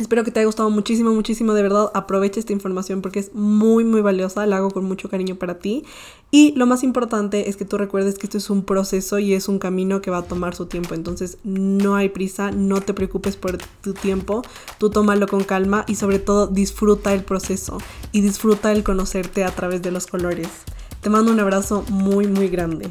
Espero 0.00 0.24
que 0.24 0.30
te 0.30 0.40
haya 0.40 0.46
gustado 0.46 0.70
muchísimo, 0.70 1.12
muchísimo, 1.12 1.52
de 1.52 1.62
verdad. 1.62 1.90
Aprovecha 1.92 2.40
esta 2.40 2.54
información 2.54 3.02
porque 3.02 3.18
es 3.18 3.34
muy, 3.34 3.84
muy 3.84 4.00
valiosa. 4.00 4.46
La 4.46 4.56
hago 4.56 4.70
con 4.70 4.86
mucho 4.86 5.10
cariño 5.10 5.36
para 5.36 5.58
ti. 5.58 5.84
Y 6.30 6.52
lo 6.56 6.64
más 6.64 6.82
importante 6.82 7.50
es 7.50 7.58
que 7.58 7.66
tú 7.66 7.76
recuerdes 7.76 8.16
que 8.16 8.24
esto 8.24 8.38
es 8.38 8.48
un 8.48 8.62
proceso 8.62 9.18
y 9.18 9.34
es 9.34 9.46
un 9.46 9.58
camino 9.58 10.00
que 10.00 10.10
va 10.10 10.18
a 10.18 10.22
tomar 10.22 10.54
su 10.54 10.64
tiempo. 10.64 10.94
Entonces 10.94 11.36
no 11.44 11.96
hay 11.96 12.08
prisa, 12.08 12.50
no 12.50 12.80
te 12.80 12.94
preocupes 12.94 13.36
por 13.36 13.58
tu 13.82 13.92
tiempo. 13.92 14.40
Tú 14.78 14.88
tómalo 14.88 15.26
con 15.26 15.44
calma 15.44 15.84
y 15.86 15.96
sobre 15.96 16.18
todo 16.18 16.46
disfruta 16.46 17.12
el 17.12 17.22
proceso 17.22 17.76
y 18.10 18.22
disfruta 18.22 18.72
el 18.72 18.82
conocerte 18.82 19.44
a 19.44 19.50
través 19.50 19.82
de 19.82 19.90
los 19.90 20.06
colores. 20.06 20.48
Te 21.02 21.10
mando 21.10 21.30
un 21.30 21.40
abrazo 21.40 21.84
muy, 21.90 22.26
muy 22.26 22.48
grande. 22.48 22.90